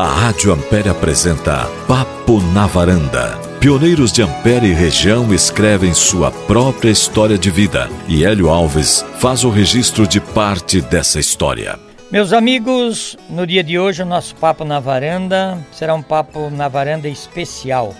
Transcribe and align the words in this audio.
A 0.00 0.06
Rádio 0.06 0.50
Ampere 0.50 0.88
apresenta 0.88 1.66
Papo 1.86 2.40
na 2.54 2.66
Varanda. 2.66 3.38
Pioneiros 3.60 4.10
de 4.10 4.22
Ampere 4.22 4.68
e 4.68 4.72
região 4.72 5.30
escrevem 5.34 5.92
sua 5.92 6.30
própria 6.30 6.88
história 6.88 7.36
de 7.36 7.50
vida 7.50 7.86
e 8.08 8.24
Hélio 8.24 8.48
Alves 8.48 9.04
faz 9.18 9.44
o 9.44 9.50
registro 9.50 10.06
de 10.06 10.18
parte 10.18 10.80
dessa 10.80 11.20
história. 11.20 11.78
Meus 12.10 12.32
amigos, 12.32 13.14
no 13.28 13.46
dia 13.46 13.62
de 13.62 13.78
hoje 13.78 14.02
o 14.02 14.06
nosso 14.06 14.34
Papo 14.36 14.64
na 14.64 14.80
Varanda 14.80 15.58
será 15.70 15.94
um 15.94 16.00
Papo 16.00 16.48
na 16.48 16.66
Varanda 16.66 17.06
especial. 17.06 17.94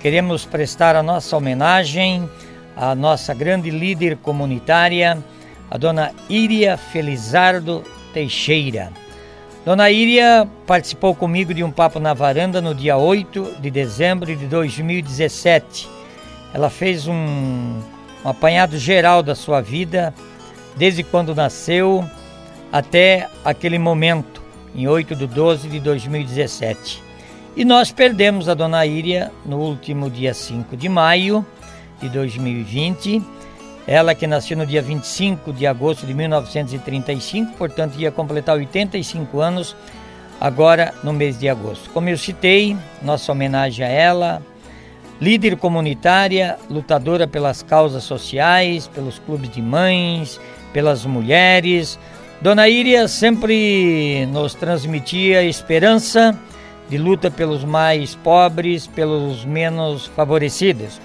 Queremos 0.00 0.46
prestar 0.46 0.96
a 0.96 1.02
nossa 1.02 1.36
homenagem 1.36 2.26
à 2.74 2.94
nossa 2.94 3.34
grande 3.34 3.68
líder 3.68 4.16
comunitária, 4.16 5.22
a 5.70 5.76
dona 5.76 6.12
Iria 6.30 6.78
Felizardo 6.78 7.82
Teixeira 8.14 8.90
Dona 9.66 9.90
Iria 9.90 10.48
participou 10.64 11.12
comigo 11.12 11.52
de 11.52 11.64
um 11.64 11.72
papo 11.72 11.98
na 11.98 12.14
varanda 12.14 12.62
no 12.62 12.72
dia 12.72 12.96
8 12.96 13.56
de 13.58 13.68
dezembro 13.68 14.36
de 14.36 14.46
2017. 14.46 15.88
Ela 16.54 16.70
fez 16.70 17.08
um, 17.08 17.12
um 17.12 18.28
apanhado 18.28 18.78
geral 18.78 19.24
da 19.24 19.34
sua 19.34 19.60
vida, 19.60 20.14
desde 20.76 21.02
quando 21.02 21.34
nasceu 21.34 22.08
até 22.70 23.28
aquele 23.44 23.76
momento, 23.76 24.40
em 24.72 24.86
8 24.86 25.16
de 25.16 25.26
12 25.26 25.68
de 25.68 25.80
2017. 25.80 27.02
E 27.56 27.64
nós 27.64 27.90
perdemos 27.90 28.48
a 28.48 28.54
Dona 28.54 28.86
Iria 28.86 29.32
no 29.44 29.58
último 29.58 30.08
dia 30.08 30.32
5 30.32 30.76
de 30.76 30.88
maio 30.88 31.44
de 32.00 32.08
2020 32.08 33.20
ela 33.86 34.14
que 34.14 34.26
nasceu 34.26 34.56
no 34.56 34.66
dia 34.66 34.82
25 34.82 35.52
de 35.52 35.66
agosto 35.66 36.06
de 36.06 36.12
1935, 36.12 37.52
portanto 37.56 37.96
ia 37.98 38.10
completar 38.10 38.56
85 38.56 39.40
anos 39.40 39.76
agora 40.40 40.92
no 41.04 41.12
mês 41.12 41.38
de 41.38 41.48
agosto. 41.48 41.88
Como 41.90 42.08
eu 42.08 42.18
citei, 42.18 42.76
nossa 43.00 43.30
homenagem 43.30 43.86
a 43.86 43.88
ela, 43.88 44.42
líder 45.20 45.56
comunitária, 45.56 46.58
lutadora 46.68 47.26
pelas 47.26 47.62
causas 47.62 48.02
sociais, 48.02 48.88
pelos 48.88 49.18
clubes 49.20 49.50
de 49.50 49.62
mães, 49.62 50.40
pelas 50.72 51.04
mulheres. 51.06 51.98
Dona 52.40 52.68
Iria 52.68 53.08
sempre 53.08 54.26
nos 54.26 54.54
transmitia 54.54 55.42
esperança 55.42 56.36
de 56.88 56.98
luta 56.98 57.30
pelos 57.30 57.64
mais 57.64 58.14
pobres, 58.16 58.86
pelos 58.86 59.44
menos 59.44 60.06
favorecidos. 60.06 61.00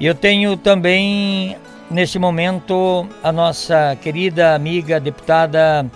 E 0.00 0.06
eu 0.06 0.14
tenho 0.14 0.56
também 0.56 1.56
neste 1.92 2.18
momento 2.18 3.06
a 3.22 3.30
nossa 3.30 3.96
querida 4.00 4.54
amiga 4.54 4.98
deputada 4.98 5.86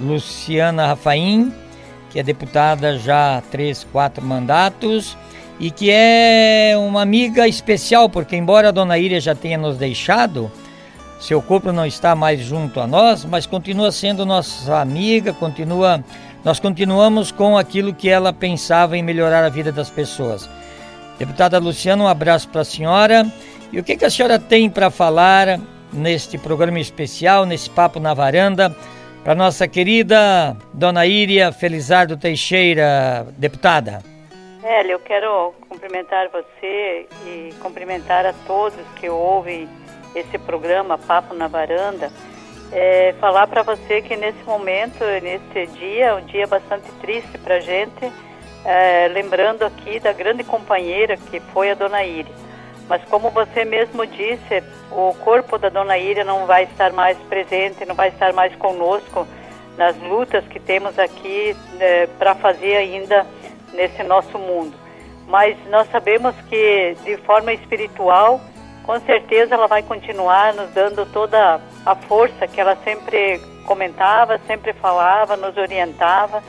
Luciana 0.00 0.86
Rafaim, 0.86 1.52
que 2.10 2.18
é 2.18 2.22
deputada 2.22 2.98
já 2.98 3.38
há 3.38 3.40
três, 3.40 3.86
quatro 3.90 4.24
mandatos 4.24 5.16
e 5.58 5.70
que 5.70 5.90
é 5.90 6.74
uma 6.76 7.02
amiga 7.02 7.48
especial, 7.48 8.08
porque 8.08 8.36
embora 8.36 8.68
a 8.68 8.70
dona 8.70 8.98
Iria 8.98 9.20
já 9.20 9.34
tenha 9.34 9.56
nos 9.56 9.76
deixado, 9.76 10.50
seu 11.18 11.40
corpo 11.40 11.72
não 11.72 11.86
está 11.86 12.14
mais 12.14 12.40
junto 12.40 12.80
a 12.80 12.86
nós, 12.86 13.24
mas 13.24 13.46
continua 13.46 13.90
sendo 13.90 14.26
nossa 14.26 14.80
amiga, 14.80 15.32
continua, 15.32 16.04
nós 16.44 16.60
continuamos 16.60 17.32
com 17.32 17.56
aquilo 17.56 17.94
que 17.94 18.08
ela 18.08 18.32
pensava 18.32 18.96
em 18.96 19.02
melhorar 19.02 19.44
a 19.44 19.48
vida 19.48 19.72
das 19.72 19.90
pessoas. 19.90 20.48
Deputada 21.18 21.58
Luciana, 21.58 22.04
um 22.04 22.08
abraço 22.08 22.48
para 22.48 22.62
a 22.62 22.64
senhora 22.64 23.30
e 23.72 23.78
o 23.78 23.84
que, 23.84 23.96
que 23.96 24.04
a 24.04 24.10
senhora 24.10 24.38
tem 24.38 24.68
para 24.68 24.90
falar 24.90 25.58
neste 25.92 26.36
programa 26.38 26.78
especial, 26.80 27.44
nesse 27.46 27.70
Papo 27.70 28.00
na 28.00 28.14
Varanda, 28.14 28.74
para 29.22 29.34
nossa 29.34 29.68
querida 29.68 30.56
Dona 30.72 31.06
Íria 31.06 31.52
Felizardo 31.52 32.16
Teixeira, 32.16 33.26
deputada? 33.36 34.02
Hélio, 34.62 34.92
eu 34.92 34.98
quero 34.98 35.54
cumprimentar 35.68 36.28
você 36.28 37.06
e 37.26 37.54
cumprimentar 37.60 38.26
a 38.26 38.32
todos 38.46 38.78
que 38.96 39.08
ouvem 39.08 39.68
esse 40.14 40.36
programa 40.38 40.98
Papo 40.98 41.34
na 41.34 41.46
Varanda. 41.46 42.10
É, 42.72 43.14
falar 43.20 43.46
para 43.46 43.62
você 43.62 44.00
que 44.00 44.16
nesse 44.16 44.42
momento, 44.44 45.04
nesse 45.22 45.66
dia, 45.78 46.14
um 46.16 46.24
dia 46.26 46.46
bastante 46.46 46.90
triste 47.00 47.36
para 47.38 47.56
a 47.56 47.60
gente, 47.60 48.12
é, 48.64 49.08
lembrando 49.08 49.64
aqui 49.64 49.98
da 49.98 50.12
grande 50.12 50.44
companheira 50.44 51.16
que 51.16 51.40
foi 51.40 51.70
a 51.70 51.74
Dona 51.74 52.04
Íria. 52.04 52.49
Mas 52.90 53.04
como 53.04 53.30
você 53.30 53.64
mesmo 53.64 54.04
disse, 54.04 54.64
o 54.90 55.14
corpo 55.20 55.56
da 55.56 55.68
Dona 55.68 55.96
Ira 55.96 56.24
não 56.24 56.44
vai 56.44 56.64
estar 56.64 56.92
mais 56.92 57.16
presente, 57.28 57.86
não 57.86 57.94
vai 57.94 58.08
estar 58.08 58.32
mais 58.32 58.52
conosco 58.56 59.28
nas 59.78 59.96
lutas 59.98 60.44
que 60.48 60.58
temos 60.58 60.98
aqui 60.98 61.56
né, 61.74 62.08
para 62.18 62.34
fazer 62.34 62.76
ainda 62.78 63.24
nesse 63.72 64.02
nosso 64.02 64.36
mundo. 64.36 64.76
Mas 65.28 65.56
nós 65.68 65.88
sabemos 65.92 66.34
que 66.48 66.96
de 67.04 67.16
forma 67.18 67.52
espiritual, 67.52 68.40
com 68.82 68.98
certeza 69.02 69.54
ela 69.54 69.68
vai 69.68 69.84
continuar 69.84 70.52
nos 70.52 70.68
dando 70.70 71.06
toda 71.12 71.60
a 71.86 71.94
força 71.94 72.48
que 72.48 72.60
ela 72.60 72.76
sempre 72.82 73.38
comentava, 73.66 74.40
sempre 74.48 74.72
falava, 74.72 75.36
nos 75.36 75.56
orientava. 75.56 76.42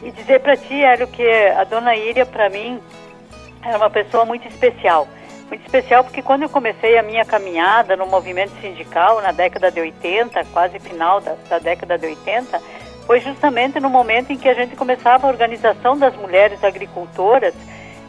E 0.00 0.12
dizer 0.12 0.42
para 0.42 0.56
ti, 0.56 0.80
Hélio, 0.80 1.08
que 1.08 1.28
a 1.28 1.64
Dona 1.64 1.96
Íria, 1.96 2.24
para 2.24 2.48
mim, 2.48 2.80
era 3.64 3.76
uma 3.76 3.90
pessoa 3.90 4.24
muito 4.24 4.46
especial 4.46 5.08
muito 5.52 5.66
especial 5.66 6.02
porque 6.02 6.22
quando 6.22 6.44
eu 6.44 6.48
comecei 6.48 6.96
a 6.96 7.02
minha 7.02 7.26
caminhada 7.26 7.94
no 7.94 8.06
movimento 8.06 8.52
sindical 8.62 9.20
na 9.20 9.32
década 9.32 9.70
de 9.70 9.80
80, 9.80 10.46
quase 10.46 10.78
final 10.78 11.20
da, 11.20 11.36
da 11.46 11.58
década 11.58 11.98
de 11.98 12.06
80, 12.06 12.58
foi 13.06 13.20
justamente 13.20 13.78
no 13.78 13.90
momento 13.90 14.32
em 14.32 14.38
que 14.38 14.48
a 14.48 14.54
gente 14.54 14.74
começava 14.74 15.26
a 15.26 15.30
organização 15.30 15.98
das 15.98 16.16
mulheres 16.16 16.64
agricultoras 16.64 17.54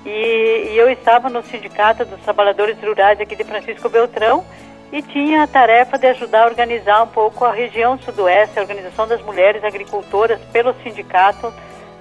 e, 0.05 0.69
e 0.71 0.77
eu 0.77 0.89
estava 0.89 1.29
no 1.29 1.43
Sindicato 1.43 2.05
dos 2.05 2.21
Trabalhadores 2.21 2.81
Rurais 2.81 3.19
aqui 3.19 3.35
de 3.35 3.43
Francisco 3.43 3.89
Beltrão 3.89 4.45
e 4.89 5.01
tinha 5.01 5.43
a 5.43 5.47
tarefa 5.47 5.97
de 5.97 6.07
ajudar 6.07 6.43
a 6.43 6.45
organizar 6.45 7.03
um 7.03 7.07
pouco 7.07 7.43
a 7.43 7.51
região 7.51 7.99
sudoeste, 7.99 8.57
a 8.57 8.61
organização 8.61 9.05
das 9.05 9.21
mulheres 9.21 9.65
agricultoras 9.65 10.39
pelo 10.53 10.73
sindicato, 10.75 11.53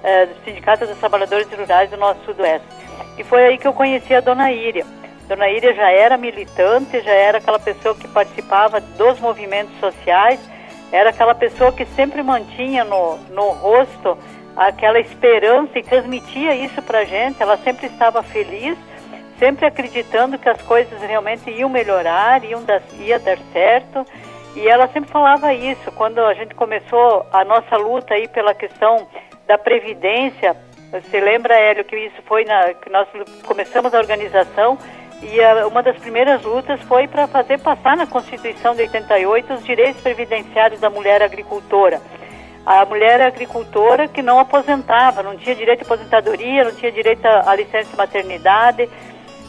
eh, 0.03 0.29
Sindicato 0.45 0.85
dos 0.85 0.97
Trabalhadores 0.99 1.47
Rurais 1.51 1.89
do 1.89 1.97
nosso 1.97 2.23
sudoeste. 2.23 2.67
E 3.17 3.23
foi 3.25 3.43
aí 3.45 3.57
que 3.57 3.67
eu 3.67 3.73
conheci 3.73 4.13
a 4.13 4.21
dona 4.21 4.49
Íria. 4.49 4.85
Dona 5.33 5.49
Íria 5.49 5.73
já 5.73 5.89
era 5.89 6.15
militante, 6.15 7.01
já 7.01 7.11
era 7.11 7.39
aquela 7.39 7.57
pessoa 7.57 7.95
que 7.95 8.07
participava 8.07 8.79
dos 8.79 9.19
movimentos 9.19 9.73
sociais, 9.79 10.39
era 10.91 11.09
aquela 11.09 11.33
pessoa 11.33 11.71
que 11.71 11.85
sempre 11.87 12.21
mantinha 12.21 12.83
no, 12.83 13.17
no 13.29 13.49
rosto 13.49 14.15
aquela 14.55 14.99
esperança 14.99 15.79
e 15.79 15.81
transmitia 15.81 16.53
isso 16.53 16.79
para 16.83 16.99
a 16.99 17.03
gente. 17.03 17.41
Ela 17.41 17.57
sempre 17.57 17.87
estava 17.87 18.21
feliz, 18.21 18.77
sempre 19.39 19.65
acreditando 19.65 20.37
que 20.37 20.47
as 20.47 20.61
coisas 20.61 21.01
realmente 21.01 21.49
iam 21.49 21.67
melhorar, 21.67 22.43
iam 22.43 22.63
dar, 22.63 22.83
ia 22.99 23.17
dar 23.17 23.39
certo. 23.51 24.05
E 24.55 24.67
ela 24.67 24.87
sempre 24.89 25.09
falava 25.09 25.51
isso. 25.51 25.91
Quando 25.93 26.19
a 26.19 26.35
gente 26.35 26.53
começou 26.53 27.25
a 27.33 27.43
nossa 27.43 27.75
luta 27.75 28.13
aí 28.13 28.27
pela 28.27 28.53
questão 28.53 29.07
da 29.47 29.57
previdência, 29.57 30.55
você 30.91 31.19
lembra, 31.19 31.55
Hélio, 31.55 31.83
que 31.83 31.95
isso 31.95 32.21
foi 32.27 32.45
na 32.45 32.75
que 32.75 32.91
nós 32.91 33.07
começamos 33.47 33.91
a 33.95 33.97
organização 33.97 34.77
e 35.31 35.41
a, 35.43 35.67
uma 35.67 35.81
das 35.81 35.97
primeiras 35.97 36.43
lutas 36.43 36.79
foi 36.81 37.07
para 37.07 37.27
fazer 37.27 37.59
passar 37.59 37.95
na 37.95 38.05
Constituição 38.05 38.75
de 38.75 38.81
88 38.81 39.53
os 39.53 39.63
direitos 39.63 40.01
previdenciários 40.01 40.79
da 40.79 40.89
mulher 40.89 41.21
agricultora. 41.21 42.01
A 42.65 42.85
mulher 42.85 43.21
agricultora 43.21 44.07
que 44.07 44.21
não 44.21 44.39
aposentava, 44.39 45.21
não 45.21 45.35
tinha 45.35 45.55
direito 45.55 45.81
à 45.81 45.85
aposentadoria, 45.85 46.63
não 46.63 46.73
tinha 46.73 46.91
direito 46.91 47.25
à 47.25 47.53
licença 47.55 47.89
de 47.91 47.97
maternidade. 47.97 48.89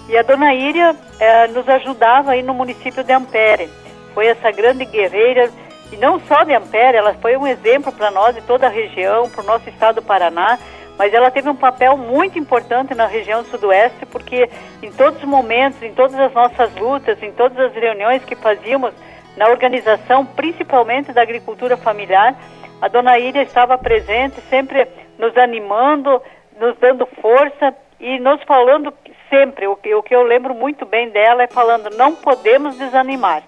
E 0.09 0.17
a 0.17 0.23
dona 0.23 0.53
Íria 0.53 0.95
eh, 1.21 1.47
nos 1.49 1.69
ajudava 1.69 2.33
aí 2.33 2.43
no 2.43 2.53
município 2.53 3.05
de 3.05 3.13
Ampere. 3.13 3.71
Foi 4.13 4.27
essa 4.27 4.51
grande 4.51 4.85
guerreira, 4.85 5.51
e 5.93 5.97
não 5.97 6.21
só 6.21 6.43
de 6.43 6.53
Ampere, 6.53 6.97
ela 6.97 7.15
foi 7.15 7.37
um 7.37 7.47
exemplo 7.47 7.93
para 7.93 8.11
nós 8.11 8.37
e 8.37 8.43
toda 8.43 8.67
a 8.67 8.71
região, 8.71 9.31
para 9.31 9.43
o 9.43 9.47
nosso 9.47 9.69
estado 9.69 9.97
do 9.97 10.03
Paraná 10.03 10.59
mas 10.99 11.13
ela 11.13 11.31
teve 11.31 11.49
um 11.49 11.57
papel 11.57 11.97
muito 11.97 12.39
importante 12.39 12.95
na 12.95 13.07
região 13.07 13.45
sudoeste, 13.45 14.07
porque 14.07 14.49
em 14.83 14.93
todos 14.93 15.19
os 15.19 15.29
momentos, 15.29 15.83
em 15.83 15.93
todas 15.93 16.19
as 16.19 16.33
nossas 16.33 16.75
lutas, 16.77 17.21
em 17.23 17.33
todas 17.33 17.59
as 17.59 17.75
reuniões 17.75 18.25
que 18.25 18.37
fazíamos 18.37 18.95
na 19.37 19.49
organização, 19.49 20.25
principalmente 20.25 21.13
da 21.13 21.23
agricultura 21.23 21.77
familiar, 21.77 22.37
a 22.81 22.89
dona 22.89 23.19
Íria 23.19 23.43
estava 23.43 23.77
presente, 23.77 24.41
sempre 24.49 24.87
nos 25.19 25.37
animando, 25.37 26.23
nos 26.61 26.77
dando 26.79 27.07
força 27.21 27.75
e 27.99 28.19
nos 28.21 28.43
falando 28.45 28.93
sempre, 29.29 29.67
o 29.67 29.75
que, 29.75 29.95
o 29.95 30.03
que 30.03 30.15
eu 30.15 30.23
lembro 30.23 30.55
muito 30.55 30.85
bem 30.85 31.11
dela 31.11 31.43
é 31.43 31.47
falando, 31.49 31.91
não 31.97 32.15
podemos 32.15 32.79
desanimar, 32.79 33.43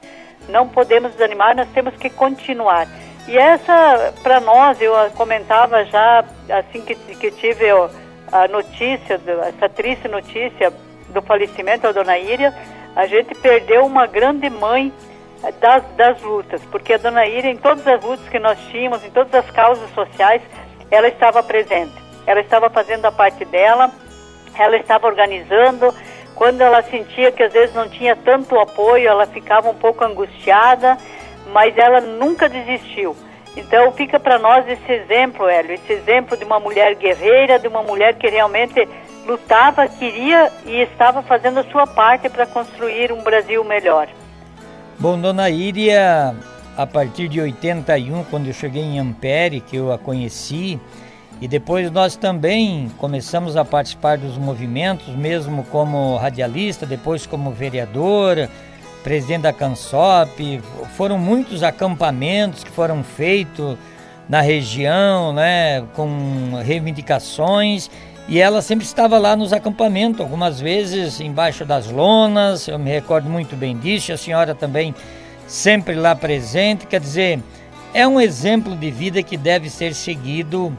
não 0.48 0.68
podemos 0.68 1.12
desanimar, 1.12 1.54
nós 1.54 1.68
temos 1.68 1.94
que 1.96 2.10
continuar. 2.10 2.86
E 3.28 3.36
essa, 3.36 4.14
para 4.22 4.40
nós, 4.40 4.80
eu 4.80 4.92
comentava 5.16 5.84
já 5.84 6.24
assim 6.48 6.80
que, 6.82 6.94
que 6.94 7.30
tive 7.32 7.64
a 8.32 8.46
notícia, 8.48 9.20
essa 9.48 9.68
triste 9.68 10.06
notícia 10.06 10.72
do 11.08 11.20
falecimento 11.22 11.82
da 11.82 11.92
dona 11.92 12.18
Íria, 12.18 12.54
a 12.94 13.06
gente 13.06 13.34
perdeu 13.34 13.84
uma 13.84 14.06
grande 14.06 14.48
mãe 14.48 14.92
eh, 15.42 15.52
das, 15.60 15.84
das 15.96 16.22
lutas, 16.22 16.62
porque 16.70 16.94
a 16.94 16.98
dona 16.98 17.26
Íria, 17.26 17.50
em 17.50 17.56
todas 17.56 17.86
as 17.86 18.02
lutas 18.02 18.28
que 18.28 18.38
nós 18.38 18.58
tínhamos, 18.70 19.04
em 19.04 19.10
todas 19.10 19.34
as 19.34 19.50
causas 19.50 19.90
sociais, 19.90 20.42
ela 20.90 21.08
estava 21.08 21.42
presente. 21.42 21.94
ela 22.26 22.40
estava 22.40 22.70
fazendo 22.70 23.06
a 23.06 23.12
parte 23.12 23.44
dela, 23.44 23.90
ela 24.58 24.76
estava 24.76 25.06
organizando. 25.06 25.94
Quando 26.34 26.60
ela 26.60 26.82
sentia 26.82 27.32
que 27.32 27.42
às 27.42 27.52
vezes 27.52 27.74
não 27.74 27.88
tinha 27.88 28.14
tanto 28.14 28.58
apoio, 28.58 29.08
ela 29.08 29.26
ficava 29.26 29.70
um 29.70 29.74
pouco 29.74 30.04
angustiada, 30.04 30.98
mas 31.52 31.76
ela 31.76 32.00
nunca 32.00 32.48
desistiu. 32.48 33.16
Então 33.56 33.90
fica 33.92 34.20
para 34.20 34.38
nós 34.38 34.68
esse 34.68 34.92
exemplo, 34.92 35.48
Hélio, 35.48 35.74
esse 35.74 35.92
exemplo 35.92 36.36
de 36.36 36.44
uma 36.44 36.60
mulher 36.60 36.94
guerreira, 36.94 37.58
de 37.58 37.66
uma 37.66 37.82
mulher 37.82 38.14
que 38.14 38.28
realmente 38.28 38.86
lutava, 39.26 39.88
queria 39.88 40.52
e 40.64 40.82
estava 40.82 41.22
fazendo 41.22 41.60
a 41.60 41.64
sua 41.64 41.86
parte 41.86 42.28
para 42.28 42.46
construir 42.46 43.12
um 43.12 43.22
Brasil 43.22 43.64
melhor. 43.64 44.08
Bom, 44.98 45.18
dona 45.18 45.50
Íria, 45.50 46.34
a 46.76 46.86
partir 46.86 47.28
de 47.28 47.40
81, 47.40 48.24
quando 48.24 48.46
eu 48.46 48.52
cheguei 48.52 48.82
em 48.82 48.98
Ampere, 48.98 49.60
que 49.60 49.76
eu 49.76 49.92
a 49.92 49.98
conheci, 49.98 50.78
e 51.40 51.48
depois 51.48 51.90
nós 51.90 52.16
também 52.16 52.90
começamos 52.96 53.56
a 53.56 53.64
participar 53.64 54.16
dos 54.16 54.38
movimentos, 54.38 55.08
mesmo 55.08 55.64
como 55.64 56.16
radialista, 56.16 56.86
depois 56.86 57.26
como 57.26 57.50
vereadora, 57.50 58.48
presidente 59.06 59.42
da 59.42 59.52
CANSOP. 59.52 60.60
Foram 60.96 61.16
muitos 61.16 61.62
acampamentos 61.62 62.64
que 62.64 62.70
foram 62.72 63.04
feitos 63.04 63.78
na 64.28 64.40
região, 64.40 65.32
né, 65.32 65.84
com 65.94 66.60
reivindicações. 66.64 67.88
E 68.26 68.40
ela 68.40 68.60
sempre 68.60 68.84
estava 68.84 69.16
lá 69.16 69.36
nos 69.36 69.52
acampamentos, 69.52 70.20
algumas 70.20 70.60
vezes 70.60 71.20
embaixo 71.20 71.64
das 71.64 71.88
lonas, 71.88 72.66
eu 72.66 72.80
me 72.80 72.90
recordo 72.90 73.30
muito 73.30 73.54
bem 73.54 73.78
disso, 73.78 74.12
a 74.12 74.16
senhora 74.16 74.56
também 74.56 74.92
sempre 75.46 75.94
lá 75.94 76.16
presente. 76.16 76.84
Quer 76.84 76.98
dizer, 76.98 77.38
é 77.94 78.08
um 78.08 78.20
exemplo 78.20 78.74
de 78.74 78.90
vida 78.90 79.22
que 79.22 79.36
deve 79.36 79.70
ser 79.70 79.94
seguido 79.94 80.76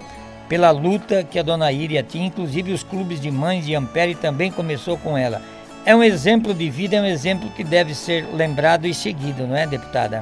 pela 0.50 0.69
luta 0.71 1.24
que 1.24 1.39
a 1.39 1.44
dona 1.44 1.71
Iria 1.71 2.03
tinha, 2.03 2.27
inclusive 2.27 2.74
os 2.74 2.83
clubes 2.83 3.21
de 3.21 3.31
mães 3.31 3.65
de 3.65 3.74
Ampere 3.74 4.15
também 4.15 4.51
começou 4.51 4.97
com 4.97 5.18
ela. 5.18 5.41
É 5.88 5.95
um 5.95 6.04
exemplo 6.04 6.54
de 6.54 6.69
vida, 6.69 6.98
é 6.98 7.01
um 7.01 7.06
exemplo 7.06 7.50
que 7.51 7.63
deve 7.63 7.95
ser 7.95 8.25
lembrado 8.34 8.86
e 8.86 8.94
seguido, 8.94 9.48
não 9.48 9.56
é, 9.56 9.66
deputada? 9.66 10.22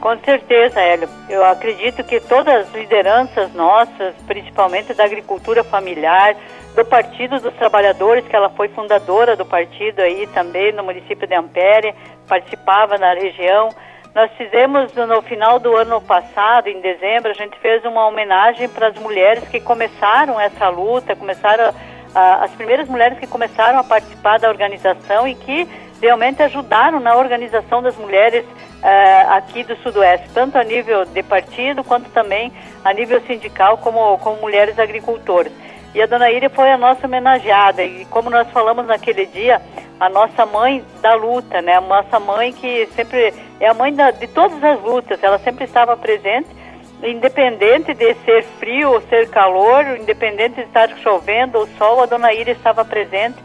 Com 0.00 0.18
certeza, 0.20 0.80
Hélio. 0.80 1.10
Eu 1.28 1.44
acredito 1.44 2.02
que 2.02 2.18
todas 2.20 2.66
as 2.66 2.72
lideranças 2.72 3.52
nossas, 3.52 4.14
principalmente 4.26 4.94
da 4.94 5.04
agricultura 5.04 5.62
familiar, 5.62 6.34
do 6.74 6.82
Partido 6.86 7.38
dos 7.38 7.52
Trabalhadores, 7.56 8.26
que 8.26 8.34
ela 8.34 8.48
foi 8.48 8.68
fundadora 8.68 9.36
do 9.36 9.44
partido 9.44 10.00
aí 10.00 10.26
também 10.28 10.72
no 10.72 10.82
município 10.82 11.28
de 11.28 11.34
Ampere, 11.34 11.94
participava 12.26 12.96
na 12.96 13.12
região, 13.12 13.68
nós 14.14 14.30
fizemos 14.38 14.90
no 14.94 15.20
final 15.20 15.58
do 15.58 15.76
ano 15.76 16.00
passado, 16.00 16.68
em 16.68 16.80
dezembro, 16.80 17.30
a 17.30 17.34
gente 17.34 17.58
fez 17.58 17.84
uma 17.84 18.08
homenagem 18.08 18.70
para 18.70 18.88
as 18.88 18.98
mulheres 18.98 19.46
que 19.48 19.60
começaram 19.60 20.40
essa 20.40 20.70
luta, 20.70 21.14
começaram 21.14 21.64
a, 21.64 21.74
as 22.16 22.50
primeiras 22.52 22.88
mulheres 22.88 23.18
que 23.18 23.26
começaram 23.26 23.78
a 23.78 23.84
participar 23.84 24.38
da 24.38 24.48
organização 24.48 25.28
e 25.28 25.34
que 25.34 25.68
realmente 26.00 26.42
ajudaram 26.42 27.00
na 27.00 27.16
organização 27.16 27.82
das 27.82 27.96
mulheres 27.96 28.44
uh, 28.44 29.30
aqui 29.32 29.64
do 29.64 29.76
Sudoeste, 29.76 30.28
tanto 30.32 30.58
a 30.58 30.64
nível 30.64 31.04
de 31.04 31.22
partido 31.22 31.82
quanto 31.84 32.10
também 32.10 32.52
a 32.84 32.92
nível 32.92 33.20
sindical, 33.22 33.78
como, 33.78 34.18
como 34.18 34.40
mulheres 34.40 34.78
agricultoras. 34.78 35.52
E 35.94 36.02
a 36.02 36.06
dona 36.06 36.30
Iria 36.30 36.50
foi 36.50 36.70
a 36.70 36.76
nossa 36.76 37.06
homenageada, 37.06 37.82
e 37.82 38.04
como 38.06 38.28
nós 38.28 38.50
falamos 38.50 38.86
naquele 38.86 39.26
dia, 39.26 39.62
a 39.98 40.08
nossa 40.08 40.44
mãe 40.44 40.84
da 41.00 41.14
luta, 41.14 41.62
né? 41.62 41.76
A 41.76 41.80
nossa 41.80 42.20
mãe 42.20 42.52
que 42.52 42.86
sempre 42.94 43.32
é 43.58 43.66
a 43.66 43.74
mãe 43.74 43.94
da, 43.94 44.10
de 44.10 44.26
todas 44.26 44.62
as 44.62 44.80
lutas, 44.82 45.22
ela 45.22 45.38
sempre 45.38 45.64
estava 45.64 45.96
presente, 45.96 46.48
independente 47.02 47.94
de 47.94 48.14
ser 48.24 48.42
frio 48.58 48.92
ou 48.92 49.00
ser 49.02 49.28
calor, 49.30 49.84
independente 49.98 50.56
de 50.56 50.62
estar 50.62 50.88
chovendo 50.98 51.58
ou 51.58 51.68
sol, 51.78 52.02
a 52.02 52.06
dona 52.06 52.32
Ira 52.32 52.50
estava 52.50 52.84
presente 52.84 53.36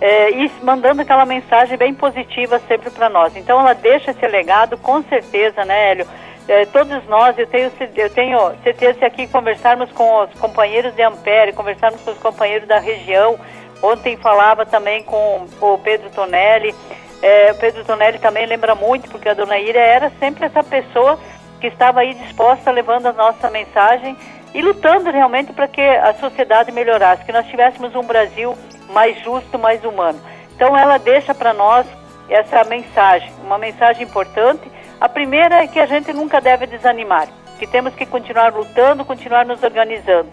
é, 0.00 0.30
e 0.30 0.50
mandando 0.62 1.02
aquela 1.02 1.26
mensagem 1.26 1.76
bem 1.76 1.94
positiva 1.94 2.60
sempre 2.68 2.90
para 2.90 3.08
nós. 3.08 3.36
Então 3.36 3.60
ela 3.60 3.72
deixa 3.72 4.12
esse 4.12 4.26
legado, 4.26 4.78
com 4.78 5.02
certeza, 5.02 5.64
né, 5.64 5.90
Hélio? 5.90 6.06
É, 6.48 6.64
todos 6.66 7.06
nós, 7.06 7.38
eu 7.38 7.46
tenho, 7.46 7.70
eu 7.96 8.10
tenho 8.10 8.52
certeza 8.64 9.06
aqui 9.06 9.26
conversarmos 9.28 9.90
com 9.92 10.24
os 10.24 10.32
companheiros 10.40 10.94
de 10.94 11.02
Ampere, 11.02 11.52
conversarmos 11.52 12.00
com 12.00 12.10
os 12.10 12.18
companheiros 12.18 12.66
da 12.66 12.78
região, 12.78 13.38
Ontem 13.82 14.16
falava 14.16 14.66
também 14.66 15.02
com 15.02 15.46
o 15.60 15.78
Pedro 15.78 16.10
Tonelli. 16.10 16.74
É, 17.22 17.52
o 17.52 17.54
Pedro 17.54 17.84
Tonelli 17.84 18.18
também 18.18 18.46
lembra 18.46 18.74
muito, 18.74 19.08
porque 19.10 19.28
a 19.28 19.34
dona 19.34 19.58
Ira 19.58 19.80
era 19.80 20.10
sempre 20.18 20.44
essa 20.44 20.62
pessoa 20.62 21.18
que 21.60 21.66
estava 21.66 22.00
aí 22.00 22.14
disposta, 22.14 22.70
levando 22.70 23.06
a 23.06 23.12
nossa 23.12 23.50
mensagem 23.50 24.16
e 24.54 24.62
lutando 24.62 25.10
realmente 25.10 25.52
para 25.52 25.68
que 25.68 25.80
a 25.80 26.14
sociedade 26.14 26.72
melhorasse, 26.72 27.24
que 27.24 27.32
nós 27.32 27.46
tivéssemos 27.46 27.94
um 27.94 28.02
Brasil 28.02 28.56
mais 28.90 29.22
justo, 29.22 29.58
mais 29.58 29.84
humano. 29.84 30.20
Então 30.54 30.76
ela 30.76 30.98
deixa 30.98 31.34
para 31.34 31.52
nós 31.52 31.86
essa 32.28 32.64
mensagem, 32.64 33.32
uma 33.44 33.58
mensagem 33.58 34.04
importante. 34.04 34.70
A 35.00 35.08
primeira 35.08 35.62
é 35.62 35.66
que 35.66 35.78
a 35.78 35.86
gente 35.86 36.12
nunca 36.12 36.40
deve 36.40 36.66
desanimar, 36.66 37.28
que 37.58 37.66
temos 37.66 37.94
que 37.94 38.06
continuar 38.06 38.52
lutando, 38.52 39.04
continuar 39.04 39.44
nos 39.44 39.62
organizando. 39.62 40.28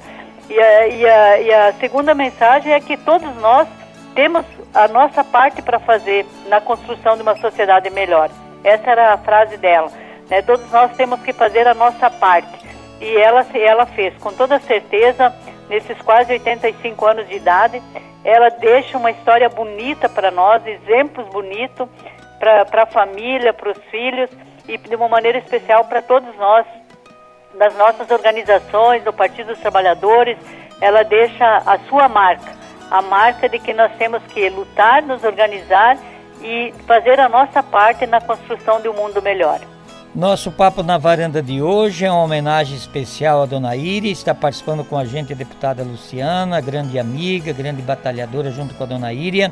E 0.49 0.59
a, 0.59 0.87
e 0.87 1.05
a, 1.05 1.39
e 1.41 1.53
a 1.53 1.73
segunda 1.73 2.13
mensagem 2.13 2.73
é 2.73 2.79
que 2.79 2.95
todos 2.97 3.35
nós 3.37 3.67
temos 4.15 4.45
a 4.73 4.87
nossa 4.87 5.23
parte 5.23 5.61
para 5.61 5.79
fazer 5.79 6.25
na 6.47 6.59
construção 6.59 7.15
de 7.15 7.21
uma 7.21 7.35
sociedade 7.37 7.89
melhor. 7.89 8.29
Essa 8.63 8.91
era 8.91 9.13
a 9.13 9.17
frase 9.17 9.57
dela. 9.57 9.91
Né? 10.29 10.41
Todos 10.41 10.69
nós 10.71 10.95
temos 10.95 11.21
que 11.21 11.33
fazer 11.33 11.67
a 11.67 11.73
nossa 11.73 12.09
parte. 12.09 12.65
E 12.99 13.17
ela, 13.17 13.45
ela 13.53 13.85
fez, 13.85 14.15
com 14.17 14.33
toda 14.33 14.59
certeza, 14.59 15.33
nesses 15.69 15.97
quase 16.01 16.33
85 16.33 17.05
anos 17.05 17.27
de 17.27 17.35
idade, 17.35 17.81
ela 18.23 18.49
deixa 18.49 18.97
uma 18.97 19.11
história 19.11 19.47
bonita 19.49 20.09
para 20.09 20.31
nós, 20.31 20.65
exemplos 20.65 21.27
bonitos 21.27 21.87
para 22.39 22.83
a 22.83 22.85
família, 22.85 23.53
para 23.53 23.71
os 23.71 23.77
filhos 23.85 24.29
e 24.67 24.77
de 24.77 24.95
uma 24.95 25.07
maneira 25.07 25.37
especial 25.37 25.85
para 25.85 26.01
todos 26.01 26.35
nós 26.35 26.65
das 27.57 27.75
nossas 27.75 28.11
organizações, 28.11 29.03
do 29.03 29.11
Partido 29.11 29.47
dos 29.47 29.59
Trabalhadores, 29.59 30.37
ela 30.79 31.03
deixa 31.03 31.57
a 31.65 31.79
sua 31.89 32.07
marca, 32.07 32.51
a 32.91 33.01
marca 33.01 33.49
de 33.49 33.57
que 33.57 33.73
nós 33.73 33.91
temos 33.97 34.21
que 34.27 34.47
lutar, 34.49 35.01
nos 35.01 35.23
organizar 35.23 35.97
e 36.41 36.71
fazer 36.85 37.19
a 37.19 37.27
nossa 37.27 37.63
parte 37.63 38.05
na 38.05 38.21
construção 38.21 38.79
de 38.79 38.87
um 38.87 38.93
mundo 38.93 39.21
melhor. 39.21 39.59
Nosso 40.15 40.51
papo 40.51 40.81
na 40.81 40.97
varanda 40.97 41.43
de 41.43 41.61
hoje 41.61 42.05
é 42.05 42.11
uma 42.11 42.23
homenagem 42.23 42.75
especial 42.75 43.43
à 43.43 43.45
Dona 43.45 43.75
Iris, 43.75 44.17
está 44.17 44.33
participando 44.33 44.83
com 44.83 44.97
a 44.97 45.05
gente 45.05 45.33
a 45.33 45.35
deputada 45.35 45.83
Luciana, 45.83 46.59
grande 46.61 46.97
amiga, 46.97 47.51
grande 47.53 47.81
batalhadora 47.81 48.49
junto 48.49 48.73
com 48.73 48.83
a 48.83 48.87
Dona 48.87 49.13
Íria. 49.13 49.51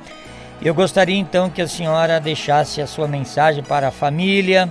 Eu 0.61 0.73
gostaria 0.73 1.17
então 1.17 1.49
que 1.49 1.61
a 1.61 1.67
senhora 1.67 2.19
deixasse 2.19 2.81
a 2.81 2.87
sua 2.87 3.07
mensagem 3.07 3.63
para 3.63 3.89
a 3.89 3.91
família, 3.91 4.69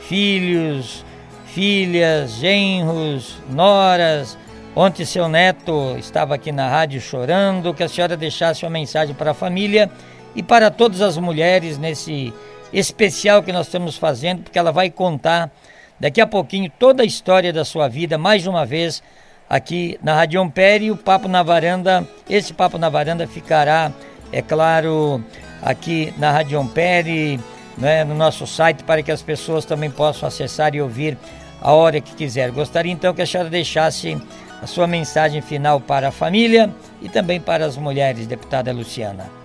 filhos, 0.00 1.04
filhas, 1.46 2.32
genros, 2.32 3.36
noras. 3.48 4.36
Ontem 4.74 5.04
seu 5.04 5.28
neto 5.28 5.96
estava 5.96 6.34
aqui 6.34 6.52
na 6.52 6.68
rádio 6.68 7.00
chorando, 7.00 7.72
que 7.72 7.84
a 7.84 7.88
senhora 7.88 8.16
deixasse 8.16 8.64
uma 8.64 8.70
mensagem 8.70 9.14
para 9.14 9.30
a 9.30 9.34
família 9.34 9.90
e 10.34 10.42
para 10.42 10.70
todas 10.70 11.00
as 11.00 11.16
mulheres 11.16 11.78
nesse 11.78 12.32
especial 12.72 13.42
que 13.42 13.52
nós 13.52 13.66
estamos 13.66 13.96
fazendo, 13.96 14.42
porque 14.42 14.58
ela 14.58 14.72
vai 14.72 14.90
contar 14.90 15.50
daqui 15.98 16.20
a 16.20 16.26
pouquinho 16.26 16.70
toda 16.78 17.02
a 17.02 17.06
história 17.06 17.52
da 17.52 17.64
sua 17.64 17.88
vida, 17.88 18.16
mais 18.16 18.46
uma 18.46 18.64
vez, 18.64 19.02
aqui 19.48 19.98
na 20.02 20.14
Rádio 20.14 20.40
Ampere 20.40 20.86
e 20.86 20.90
o 20.90 20.96
Papo 20.96 21.28
na 21.28 21.42
Varanda. 21.42 22.06
Esse 22.28 22.54
Papo 22.54 22.78
na 22.78 22.88
Varanda 22.88 23.26
ficará, 23.26 23.92
é 24.32 24.40
claro, 24.40 25.22
aqui 25.62 26.14
na 26.16 26.30
Rádio 26.30 26.58
Ampere, 26.58 27.38
né, 27.76 28.04
no 28.04 28.14
nosso 28.14 28.46
site, 28.46 28.84
para 28.84 29.02
que 29.02 29.10
as 29.10 29.22
pessoas 29.22 29.64
também 29.64 29.90
possam 29.90 30.26
acessar 30.28 30.74
e 30.74 30.80
ouvir 30.80 31.18
a 31.60 31.72
hora 31.72 32.00
que 32.00 32.14
quiser. 32.14 32.50
Gostaria 32.50 32.92
então 32.92 33.12
que 33.12 33.22
a 33.22 33.26
senhora 33.26 33.50
deixasse 33.50 34.16
a 34.62 34.66
sua 34.66 34.86
mensagem 34.86 35.40
final 35.40 35.80
para 35.80 36.08
a 36.08 36.12
família 36.12 36.70
e 37.02 37.08
também 37.08 37.40
para 37.40 37.64
as 37.64 37.76
mulheres, 37.76 38.26
deputada 38.26 38.72
Luciana. 38.72 39.39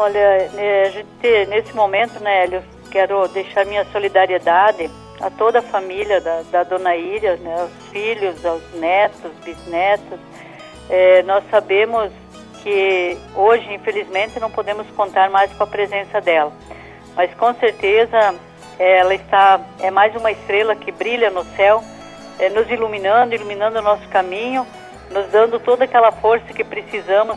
Olha, 0.00 0.48
né, 0.50 0.82
a 0.82 0.90
gente, 0.90 1.46
nesse 1.48 1.74
momento, 1.74 2.22
né, 2.22 2.46
eu 2.46 2.62
quero 2.88 3.26
deixar 3.26 3.66
minha 3.66 3.84
solidariedade 3.86 4.88
a 5.20 5.28
toda 5.28 5.58
a 5.58 5.62
família 5.62 6.20
da, 6.20 6.42
da 6.52 6.62
dona 6.62 6.94
Íria, 6.94 7.34
né, 7.38 7.62
aos 7.62 7.88
filhos, 7.90 8.46
aos 8.46 8.62
netos, 8.74 9.32
bisnetos. 9.44 10.20
É, 10.88 11.24
nós 11.24 11.42
sabemos 11.50 12.12
que 12.62 13.18
hoje, 13.34 13.74
infelizmente, 13.74 14.38
não 14.38 14.52
podemos 14.52 14.86
contar 14.92 15.30
mais 15.30 15.52
com 15.54 15.64
a 15.64 15.66
presença 15.66 16.20
dela, 16.20 16.52
mas 17.16 17.34
com 17.34 17.52
certeza 17.54 18.36
ela 18.78 19.12
está 19.16 19.60
é 19.80 19.90
mais 19.90 20.14
uma 20.14 20.30
estrela 20.30 20.76
que 20.76 20.92
brilha 20.92 21.28
no 21.28 21.42
céu, 21.56 21.82
é, 22.38 22.48
nos 22.50 22.70
iluminando, 22.70 23.34
iluminando 23.34 23.80
o 23.80 23.82
nosso 23.82 24.08
caminho, 24.10 24.64
nos 25.10 25.26
dando 25.32 25.58
toda 25.58 25.86
aquela 25.86 26.12
força 26.12 26.52
que 26.52 26.62
precisamos 26.62 27.36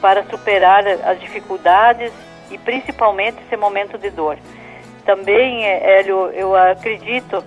para 0.00 0.24
superar 0.24 0.86
as 0.86 1.20
dificuldades 1.20 2.12
e 2.50 2.58
principalmente 2.58 3.38
esse 3.46 3.56
momento 3.56 3.98
de 3.98 4.10
dor. 4.10 4.38
Também, 5.04 5.64
Hélio, 5.64 6.30
eu 6.30 6.54
acredito 6.54 7.44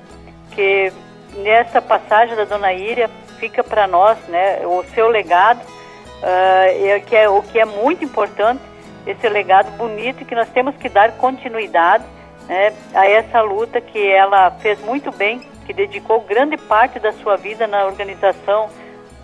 que 0.51 0.91
nessa 1.37 1.81
passagem 1.81 2.35
da 2.35 2.45
Dona 2.45 2.73
Íria 2.73 3.09
fica 3.39 3.63
para 3.63 3.87
nós, 3.87 4.17
né, 4.27 4.65
o 4.65 4.83
seu 4.93 5.07
legado, 5.07 5.61
uh, 5.61 7.05
que 7.05 7.15
é 7.15 7.29
o 7.29 7.41
que 7.41 7.59
é 7.59 7.65
muito 7.65 8.03
importante, 8.03 8.61
esse 9.05 9.27
legado 9.27 9.71
bonito 9.77 10.25
que 10.25 10.35
nós 10.35 10.49
temos 10.49 10.75
que 10.75 10.87
dar 10.87 11.13
continuidade 11.13 12.03
né, 12.47 12.73
a 12.93 13.07
essa 13.07 13.41
luta 13.41 13.81
que 13.81 14.11
ela 14.11 14.51
fez 14.51 14.79
muito 14.81 15.11
bem, 15.11 15.41
que 15.65 15.73
dedicou 15.73 16.21
grande 16.21 16.57
parte 16.57 16.99
da 16.99 17.11
sua 17.13 17.35
vida 17.35 17.65
na 17.65 17.85
organização, 17.85 18.69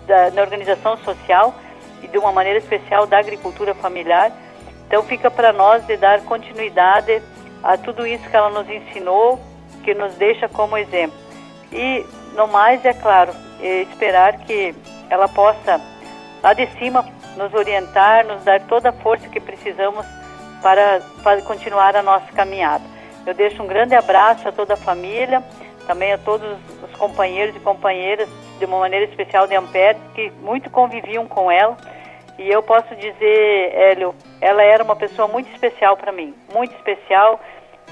da, 0.06 0.30
na 0.30 0.42
organização 0.42 0.96
social 0.98 1.54
e 2.02 2.08
de 2.08 2.18
uma 2.18 2.32
maneira 2.32 2.58
especial 2.58 3.06
da 3.06 3.18
agricultura 3.18 3.74
familiar. 3.74 4.32
Então 4.86 5.02
fica 5.02 5.30
para 5.30 5.52
nós 5.52 5.86
de 5.86 5.96
dar 5.96 6.22
continuidade 6.22 7.22
a 7.62 7.76
tudo 7.76 8.06
isso 8.06 8.28
que 8.28 8.36
ela 8.36 8.50
nos 8.50 8.68
ensinou, 8.68 9.38
que 9.84 9.94
nos 9.94 10.14
deixa 10.14 10.48
como 10.48 10.76
exemplo. 10.76 11.16
E 11.72 12.04
no 12.34 12.46
mais, 12.46 12.84
é 12.84 12.94
claro, 12.94 13.32
é 13.60 13.82
esperar 13.82 14.38
que 14.38 14.74
ela 15.10 15.28
possa 15.28 15.80
lá 16.42 16.52
de 16.52 16.66
cima 16.78 17.04
nos 17.36 17.52
orientar, 17.54 18.26
nos 18.26 18.42
dar 18.44 18.60
toda 18.62 18.90
a 18.90 18.92
força 18.92 19.28
que 19.28 19.40
precisamos 19.40 20.04
para, 20.62 21.00
para 21.22 21.42
continuar 21.42 21.96
a 21.96 22.02
nossa 22.02 22.30
caminhada. 22.32 22.84
Eu 23.26 23.34
deixo 23.34 23.62
um 23.62 23.66
grande 23.66 23.94
abraço 23.94 24.48
a 24.48 24.52
toda 24.52 24.74
a 24.74 24.76
família, 24.76 25.42
também 25.88 26.12
a 26.12 26.18
todos 26.18 26.46
os 26.84 26.96
companheiros 26.98 27.56
e 27.56 27.60
companheiras, 27.60 28.28
de 28.58 28.66
uma 28.66 28.78
maneira 28.78 29.06
especial 29.06 29.46
de 29.46 29.56
Ampere, 29.56 29.98
que 30.14 30.30
muito 30.42 30.68
conviviam 30.68 31.26
com 31.26 31.50
ela. 31.50 31.76
E 32.38 32.48
eu 32.48 32.62
posso 32.62 32.94
dizer, 32.94 33.72
Hélio, 33.74 34.14
ela 34.40 34.62
era 34.62 34.84
uma 34.84 34.94
pessoa 34.94 35.26
muito 35.26 35.50
especial 35.50 35.96
para 35.96 36.12
mim, 36.12 36.34
muito 36.54 36.74
especial. 36.74 37.40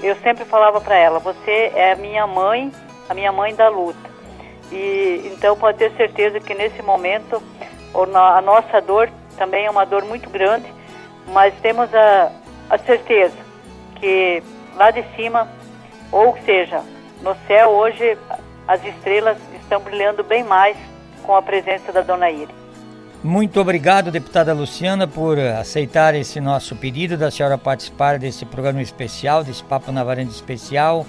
Eu 0.01 0.15
sempre 0.17 0.45
falava 0.45 0.79
para 0.79 0.95
ela: 0.95 1.19
você 1.19 1.71
é 1.75 1.93
a 1.93 1.95
minha 1.95 2.27
mãe, 2.27 2.71
a 3.09 3.13
minha 3.15 3.31
mãe 3.31 3.53
da 3.55 3.67
luta. 3.67 4.09
E 4.71 5.31
então 5.33 5.57
pode 5.57 5.79
ter 5.79 5.91
certeza 5.93 6.39
que 6.39 6.53
nesse 6.53 6.81
momento 6.83 7.41
a 8.13 8.41
nossa 8.41 8.79
dor 8.79 9.09
também 9.37 9.65
é 9.65 9.69
uma 9.69 9.85
dor 9.85 10.05
muito 10.05 10.29
grande, 10.29 10.71
mas 11.27 11.53
temos 11.61 11.93
a, 11.95 12.31
a 12.69 12.77
certeza 12.77 13.35
que 13.95 14.43
lá 14.75 14.91
de 14.91 15.03
cima, 15.15 15.49
ou 16.11 16.37
seja, 16.45 16.83
no 17.21 17.35
céu 17.47 17.69
hoje 17.69 18.17
as 18.67 18.83
estrelas 18.83 19.37
estão 19.61 19.79
brilhando 19.79 20.23
bem 20.23 20.43
mais 20.43 20.77
com 21.23 21.35
a 21.35 21.41
presença 21.41 21.91
da 21.91 22.01
Dona 22.01 22.29
Ire. 22.29 22.53
Muito 23.23 23.59
obrigado, 23.59 24.11
deputada 24.11 24.53
Luciana, 24.53 25.07
por 25.07 25.39
aceitar 25.39 26.13
esse 26.13 26.39
nosso 26.39 26.75
pedido 26.75 27.17
da 27.17 27.31
senhora 27.31 27.57
participar 27.57 28.19
desse 28.19 28.45
programa 28.45 28.81
especial, 28.81 29.43
desse 29.43 29.63
Papo 29.63 29.91
na 29.91 30.03
Varanda 30.03 30.29
especial 30.29 31.05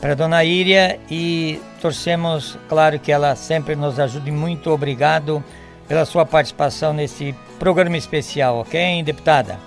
para 0.00 0.14
Dona 0.14 0.44
Íria 0.44 1.00
e 1.10 1.60
torcemos, 1.80 2.58
claro, 2.68 2.98
que 2.98 3.10
ela 3.10 3.34
sempre 3.34 3.74
nos 3.74 3.98
ajude. 3.98 4.30
Muito 4.30 4.70
obrigado 4.70 5.42
pela 5.88 6.04
sua 6.04 6.24
participação 6.24 6.92
nesse 6.92 7.34
programa 7.58 7.96
especial, 7.96 8.58
ok, 8.58 9.02
deputada? 9.02 9.58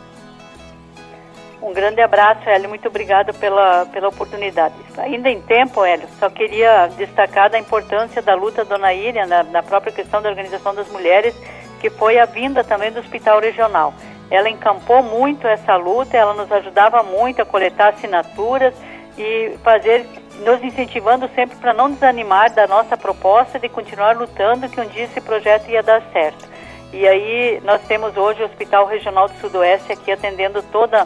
Um 1.68 1.74
grande 1.74 2.00
abraço, 2.00 2.50
Hélio. 2.50 2.70
Muito 2.70 2.88
obrigado 2.88 3.34
pela, 3.34 3.86
pela 3.88 4.08
oportunidade. 4.08 4.74
Ainda 4.98 5.30
em 5.30 5.42
tempo, 5.42 5.84
Hélio, 5.84 6.08
só 6.18 6.30
queria 6.30 6.88
destacar 6.98 7.50
da 7.50 7.60
importância 7.60 8.22
da 8.22 8.34
luta 8.36 8.64
da 8.64 8.78
Dona 8.78 8.94
Íria 8.94 9.28
na, 9.28 9.44
na 9.44 9.62
própria 9.62 9.92
questão 9.92 10.22
da 10.22 10.30
organização 10.30 10.74
das 10.74 10.88
mulheres, 10.88 11.36
que 11.82 11.90
foi 11.90 12.18
a 12.20 12.26
vinda 12.26 12.64
também 12.64 12.90
do 12.90 13.02
Hospital 13.02 13.42
Regional. 13.42 13.94
Ela 14.32 14.50
encampou 14.50 15.04
muito 15.04 15.46
essa 15.46 15.76
luta, 15.76 16.16
ela 16.16 16.34
nos 16.34 16.50
ajudava 16.50 17.04
muito 17.04 17.42
a 17.42 17.46
coletar 17.46 17.90
assinaturas 17.90 18.74
e 19.18 19.58
fazer, 19.62 20.06
nos 20.46 20.64
incentivando 20.64 21.30
sempre 21.36 21.58
para 21.58 21.74
não 21.74 21.92
desanimar 21.92 22.50
da 22.54 22.66
nossa 22.66 22.96
proposta 22.96 23.60
de 23.60 23.68
continuar 23.68 24.16
lutando 24.16 24.70
que 24.70 24.80
um 24.80 24.86
dia 24.86 25.04
esse 25.04 25.20
projeto 25.20 25.70
ia 25.70 25.84
dar 25.84 26.02
certo. 26.14 26.48
E 26.94 27.06
aí 27.06 27.60
nós 27.66 27.82
temos 27.82 28.16
hoje 28.16 28.42
o 28.42 28.46
Hospital 28.46 28.86
Regional 28.86 29.28
do 29.28 29.38
Sudoeste 29.42 29.92
aqui 29.92 30.14
atendendo 30.14 30.64
toda 30.72 31.06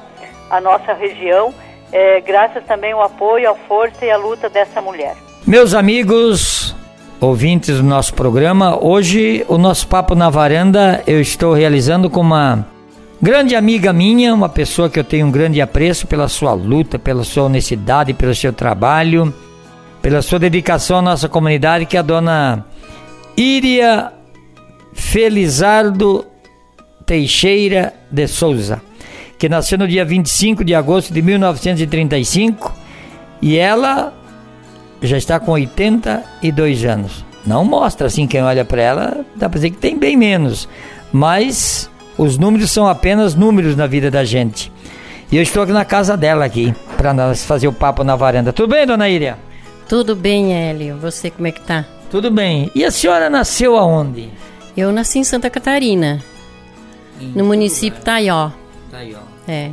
a 0.52 0.62
nossa 0.62 0.94
região, 0.94 1.54
é, 1.92 2.22
graças 2.22 2.64
também 2.66 2.92
ao 2.92 3.02
apoio, 3.02 3.50
à 3.50 3.56
força 3.56 4.06
e 4.06 4.12
à 4.12 4.18
luta 4.18 4.50
dessa 4.50 4.82
mulher. 4.82 5.16
Meus 5.48 5.74
amigos, 5.74 6.76
ouvintes 7.20 7.78
do 7.78 7.84
nosso 7.84 8.14
programa, 8.14 8.78
hoje 8.84 9.46
o 9.48 9.58
nosso 9.58 9.88
Papo 9.88 10.14
na 10.14 10.30
Varanda 10.30 11.02
eu 11.08 11.20
estou 11.20 11.54
realizando 11.54 12.10
com 12.10 12.22
uma 12.22 12.66
Grande 13.24 13.56
amiga 13.56 13.94
minha, 13.94 14.34
uma 14.34 14.50
pessoa 14.50 14.90
que 14.90 15.00
eu 15.00 15.04
tenho 15.04 15.28
um 15.28 15.32
grande 15.32 15.62
apreço 15.62 16.08
pela 16.08 16.28
sua 16.28 16.54
luta, 16.54 16.98
pela 16.98 17.24
sua 17.24 17.44
honestidade, 17.44 18.16
pelo 18.16 18.34
seu 18.34 18.52
trabalho, 18.52 19.32
pela 20.02 20.24
sua 20.24 20.40
dedicação 20.40 20.98
à 20.98 21.02
nossa 21.04 21.30
comunidade, 21.30 21.86
que 21.86 21.96
é 21.96 22.00
a 22.00 22.04
dona 22.04 22.66
Iria 23.38 24.12
Felizardo 24.92 26.26
Teixeira 27.06 27.94
de 28.10 28.28
Souza, 28.28 28.82
que 29.42 29.50
nasceu 29.50 29.76
no 29.76 29.88
dia 29.88 30.06
25 30.06 30.64
de 30.64 30.76
agosto 30.76 31.12
de 31.12 31.20
1935 31.20 32.72
e 33.42 33.58
ela 33.58 34.14
já 35.02 35.18
está 35.18 35.40
com 35.40 35.54
82 35.54 36.86
anos. 36.86 37.26
Não 37.44 37.66
mostra 37.66 38.06
assim 38.06 38.28
quem 38.28 38.44
olha 38.44 38.64
para 38.64 38.80
ela, 38.84 39.26
dá 39.36 39.50
para 39.50 39.58
dizer 39.58 39.72
que 39.72 39.78
tem 39.78 39.98
bem 39.98 40.16
menos, 40.16 40.70
mas 41.12 41.90
os 42.20 42.38
números 42.38 42.70
são 42.70 42.88
apenas 42.88 43.34
números 43.34 43.76
na 43.76 43.88
vida 43.88 44.12
da 44.12 44.24
gente. 44.24 44.72
E 45.32 45.38
eu 45.38 45.42
estou 45.42 45.64
aqui 45.64 45.72
na 45.72 45.86
casa 45.86 46.16
dela 46.16 46.46
aqui, 46.46 46.72
para 46.96 47.12
nós 47.12 47.44
fazer 47.44 47.68
o 47.68 47.74
papo 47.74 48.04
na 48.04 48.16
varanda. 48.16 48.54
Tudo 48.54 48.70
bem, 48.70 48.86
dona 48.86 49.10
Iria? 49.10 49.40
Tudo 49.90 50.16
bem, 50.16 50.54
Hélio. 50.54 51.00
Você 51.00 51.32
como 51.32 51.48
é 51.48 51.52
que 51.52 51.62
tá? 51.62 51.84
Tudo 52.12 52.30
bem. 52.30 52.70
E 52.76 52.86
a 52.86 52.92
senhora 52.92 53.28
nasceu 53.28 53.76
aonde? 53.76 54.30
Eu 54.78 54.92
nasci 54.92 55.18
em 55.18 55.24
Santa 55.24 55.50
Catarina, 55.50 56.24
em 57.20 57.30
no 57.30 57.44
município 57.44 58.04
Taió. 58.04 58.52
Taió. 58.92 59.31
É. 59.48 59.72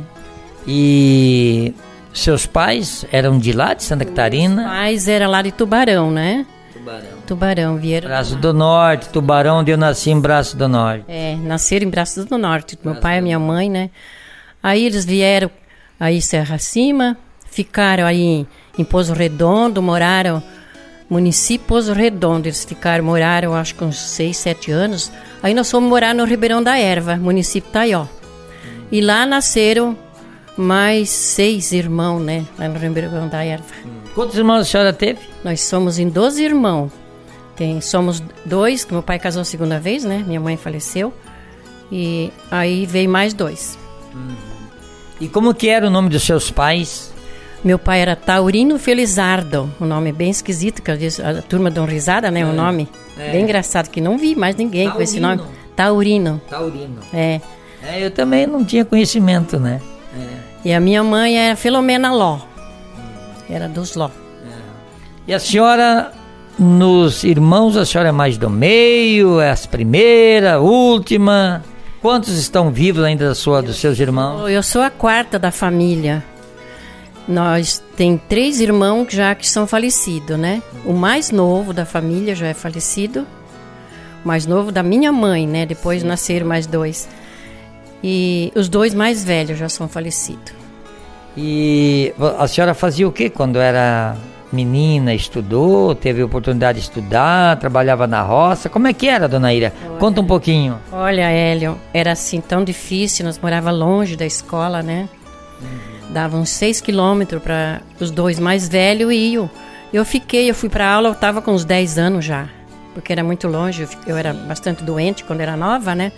E 0.67 1.73
seus 2.13 2.45
pais 2.45 3.05
eram 3.11 3.37
de 3.37 3.51
lá, 3.51 3.73
de 3.73 3.83
Santa 3.83 4.05
Catarina? 4.05 4.55
Meus 4.55 4.69
pais 4.69 5.07
eram 5.07 5.29
lá 5.29 5.41
de 5.41 5.51
Tubarão, 5.51 6.11
né? 6.11 6.45
Tubarão. 6.73 7.07
Tubarão, 7.27 7.77
vieram. 7.77 8.07
Braço 8.07 8.35
do 8.35 8.53
Norte, 8.53 9.09
Tubarão, 9.09 9.59
onde 9.59 9.71
eu 9.71 9.77
nasci 9.77 10.09
em 10.11 10.19
Braço 10.19 10.57
do 10.57 10.67
Norte. 10.67 11.05
É, 11.07 11.35
nasceram 11.35 11.85
em 11.85 11.89
Braço 11.89 12.25
do 12.25 12.37
Norte, 12.37 12.75
Braço 12.75 12.89
meu 12.89 13.01
pai 13.01 13.19
e 13.19 13.21
minha 13.21 13.39
mãe, 13.39 13.69
né? 13.69 13.89
Aí 14.61 14.85
eles 14.85 15.05
vieram 15.05 15.49
aí 15.99 16.21
Serra 16.21 16.57
Cima, 16.57 17.17
ficaram 17.49 18.05
aí 18.05 18.45
em 18.77 18.83
Pozo 18.83 19.13
Redondo, 19.13 19.81
moraram 19.81 20.41
município 21.09 21.67
Pozo 21.67 21.93
Redondo, 21.93 22.47
eles 22.47 22.63
ficaram, 22.63 23.03
moraram 23.03 23.55
acho 23.55 23.73
que 23.75 23.83
uns 23.83 23.97
6, 23.97 24.37
7 24.37 24.71
anos. 24.71 25.11
Aí 25.41 25.53
nós 25.53 25.69
fomos 25.69 25.89
morar 25.89 26.13
no 26.13 26.23
Ribeirão 26.23 26.61
da 26.61 26.77
Erva, 26.77 27.15
município 27.15 27.71
Taió. 27.71 28.05
E 28.91 29.01
lá 29.01 29.25
nasceram 29.25 29.97
mais 30.57 31.09
seis 31.09 31.71
irmãos, 31.71 32.19
né? 32.19 32.45
Lá 32.57 32.67
no 32.67 32.77
Ribeirão 32.77 33.27
da 33.27 33.43
Erva. 33.43 33.65
Quantos 34.13 34.37
irmãos 34.37 34.61
a 34.61 34.65
senhora 34.65 34.93
teve? 34.93 35.19
Nós 35.43 35.61
somos 35.61 35.99
em 35.99 36.09
12 36.09 36.43
irmãos. 36.43 36.91
Tem, 37.55 37.79
somos 37.81 38.21
dois, 38.45 38.83
que 38.83 38.93
meu 38.93 39.03
pai 39.03 39.19
casou 39.19 39.41
a 39.41 39.45
segunda 39.45 39.79
vez, 39.79 40.03
né? 40.03 40.23
Minha 40.25 40.39
mãe 40.39 40.57
faleceu. 40.57 41.13
E 41.91 42.31
aí 42.49 42.85
veio 42.85 43.09
mais 43.09 43.33
dois. 43.33 43.77
Uhum. 44.13 44.35
E 45.19 45.27
como 45.27 45.53
que 45.53 45.67
era 45.67 45.87
o 45.87 45.89
nome 45.89 46.09
dos 46.09 46.23
seus 46.23 46.49
pais? 46.49 47.13
Meu 47.63 47.77
pai 47.77 47.99
era 47.99 48.15
Taurino 48.15 48.79
Felizardo, 48.79 49.69
um 49.81 49.85
nome 49.85 50.13
bem 50.13 50.29
esquisito, 50.29 50.81
que 50.81 50.91
a 50.91 51.41
turma 51.41 51.69
dão 51.69 51.85
risada, 51.85 52.31
né? 52.31 52.45
O 52.45 52.51
é. 52.51 52.53
nome. 52.53 52.87
É. 53.17 53.31
Bem 53.31 53.43
engraçado, 53.43 53.89
que 53.89 53.99
não 53.99 54.17
vi 54.17 54.35
mais 54.35 54.55
ninguém 54.55 54.85
Taurino. 54.85 54.95
com 54.95 55.01
esse 55.03 55.19
nome. 55.19 55.43
Taurino. 55.75 56.41
Taurino. 56.49 56.99
É. 57.13 57.41
é. 57.83 58.05
Eu 58.05 58.11
também 58.11 58.45
não 58.45 58.63
tinha 58.63 58.85
conhecimento, 58.85 59.59
né? 59.59 59.81
É. 60.17 60.69
E 60.69 60.73
a 60.73 60.79
minha 60.79 61.03
mãe 61.03 61.37
era 61.37 61.55
Filomena 61.55 62.11
Ló. 62.11 62.37
Hum. 62.37 62.39
Era 63.49 63.67
dos 63.67 63.95
Ló. 63.95 64.07
É. 64.09 64.11
E 65.27 65.33
a 65.33 65.39
senhora 65.39 66.11
nos 66.59 67.23
irmãos, 67.23 67.77
a 67.77 67.85
senhora 67.85 68.09
é 68.09 68.11
mais 68.11 68.37
do 68.37 68.49
meio, 68.49 69.39
é 69.39 69.51
a 69.51 69.55
primeira, 69.55 70.59
última. 70.59 71.63
Quantos 72.01 72.37
estão 72.37 72.69
vivos 72.69 73.03
ainda 73.03 73.29
da 73.29 73.35
sua, 73.35 73.61
dos 73.61 73.77
seus 73.77 73.97
irmãos? 73.99 74.49
Eu 74.49 74.61
sou 74.61 74.81
a 74.81 74.89
quarta 74.89 75.39
da 75.39 75.51
família. 75.51 76.23
Nós 77.27 77.81
tem 77.95 78.17
três 78.17 78.59
irmãos 78.59 79.07
já 79.09 79.33
que 79.35 79.47
são 79.47 79.67
falecidos, 79.67 80.37
né? 80.37 80.61
O 80.85 80.93
mais 80.93 81.31
novo 81.31 81.71
da 81.71 81.85
família 81.85 82.35
já 82.35 82.47
é 82.47 82.53
falecido. 82.53 83.25
O 84.23 84.27
mais 84.27 84.45
novo 84.45 84.71
da 84.71 84.83
minha 84.83 85.11
mãe, 85.11 85.47
né? 85.47 85.65
Depois 85.65 86.03
nasceram 86.03 86.47
mais 86.47 86.65
dois. 86.67 87.07
E 88.03 88.51
os 88.55 88.69
dois 88.69 88.93
mais 88.93 89.23
velhos 89.23 89.57
já 89.57 89.67
são 89.69 89.87
falecidos. 89.87 90.53
E 91.37 92.13
a 92.37 92.47
senhora 92.47 92.73
fazia 92.73 93.07
o 93.07 93.11
que 93.11 93.29
quando 93.29 93.59
era 93.59 94.15
menina, 94.51 95.13
estudou, 95.13 95.93
teve 95.93 96.23
oportunidade 96.23 96.79
de 96.79 96.85
estudar, 96.85 97.57
trabalhava 97.59 98.07
na 98.07 98.21
roça. 98.21 98.67
Como 98.67 98.87
é 98.87 98.93
que 98.93 99.07
era, 99.07 99.27
dona 99.27 99.53
Ira? 99.53 99.71
Olha, 99.85 99.99
Conta 99.99 100.21
um 100.21 100.25
pouquinho. 100.25 100.79
Olha, 100.91 101.29
Hélio, 101.29 101.77
era 101.93 102.11
assim 102.13 102.41
tão 102.41 102.63
difícil, 102.63 103.25
nós 103.25 103.37
morava 103.37 103.69
longe 103.69 104.15
da 104.15 104.25
escola, 104.25 104.81
né? 104.81 105.07
Uhum. 105.61 106.13
Dava 106.13 106.35
uns 106.37 106.49
seis 106.49 106.81
quilômetros 106.81 107.41
para 107.43 107.81
os 107.99 108.09
dois 108.09 108.39
mais 108.39 108.67
velhos 108.67 109.11
e 109.13 109.35
eu. 109.35 109.49
Eu 109.93 110.03
fiquei, 110.05 110.49
eu 110.49 110.55
fui 110.55 110.69
para 110.69 110.87
aula, 110.89 111.09
eu 111.09 111.13
estava 111.13 111.41
com 111.41 111.51
uns 111.51 111.65
10 111.65 111.97
anos 111.97 112.25
já. 112.25 112.47
porque 112.93 113.11
era 113.11 113.23
muito 113.23 113.47
longe, 113.47 113.87
eu 114.05 114.17
era 114.17 114.33
bastante 114.33 114.83
doente 114.83 115.23
quando 115.23 115.41
era 115.41 115.55
nova, 115.55 115.93
né? 115.95 116.11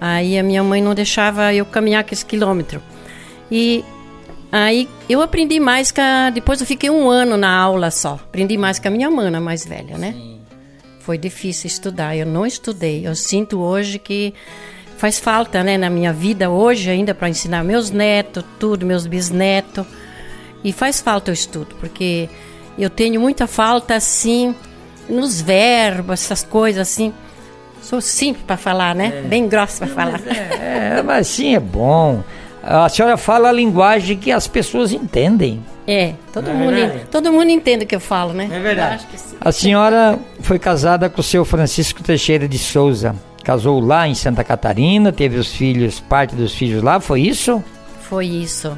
Aí 0.00 0.38
a 0.38 0.42
minha 0.42 0.62
mãe 0.62 0.80
não 0.80 0.94
deixava 0.94 1.52
eu 1.52 1.64
caminhar 1.66 2.00
aqueles 2.00 2.22
quilômetros. 2.22 2.82
E 3.50 3.84
aí 4.52 4.88
eu 5.08 5.20
aprendi 5.20 5.58
mais 5.58 5.90
que 5.90 6.00
a, 6.00 6.30
depois 6.30 6.60
eu 6.60 6.66
fiquei 6.66 6.90
um 6.90 7.08
ano 7.08 7.36
na 7.36 7.50
aula 7.50 7.90
só. 7.90 8.14
Aprendi 8.14 8.56
mais 8.56 8.78
que 8.78 8.86
a 8.86 8.90
minha 8.90 9.10
mana 9.10 9.40
mais 9.40 9.64
velha, 9.64 9.98
né? 9.98 10.12
Sim. 10.12 10.40
Foi 11.00 11.16
difícil 11.16 11.66
estudar, 11.68 12.16
eu 12.16 12.26
não 12.26 12.46
estudei. 12.46 13.06
Eu 13.06 13.14
sinto 13.14 13.58
hoje 13.58 13.98
que 13.98 14.34
faz 14.98 15.18
falta, 15.18 15.62
né, 15.62 15.78
na 15.78 15.88
minha 15.88 16.12
vida 16.12 16.50
hoje 16.50 16.90
ainda 16.90 17.14
para 17.14 17.28
ensinar 17.28 17.64
meus 17.64 17.90
netos, 17.90 18.44
tudo, 18.58 18.84
meus 18.84 19.06
bisnetos. 19.06 19.86
E 20.62 20.72
faz 20.72 21.00
falta 21.00 21.30
o 21.30 21.34
estudo, 21.34 21.76
porque 21.80 22.28
eu 22.78 22.90
tenho 22.90 23.20
muita 23.20 23.46
falta 23.46 23.94
assim 23.94 24.54
nos 25.08 25.40
verbos, 25.40 26.24
essas 26.24 26.42
coisas 26.42 26.82
assim. 26.82 27.14
Sou 27.82 28.00
simples 28.00 28.44
para 28.46 28.56
falar, 28.56 28.94
né? 28.94 29.22
É. 29.24 29.28
Bem 29.28 29.48
grossa 29.48 29.86
para 29.86 29.94
falar. 29.94 30.20
Mas 30.24 30.36
é, 30.36 30.98
é, 30.98 31.02
mas 31.06 31.26
sim, 31.26 31.54
é 31.54 31.60
bom. 31.60 32.22
A 32.62 32.88
senhora 32.88 33.16
fala 33.16 33.48
a 33.48 33.52
linguagem 33.52 34.16
que 34.16 34.30
as 34.30 34.46
pessoas 34.46 34.92
entendem. 34.92 35.64
É, 35.86 36.14
todo, 36.32 36.50
é 36.50 36.52
mundo, 36.52 37.06
todo 37.10 37.32
mundo 37.32 37.50
entende 37.50 37.84
o 37.84 37.86
que 37.86 37.96
eu 37.96 38.00
falo, 38.00 38.34
né? 38.34 38.48
É 38.52 38.60
verdade. 38.60 39.06
A 39.40 39.50
senhora 39.50 40.18
foi 40.40 40.58
casada 40.58 41.08
com 41.08 41.20
o 41.20 41.24
seu 41.24 41.44
Francisco 41.46 42.02
Teixeira 42.02 42.46
de 42.46 42.58
Souza. 42.58 43.16
Casou 43.42 43.80
lá 43.80 44.06
em 44.06 44.14
Santa 44.14 44.44
Catarina, 44.44 45.10
teve 45.10 45.38
os 45.38 45.50
filhos, 45.50 45.98
parte 45.98 46.34
dos 46.34 46.52
filhos 46.54 46.82
lá, 46.82 47.00
foi 47.00 47.22
isso? 47.22 47.64
Foi 48.02 48.26
isso. 48.26 48.76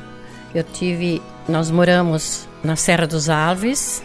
Eu 0.54 0.62
tive, 0.62 1.20
nós 1.48 1.68
moramos 1.68 2.46
na 2.62 2.76
Serra 2.76 3.08
dos 3.08 3.28
Alves. 3.28 4.04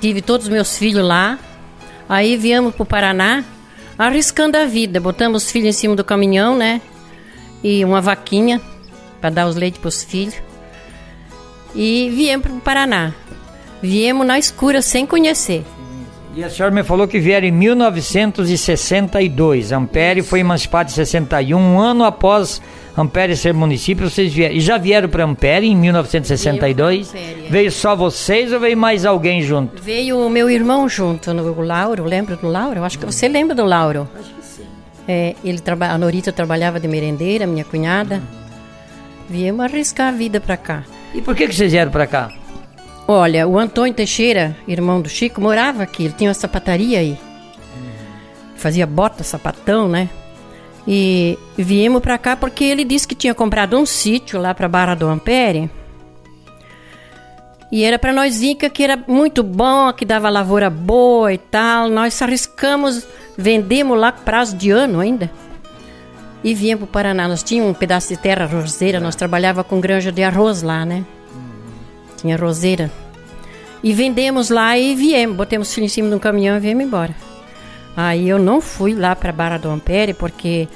Tive 0.00 0.22
todos 0.22 0.46
os 0.46 0.52
meus 0.52 0.78
filhos 0.78 1.06
lá. 1.06 1.38
Aí 2.08 2.36
viemos 2.36 2.74
para 2.74 2.82
o 2.82 2.86
Paraná, 2.86 3.44
arriscando 3.98 4.56
a 4.56 4.66
vida. 4.66 5.00
Botamos 5.00 5.44
os 5.44 5.50
filhos 5.50 5.68
em 5.68 5.72
cima 5.72 5.96
do 5.96 6.04
caminhão, 6.04 6.56
né? 6.56 6.80
E 7.62 7.84
uma 7.84 8.00
vaquinha 8.00 8.60
para 9.20 9.30
dar 9.30 9.46
os 9.46 9.56
leites 9.56 9.80
para 9.80 9.88
os 9.88 10.02
filhos. 10.02 10.34
E 11.74 12.10
viemos 12.14 12.46
para 12.46 12.56
o 12.56 12.60
Paraná. 12.60 13.12
Viemos 13.80 14.26
na 14.26 14.38
escura, 14.38 14.82
sem 14.82 15.06
conhecer. 15.06 15.64
E 16.34 16.42
a 16.42 16.48
senhora 16.48 16.74
me 16.74 16.82
falou 16.82 17.06
que 17.06 17.18
vieram 17.18 17.46
em 17.46 17.52
1962. 17.52 19.70
Ampere 19.70 20.22
foi 20.22 20.40
emancipado 20.40 20.90
em 20.90 20.94
61, 20.94 21.58
um 21.58 21.78
ano 21.78 22.04
após 22.04 22.62
Ampere 22.96 23.34
ser 23.36 23.54
município. 23.54 24.08
Vocês 24.08 24.32
vieram, 24.32 24.54
e 24.54 24.60
já 24.60 24.76
vieram 24.76 25.08
para 25.08 25.24
Ampere 25.24 25.66
em 25.66 25.76
1962? 25.76 27.08
Ampere, 27.08 27.46
é. 27.46 27.50
Veio 27.50 27.72
só 27.72 27.96
vocês 27.96 28.52
ou 28.52 28.60
veio 28.60 28.76
mais 28.76 29.06
alguém 29.06 29.42
junto? 29.42 29.82
Veio 29.82 30.18
o 30.18 30.28
meu 30.28 30.50
irmão 30.50 30.88
junto, 30.88 31.32
no 31.32 31.60
Lauro. 31.62 32.04
Lembra 32.04 32.36
do 32.36 32.48
Lauro? 32.48 32.80
Eu 32.80 32.84
acho 32.84 32.98
que 32.98 33.06
você 33.06 33.28
lembra 33.28 33.54
do 33.54 33.64
Lauro. 33.64 34.08
Acho 34.14 34.34
que 34.34 34.44
sim. 34.44 34.66
É, 35.08 35.34
ele 35.42 35.58
traba, 35.58 35.86
a 35.86 35.96
Norita 35.96 36.30
trabalhava 36.32 36.78
de 36.78 36.86
merendeira, 36.86 37.46
minha 37.46 37.64
cunhada. 37.64 38.16
Uhum. 38.16 38.42
Viemos 39.30 39.64
arriscar 39.64 40.08
a 40.08 40.12
vida 40.12 40.40
para 40.40 40.56
cá. 40.56 40.84
E 41.14 41.22
por 41.22 41.34
que, 41.34 41.48
que 41.48 41.54
vocês 41.54 41.72
vieram 41.72 41.90
para 41.90 42.06
cá? 42.06 42.30
Olha, 43.08 43.48
o 43.48 43.58
Antônio 43.58 43.94
Teixeira, 43.94 44.56
irmão 44.68 45.00
do 45.00 45.08
Chico, 45.08 45.40
morava 45.40 45.82
aqui. 45.82 46.04
Ele 46.04 46.14
tinha 46.16 46.28
uma 46.28 46.34
sapataria 46.34 46.98
aí. 46.98 47.18
Fazia 48.54 48.86
bota, 48.86 49.24
sapatão, 49.24 49.88
né? 49.88 50.08
E 50.86 51.38
viemos 51.56 52.00
para 52.00 52.18
cá 52.18 52.36
porque 52.36 52.64
ele 52.64 52.84
disse 52.84 53.06
que 53.06 53.14
tinha 53.14 53.34
comprado 53.34 53.78
um 53.78 53.86
sítio 53.86 54.40
lá 54.40 54.54
para 54.54 54.68
Barra 54.68 54.94
do 54.94 55.06
Ampere. 55.06 55.70
E 57.70 57.84
era 57.84 57.98
para 57.98 58.12
nós 58.12 58.42
Inca 58.42 58.68
que 58.68 58.82
era 58.82 59.02
muito 59.08 59.42
bom, 59.42 59.90
que 59.94 60.04
dava 60.04 60.28
lavoura 60.28 60.68
boa 60.68 61.32
e 61.32 61.38
tal. 61.38 61.88
Nós 61.88 62.20
arriscamos, 62.20 63.06
vendemos 63.36 63.98
lá 63.98 64.12
prazo 64.12 64.56
de 64.56 64.70
ano 64.70 65.00
ainda. 65.00 65.30
E 66.44 66.54
viemos 66.54 66.80
para 66.80 66.90
o 66.90 66.92
Paraná. 66.92 67.28
Nós 67.28 67.42
tínhamos 67.42 67.70
um 67.70 67.74
pedaço 67.74 68.08
de 68.08 68.16
terra 68.18 68.44
roseira, 68.44 69.00
nós 69.00 69.16
trabalhava 69.16 69.64
com 69.64 69.80
granja 69.80 70.12
de 70.12 70.22
arroz 70.22 70.60
lá, 70.60 70.84
né? 70.84 71.04
Tinha 72.18 72.36
roseira. 72.36 72.90
E 73.82 73.94
vendemos 73.94 74.50
lá 74.50 74.76
e 74.76 74.94
viemos. 74.94 75.36
Botemos 75.36 75.72
filho 75.72 75.86
em 75.86 75.88
cima 75.88 76.08
de 76.08 76.14
um 76.14 76.18
caminhão 76.18 76.56
e 76.56 76.60
viemos 76.60 76.84
embora. 76.84 77.31
Aí 77.96 78.28
eu 78.28 78.38
não 78.38 78.60
fui 78.60 78.94
lá 78.94 79.14
para 79.14 79.32
Barra 79.32 79.58
do 79.58 79.68
Ampere 79.68 80.14
porque 80.14 80.68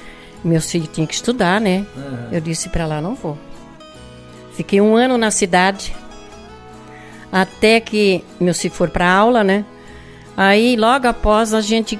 meus 0.45 0.71
filhos 0.71 0.89
tinham 0.93 1.07
que 1.07 1.15
estudar, 1.15 1.61
né? 1.61 1.87
Uhum. 1.97 2.29
Eu 2.33 2.41
disse 2.41 2.69
para 2.69 2.87
lá, 2.87 3.01
não 3.01 3.15
vou. 3.15 3.39
Fiquei 4.53 4.81
um 4.81 4.97
ano 4.97 5.19
na 5.19 5.31
cidade 5.31 5.95
até 7.31 7.81
que 7.81 8.25
meus 8.41 8.61
filhos 8.61 8.77
foram 8.77 8.93
para 8.93 9.11
aula, 9.11 9.45
né? 9.45 9.65
Aí 10.37 10.77
logo 10.77 11.07
após 11.07 11.53
a 11.53 11.61
gente 11.61 11.99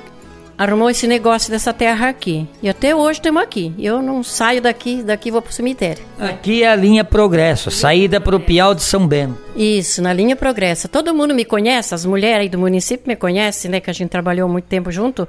arrumou 0.59 0.89
esse 0.89 1.07
negócio 1.07 1.51
dessa 1.51 1.73
terra 1.73 2.09
aqui. 2.09 2.49
E 2.63 2.69
até 2.69 2.95
hoje 2.95 3.19
estamos 3.19 3.43
aqui. 3.43 3.75
Eu 3.79 4.01
não 4.01 4.23
saio 4.23 4.63
daqui, 4.63 5.03
daqui 5.03 5.31
vou 5.31 5.43
pro 5.43 5.53
cemitério. 5.53 6.03
Aqui 6.19 6.63
é 6.63 6.69
a 6.69 6.77
linha 6.77 7.05
Progresso, 7.05 7.71
saída 7.71 8.21
para 8.21 8.35
o 8.35 8.41
Piau 8.41 8.75
de 8.75 8.83
São 8.83 9.07
Bento. 9.07 9.39
Isso, 9.55 10.01
na 10.01 10.13
linha 10.13 10.35
Progresso. 10.35 10.89
Todo 10.89 11.15
mundo 11.15 11.35
me 11.35 11.45
conhece, 11.45 11.95
as 11.95 12.05
mulheres 12.05 12.43
aí 12.43 12.49
do 12.49 12.59
município 12.59 13.07
me 13.07 13.17
conhecem, 13.17 13.71
né? 13.71 13.81
Que 13.81 13.91
a 13.91 13.93
gente 13.93 14.09
trabalhou 14.09 14.49
muito 14.49 14.65
tempo 14.65 14.91
junto. 14.91 15.29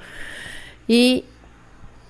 E 0.88 1.26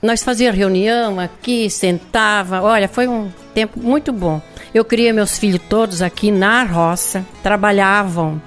nós 0.01 0.23
fazíamos 0.23 0.57
reunião 0.57 1.19
aqui, 1.19 1.69
sentava. 1.69 2.61
Olha, 2.61 2.87
foi 2.87 3.07
um 3.07 3.31
tempo 3.53 3.79
muito 3.79 4.13
bom. 4.13 4.41
Eu 4.73 4.85
criei 4.85 5.11
meus 5.11 5.39
filhos 5.39 5.61
todos 5.67 6.01
aqui 6.03 6.29
na 6.29 6.63
roça, 6.63 7.25
trabalhavam 7.41 8.39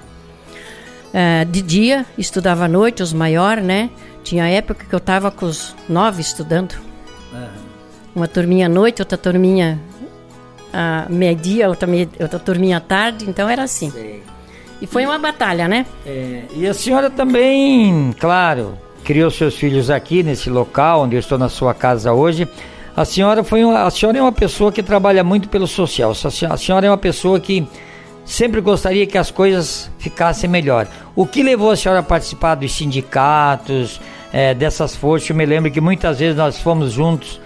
uh, 1.09 1.45
de 1.45 1.61
dia, 1.61 2.05
estudava 2.17 2.65
à 2.65 2.67
noite, 2.69 3.03
os 3.03 3.11
maiores, 3.11 3.63
né? 3.63 3.89
Tinha 4.23 4.47
época 4.47 4.85
que 4.87 4.93
eu 4.93 4.97
estava 4.97 5.31
com 5.31 5.45
os 5.45 5.75
nove 5.89 6.21
estudando. 6.21 6.75
Uhum. 7.33 7.47
Uma 8.15 8.27
turminha 8.27 8.65
à 8.65 8.69
noite, 8.69 9.01
outra 9.01 9.17
turminha 9.17 9.79
à 10.73 11.05
meia-dia, 11.09 11.67
outra, 11.69 11.87
outra 12.19 12.39
turminha 12.39 12.77
à 12.77 12.79
tarde, 12.79 13.29
então 13.29 13.49
era 13.49 13.63
assim. 13.63 13.89
Sei. 13.91 14.23
E 14.81 14.87
foi 14.87 15.05
uma 15.05 15.19
batalha, 15.19 15.67
né? 15.67 15.85
É, 16.05 16.43
e 16.55 16.67
a 16.67 16.73
senhora 16.73 17.09
também, 17.09 18.13
claro, 18.19 18.77
criou 19.03 19.29
seus 19.29 19.55
filhos 19.55 19.91
aqui 19.91 20.23
nesse 20.23 20.49
local 20.49 21.03
onde 21.03 21.15
eu 21.15 21.19
estou 21.19 21.37
na 21.37 21.49
sua 21.49 21.73
casa 21.73 22.11
hoje. 22.13 22.47
A 22.95 23.05
senhora 23.05 23.43
foi 23.43 23.63
uma, 23.63 23.83
a 23.83 23.91
senhora 23.91 24.17
é 24.17 24.21
uma 24.21 24.31
pessoa 24.31 24.71
que 24.71 24.81
trabalha 24.81 25.23
muito 25.23 25.47
pelo 25.49 25.67
social. 25.67 26.13
A 26.49 26.57
senhora 26.57 26.87
é 26.87 26.89
uma 26.89 26.97
pessoa 26.97 27.39
que 27.39 27.65
sempre 28.25 28.59
gostaria 28.59 29.05
que 29.05 29.17
as 29.17 29.29
coisas 29.29 29.89
ficassem 29.99 30.49
melhor. 30.49 30.87
O 31.15 31.25
que 31.25 31.43
levou 31.43 31.71
a 31.71 31.75
senhora 31.75 31.99
a 31.99 32.03
participar 32.03 32.55
dos 32.55 32.73
sindicatos, 32.73 34.01
é, 34.31 34.53
dessas 34.53 34.95
forças? 34.95 35.29
Eu 35.29 35.35
me 35.35 35.45
lembro 35.45 35.71
que 35.71 35.81
muitas 35.81 36.19
vezes 36.19 36.35
nós 36.35 36.59
fomos 36.59 36.91
juntos, 36.91 37.39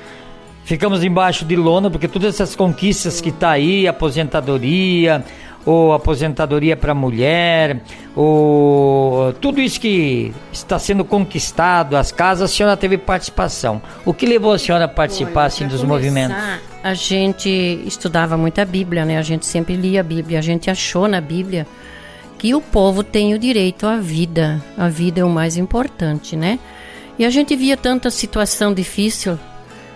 ficamos 0.63 1.03
embaixo 1.03 1.45
de 1.45 1.55
lona, 1.55 1.89
porque 1.89 2.07
todas 2.07 2.35
essas 2.35 2.55
conquistas 2.55 3.21
que 3.21 3.29
está 3.29 3.51
aí, 3.51 3.87
aposentadoria, 3.87 5.23
ou 5.65 5.93
aposentadoria 5.93 6.77
para 6.77 6.93
mulher, 6.93 7.81
ou 8.15 9.33
tudo 9.41 9.59
isso 9.59 9.81
que 9.81 10.31
está 10.53 10.77
sendo 10.77 11.03
conquistado, 11.03 11.97
as 11.97 12.11
casas, 12.11 12.51
a 12.51 12.53
senhora 12.53 12.77
teve 12.77 12.97
participação. 12.97 13.81
O 14.05 14.13
que 14.13 14.27
levou 14.27 14.53
a 14.53 14.59
senhora 14.59 14.85
a 14.85 14.87
participar 14.87 15.41
Olha, 15.41 15.47
assim 15.47 15.67
dos 15.67 15.81
começar, 15.81 15.87
movimentos? 15.87 16.37
A 16.83 16.93
gente 16.93 17.49
estudava 17.85 18.37
muito 18.37 18.61
a 18.61 18.65
Bíblia, 18.65 19.03
né? 19.05 19.17
A 19.17 19.23
gente 19.23 19.45
sempre 19.45 19.75
lia 19.75 20.01
a 20.01 20.03
Bíblia, 20.03 20.37
a 20.37 20.41
gente 20.41 20.69
achou 20.69 21.07
na 21.07 21.19
Bíblia 21.19 21.65
que 22.37 22.53
o 22.53 22.61
povo 22.61 23.03
tem 23.03 23.33
o 23.33 23.39
direito 23.39 23.87
à 23.87 23.97
vida. 23.97 24.61
A 24.77 24.87
vida 24.87 25.21
é 25.21 25.23
o 25.23 25.29
mais 25.29 25.57
importante, 25.57 26.35
né? 26.35 26.59
E 27.17 27.25
a 27.25 27.29
gente 27.29 27.55
via 27.55 27.77
tanta 27.77 28.09
situação 28.09 28.73
difícil. 28.73 29.39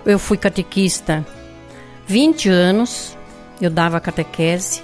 Eu 0.05 0.17
fui 0.17 0.37
catequista 0.37 1.25
20 2.07 2.49
anos, 2.49 3.17
eu 3.61 3.69
dava 3.69 3.99
catequese. 3.99 4.81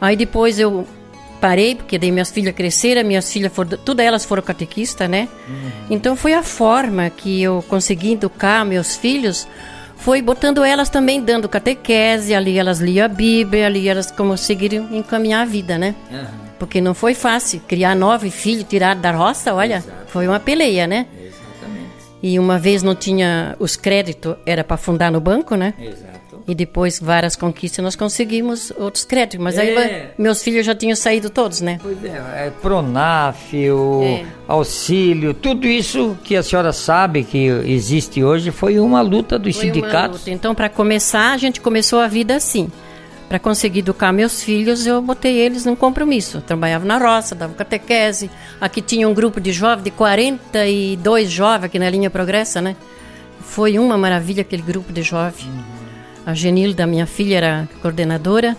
Aí 0.00 0.16
depois 0.16 0.58
eu 0.58 0.86
parei, 1.40 1.74
porque 1.74 1.98
daí 1.98 2.12
minhas 2.12 2.30
filhas 2.30 2.54
cresceram, 2.54 3.04
minhas 3.04 3.32
filhas 3.32 3.52
foram, 3.52 3.76
todas 3.78 4.04
elas 4.04 4.24
foram 4.24 4.42
catequistas, 4.42 5.08
né? 5.08 5.28
Uhum. 5.48 5.70
Então 5.90 6.14
foi 6.14 6.34
a 6.34 6.42
forma 6.42 7.08
que 7.10 7.42
eu 7.42 7.64
consegui 7.68 8.12
educar 8.12 8.64
meus 8.64 8.94
filhos, 8.94 9.48
foi 9.96 10.20
botando 10.20 10.62
elas 10.62 10.90
também 10.90 11.20
dando 11.20 11.48
catequese, 11.48 12.34
ali 12.34 12.58
elas 12.58 12.80
liam 12.80 13.04
a 13.06 13.08
Bíblia, 13.08 13.66
ali 13.66 13.88
elas 13.88 14.10
conseguiram 14.10 14.88
encaminhar 14.94 15.42
a 15.42 15.44
vida, 15.44 15.78
né? 15.78 15.94
Uhum. 16.10 16.41
Porque 16.62 16.80
não 16.80 16.94
foi 16.94 17.12
fácil 17.12 17.60
criar 17.66 17.96
nove 17.96 18.30
filhos 18.30 18.62
tirados 18.62 19.02
da 19.02 19.10
roça, 19.10 19.52
olha, 19.52 19.78
Exato. 19.78 20.06
foi 20.06 20.28
uma 20.28 20.38
peleia, 20.38 20.86
né? 20.86 21.08
Exatamente. 21.12 21.88
E 22.22 22.38
uma 22.38 22.56
vez 22.56 22.84
não 22.84 22.94
tinha 22.94 23.56
os 23.58 23.74
créditos, 23.74 24.36
era 24.46 24.62
para 24.62 24.76
fundar 24.76 25.10
no 25.10 25.20
banco, 25.20 25.56
né? 25.56 25.74
Exato. 25.76 26.44
E 26.46 26.54
depois, 26.54 27.00
várias 27.00 27.34
conquistas, 27.34 27.84
nós 27.84 27.96
conseguimos 27.96 28.72
outros 28.78 29.04
créditos. 29.04 29.42
Mas 29.42 29.58
é. 29.58 29.62
aí 29.62 30.08
meus 30.16 30.40
filhos 30.40 30.64
já 30.64 30.72
tinham 30.72 30.94
saído 30.94 31.30
todos, 31.30 31.60
né? 31.60 31.80
Pois 31.82 32.04
é, 32.04 32.46
é 32.46 32.52
Pronaf, 32.62 33.56
é. 33.56 34.24
auxílio, 34.46 35.34
tudo 35.34 35.66
isso 35.66 36.16
que 36.22 36.36
a 36.36 36.44
senhora 36.44 36.72
sabe 36.72 37.24
que 37.24 37.46
existe 37.66 38.22
hoje 38.22 38.52
foi 38.52 38.78
uma 38.78 39.00
luta 39.00 39.36
dos 39.36 39.56
foi 39.56 39.66
sindicatos. 39.66 40.20
Luta. 40.20 40.30
Então, 40.30 40.54
para 40.54 40.68
começar, 40.68 41.32
a 41.32 41.36
gente 41.36 41.60
começou 41.60 41.98
a 41.98 42.06
vida 42.06 42.36
assim. 42.36 42.70
Para 43.32 43.38
conseguir 43.38 43.78
educar 43.78 44.12
meus 44.12 44.42
filhos, 44.42 44.86
eu 44.86 45.00
botei 45.00 45.38
eles 45.38 45.64
num 45.64 45.74
compromisso. 45.74 46.36
Eu 46.36 46.42
trabalhava 46.42 46.84
na 46.84 46.98
roça, 46.98 47.34
dava 47.34 47.54
catequese. 47.54 48.30
Aqui 48.60 48.82
tinha 48.82 49.08
um 49.08 49.14
grupo 49.14 49.40
de 49.40 49.52
jovens, 49.52 49.84
de 49.84 49.90
42 49.90 51.30
jovens 51.30 51.64
aqui 51.64 51.78
na 51.78 51.88
linha 51.88 52.10
Progressa, 52.10 52.60
né? 52.60 52.76
Foi 53.40 53.78
uma 53.78 53.96
maravilha 53.96 54.42
aquele 54.42 54.60
grupo 54.60 54.92
de 54.92 55.02
jovens. 55.02 55.46
Uhum. 55.46 55.62
A 56.26 56.34
Genilda, 56.34 56.86
minha 56.86 57.06
filha, 57.06 57.36
era 57.38 57.68
coordenadora. 57.80 58.54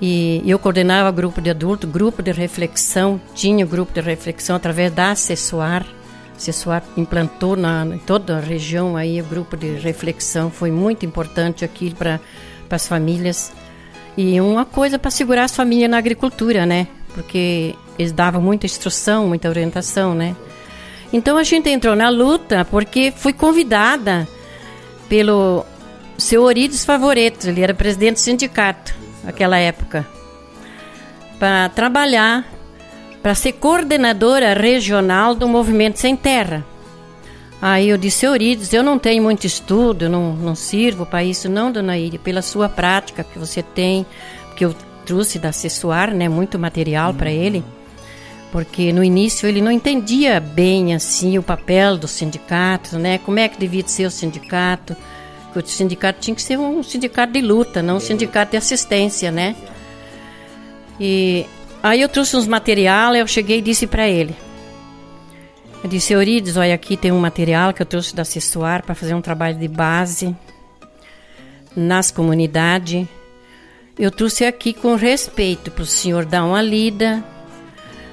E 0.00 0.42
eu 0.46 0.58
coordenava 0.58 1.10
grupo 1.10 1.42
de 1.42 1.50
adulto, 1.50 1.86
grupo 1.86 2.22
de 2.22 2.32
reflexão. 2.32 3.20
Tinha 3.34 3.66
grupo 3.66 3.92
de 3.92 4.00
reflexão 4.00 4.56
através 4.56 4.90
da 4.90 5.10
Acessoar. 5.10 5.84
Acessoar 6.34 6.82
implantou 6.96 7.56
na, 7.56 7.84
em 7.84 7.98
toda 7.98 8.38
a 8.38 8.40
região 8.40 8.96
aí 8.96 9.20
o 9.20 9.24
grupo 9.24 9.54
de 9.54 9.74
reflexão. 9.74 10.50
Foi 10.50 10.70
muito 10.70 11.04
importante 11.04 11.62
aquilo 11.62 11.94
para 11.94 12.18
as 12.70 12.88
famílias. 12.88 13.52
E 14.16 14.40
uma 14.40 14.64
coisa 14.64 14.98
para 14.98 15.10
segurar 15.10 15.44
as 15.44 15.54
famílias 15.54 15.90
na 15.90 15.98
agricultura, 15.98 16.64
né? 16.64 16.86
Porque 17.14 17.74
eles 17.98 18.12
davam 18.12 18.40
muita 18.40 18.66
instrução, 18.66 19.28
muita 19.28 19.48
orientação, 19.48 20.14
né? 20.14 20.34
Então 21.12 21.36
a 21.36 21.44
gente 21.44 21.68
entrou 21.68 21.94
na 21.94 22.08
luta 22.08 22.64
porque 22.64 23.12
fui 23.14 23.32
convidada 23.32 24.26
pelo 25.08 25.64
seu 26.18 26.42
Orides 26.42 26.84
Favoreto, 26.84 27.48
ele 27.48 27.60
era 27.60 27.74
presidente 27.74 28.14
do 28.14 28.20
sindicato 28.20 28.94
naquela 29.22 29.58
época, 29.58 30.06
para 31.38 31.68
trabalhar, 31.68 32.44
para 33.22 33.34
ser 33.34 33.52
coordenadora 33.52 34.54
regional 34.54 35.34
do 35.34 35.46
Movimento 35.46 35.98
Sem 35.98 36.16
Terra. 36.16 36.64
Aí 37.60 37.88
eu 37.88 37.96
disse, 37.96 38.26
Eurides, 38.26 38.72
eu 38.72 38.82
não 38.82 38.98
tenho 38.98 39.22
muito 39.22 39.46
estudo, 39.46 40.08
não, 40.08 40.34
não 40.34 40.54
sirvo 40.54 41.06
para 41.06 41.24
isso, 41.24 41.48
não, 41.48 41.72
dona 41.72 41.96
Iria, 41.96 42.18
pela 42.18 42.42
sua 42.42 42.68
prática 42.68 43.24
que 43.24 43.38
você 43.38 43.62
tem, 43.62 44.04
que 44.54 44.64
eu 44.64 44.74
trouxe 45.06 45.38
da 45.38 45.48
Acessoar, 45.48 46.12
né, 46.14 46.28
muito 46.28 46.58
material 46.58 47.12
uhum. 47.12 47.16
para 47.16 47.30
ele, 47.30 47.64
porque 48.52 48.92
no 48.92 49.02
início 49.02 49.48
ele 49.48 49.62
não 49.62 49.70
entendia 49.70 50.38
bem 50.38 50.94
assim 50.94 51.38
o 51.38 51.42
papel 51.42 51.96
do 51.96 52.06
sindicato, 52.06 52.98
né, 52.98 53.18
como 53.18 53.38
é 53.38 53.48
que 53.48 53.58
devia 53.58 53.86
ser 53.86 54.04
o 54.04 54.10
sindicato, 54.10 54.94
que 55.52 55.58
o 55.58 55.66
sindicato 55.66 56.20
tinha 56.20 56.34
que 56.34 56.42
ser 56.42 56.58
um 56.58 56.82
sindicato 56.82 57.32
de 57.32 57.40
luta, 57.40 57.82
não 57.82 57.96
um 57.96 58.00
sindicato 58.00 58.50
de 58.50 58.58
assistência, 58.58 59.30
né. 59.30 59.56
E 61.00 61.46
aí 61.82 62.02
eu 62.02 62.08
trouxe 62.08 62.36
uns 62.36 62.46
material, 62.46 63.14
eu 63.14 63.26
cheguei 63.26 63.58
e 63.58 63.62
disse 63.62 63.86
para 63.86 64.06
ele, 64.06 64.36
eu 65.82 65.90
disse, 65.90 66.12
Eurides, 66.12 66.56
olha, 66.56 66.74
aqui 66.74 66.96
tem 66.96 67.12
um 67.12 67.20
material 67.20 67.72
que 67.72 67.82
eu 67.82 67.86
trouxe 67.86 68.14
da 68.14 68.24
Cessuar 68.24 68.82
para 68.82 68.94
fazer 68.94 69.14
um 69.14 69.20
trabalho 69.20 69.58
de 69.58 69.68
base 69.68 70.34
nas 71.76 72.10
comunidades. 72.10 73.06
Eu 73.98 74.10
trouxe 74.10 74.44
aqui 74.44 74.72
com 74.72 74.94
respeito 74.94 75.70
para 75.70 75.82
o 75.82 75.86
senhor 75.86 76.24
dar 76.24 76.44
uma 76.44 76.62
lida. 76.62 77.22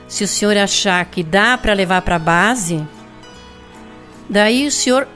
Se 0.07 0.23
o 0.23 0.27
senhor 0.27 0.57
achar 0.57 1.03
que 1.05 1.23
dá 1.23 1.57
para 1.57 1.73
levar 1.73 2.01
para 2.01 2.19
base, 2.19 2.85
daí 4.29 4.67
o 4.67 4.71
senhor 4.71 5.07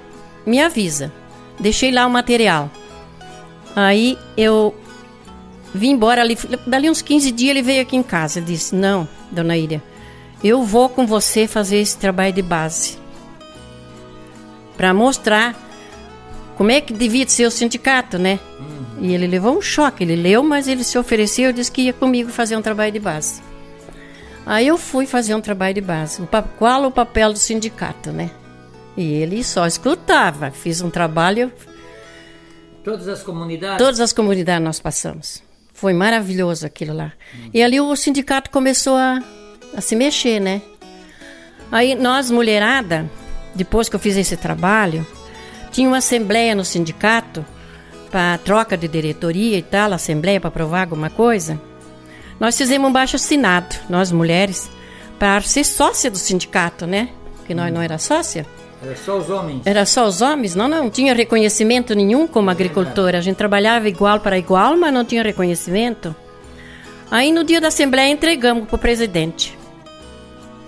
me 0.45 0.61
avisa. 0.61 1.11
Deixei 1.59 1.91
lá 1.91 2.07
o 2.07 2.09
material. 2.09 2.71
Aí 3.75 4.17
eu 4.35 4.75
vim 5.73 5.91
embora 5.91 6.21
ali. 6.21 6.37
Dali 6.65 6.89
uns 6.89 7.01
15 7.01 7.31
dias 7.31 7.51
ele 7.51 7.61
veio 7.61 7.81
aqui 7.81 7.95
em 7.95 8.03
casa. 8.03 8.41
Disse: 8.41 8.73
Não, 8.75 9.07
dona 9.31 9.57
Ida, 9.57 9.83
eu 10.43 10.63
vou 10.63 10.89
com 10.89 11.05
você 11.05 11.47
fazer 11.47 11.77
esse 11.77 11.97
trabalho 11.97 12.33
de 12.33 12.41
base 12.41 12.97
para 14.77 14.93
mostrar 14.93 15.55
como 16.55 16.71
é 16.71 16.79
que 16.81 16.93
devia 16.93 17.27
ser 17.27 17.45
o 17.45 17.51
sindicato, 17.51 18.17
né? 18.17 18.39
Uhum. 18.59 19.05
E 19.05 19.13
ele 19.13 19.27
levou 19.27 19.57
um 19.57 19.61
choque. 19.61 20.03
Ele 20.03 20.15
leu, 20.15 20.43
mas 20.43 20.67
ele 20.67 20.83
se 20.83 20.97
ofereceu, 20.97 21.51
disse 21.51 21.71
que 21.71 21.83
ia 21.83 21.93
comigo 21.93 22.31
fazer 22.31 22.55
um 22.55 22.61
trabalho 22.61 22.91
de 22.91 22.99
base. 22.99 23.41
Aí 24.45 24.67
eu 24.67 24.77
fui 24.77 25.05
fazer 25.05 25.35
um 25.35 25.41
trabalho 25.41 25.75
de 25.75 25.81
base. 25.81 26.21
Qual 26.57 26.85
o 26.85 26.91
papel 26.91 27.33
do 27.33 27.39
sindicato, 27.39 28.11
né? 28.11 28.31
E 28.95 29.13
ele 29.13 29.43
só 29.43 29.67
escutava. 29.67 30.49
Fiz 30.49 30.81
um 30.81 30.89
trabalho. 30.89 31.51
Todas 32.83 33.07
as 33.07 33.21
comunidades? 33.21 33.77
Todas 33.77 33.99
as 33.99 34.13
comunidades 34.13 34.63
nós 34.63 34.79
passamos. 34.79 35.43
Foi 35.73 35.93
maravilhoso 35.93 36.65
aquilo 36.65 36.95
lá. 36.95 37.13
Uhum. 37.33 37.49
E 37.53 37.61
ali 37.61 37.79
o 37.79 37.95
sindicato 37.95 38.49
começou 38.49 38.95
a 38.95 39.21
a 39.77 39.81
se 39.81 39.95
mexer, 39.95 40.39
né? 40.39 40.63
Aí 41.71 41.93
nós, 41.93 42.31
mulherada, 42.31 43.07
depois 43.53 43.87
que 43.87 43.95
eu 43.95 43.99
fiz 43.99 44.17
esse 44.17 44.35
trabalho, 44.35 45.05
tinha 45.71 45.87
uma 45.87 45.97
assembleia 45.97 46.55
no 46.55 46.65
sindicato 46.65 47.45
para 48.09 48.39
troca 48.39 48.75
de 48.75 48.87
diretoria 48.87 49.57
e 49.57 49.61
tal, 49.61 49.93
assembleia 49.93 50.41
para 50.41 50.47
aprovar 50.47 50.81
alguma 50.81 51.11
coisa. 51.11 51.61
Nós 52.39 52.57
fizemos 52.57 52.89
um 52.89 52.91
baixo 52.91 53.17
assinado, 53.17 53.75
nós 53.87 54.11
mulheres, 54.11 54.67
para 55.19 55.39
ser 55.41 55.63
sócia 55.63 56.09
do 56.09 56.17
sindicato, 56.17 56.87
né? 56.87 57.09
Porque 57.35 57.53
nós 57.53 57.71
não 57.71 57.81
era 57.81 57.99
sócia. 57.99 58.47
Era 58.81 58.95
só 58.95 59.17
os 59.17 59.29
homens? 59.29 59.61
Era 59.65 59.85
só 59.85 60.07
os 60.07 60.21
homens, 60.21 60.55
não, 60.55 60.67
não 60.67 60.89
tinha 60.89 61.13
reconhecimento 61.13 61.93
nenhum 61.93 62.25
como 62.27 62.49
agricultora. 62.49 63.17
A 63.17 63.21
gente 63.21 63.35
trabalhava 63.35 63.87
igual 63.87 64.19
para 64.19 64.37
igual, 64.37 64.75
mas 64.75 64.93
não 64.93 65.05
tinha 65.05 65.21
reconhecimento. 65.21 66.15
Aí 67.09 67.31
no 67.31 67.43
dia 67.43 67.61
da 67.61 67.69
assembleia 67.69 68.11
entregamos 68.11 68.67
para 68.67 68.75
o 68.75 68.79
presidente. 68.79 69.56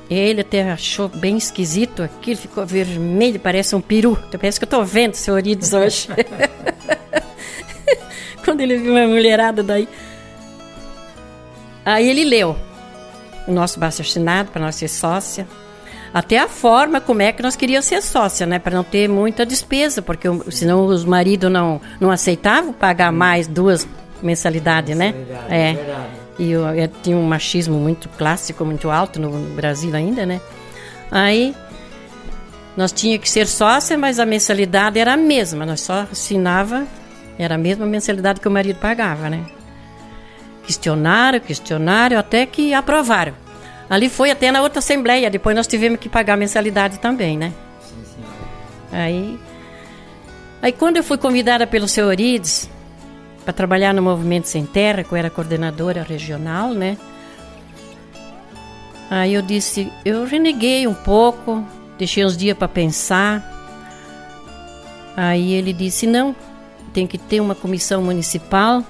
Ele 0.10 0.42
até 0.42 0.72
achou 0.72 1.08
bem 1.08 1.38
esquisito 1.38 2.02
aquilo, 2.02 2.38
ficou 2.38 2.66
vermelho, 2.66 3.40
parece 3.40 3.76
um 3.76 3.82
peru. 3.82 4.18
Parece 4.32 4.60
que 4.60 4.64
eu 4.64 4.68
estou 4.68 4.84
vendo 4.84 5.14
seu 5.14 5.36
Orides 5.36 5.72
hoje. 5.72 6.08
Quando 8.44 8.62
ele 8.62 8.78
viu 8.78 8.94
uma 8.94 9.06
mulherada 9.06 9.62
daí. 9.62 9.88
Aí 11.86 12.10
ele 12.10 12.24
leu 12.24 12.56
o 13.48 13.52
nosso 13.52 13.84
assinado 13.84 14.52
para 14.52 14.62
nós 14.62 14.76
ser 14.76 14.88
sócia. 14.88 15.48
Até 16.12 16.40
a 16.40 16.48
forma 16.48 17.00
como 17.00 17.22
é 17.22 17.32
que 17.32 17.44
nós 17.44 17.56
queríamos 17.56 17.86
ser 17.86 18.02
sócia, 18.02 18.48
né? 18.48 18.58
Para 18.58 18.76
não 18.76 18.84
ter 18.84 19.08
muita 19.08 19.46
despesa, 19.46 20.02
porque 20.02 20.28
senão 20.50 20.86
os 20.86 21.06
maridos 21.06 21.52
não, 21.52 21.80
não 22.00 22.10
aceitavam 22.10 22.74
pagar 22.74 23.12
mais 23.12 23.46
duas 23.46 23.88
mensalidades, 24.22 24.98
né? 24.98 25.14
É. 25.48 25.74
Verdade. 25.74 26.19
E 26.40 26.52
eu, 26.52 26.66
eu 26.74 26.88
tinha 26.88 27.18
um 27.18 27.24
machismo 27.24 27.78
muito 27.78 28.08
clássico, 28.10 28.64
muito 28.64 28.90
alto 28.90 29.20
no, 29.20 29.30
Brasil 29.54 29.94
ainda, 29.94 30.26
né? 30.26 30.40
Aí 31.12 31.54
nós 32.78 32.94
tinha 32.94 33.20
que 33.20 33.30
ser 33.30 33.46
sócia, 33.46 33.98
mas 33.98 34.20
a 34.20 34.26
mensalidade 34.26 34.98
era 34.98 35.14
a 35.14 35.18
mesma. 35.18 35.66
Nós 35.66 35.82
só 35.82 36.08
assinava, 36.10 36.88
era 37.38 37.56
a 37.56 37.58
mesma 37.58 37.86
mensalidade 37.86 38.40
que 38.40 38.48
o 38.48 38.52
marido 38.52 38.80
pagava, 38.80 39.30
né? 39.30 39.46
Questionário, 40.64 41.42
questionário, 41.42 42.18
até 42.18 42.46
que 42.46 42.74
aprovaram. 42.74 43.34
Ali 43.90 44.08
foi 44.08 44.32
até 44.32 44.50
na 44.50 44.62
outra 44.62 44.80
assembleia, 44.80 45.30
depois 45.30 45.54
nós 45.56 45.68
tivemos 45.68 46.00
que 46.00 46.08
pagar 46.08 46.36
a 46.36 46.38
mensalidade 46.38 47.00
também, 47.00 47.38
né? 47.38 47.52
Sim, 47.82 47.96
senhora. 48.16 49.04
Aí, 49.04 49.38
aí 50.62 50.72
quando 50.72 50.98
eu 50.98 51.04
fui 51.04 51.18
convidada 51.18 51.68
pelo 51.68 51.88
seu 51.88 52.06
Orides, 52.08 52.70
para 53.44 53.54
trabalhar 53.54 53.94
no 53.94 54.02
Movimento 54.02 54.48
Sem 54.48 54.66
Terra, 54.66 55.04
que 55.04 55.12
eu 55.12 55.18
era 55.18 55.30
coordenadora 55.30 56.04
regional, 56.04 56.74
né? 56.74 56.98
Aí 59.10 59.34
eu 59.34 59.42
disse, 59.42 59.92
eu 60.06 60.26
reneguei 60.26 60.86
um 60.86 60.94
pouco, 60.94 61.66
deixei 61.98 62.24
uns 62.24 62.38
dias 62.38 62.58
para 62.58 62.68
pensar. 62.68 63.44
Aí 65.18 65.54
ele 65.54 65.74
disse, 65.74 66.06
não, 66.06 66.36
tem 66.94 67.08
que 67.08 67.18
ter 67.18 67.42
uma 67.42 67.56
comissão 67.56 68.04
municipal. 68.04 68.84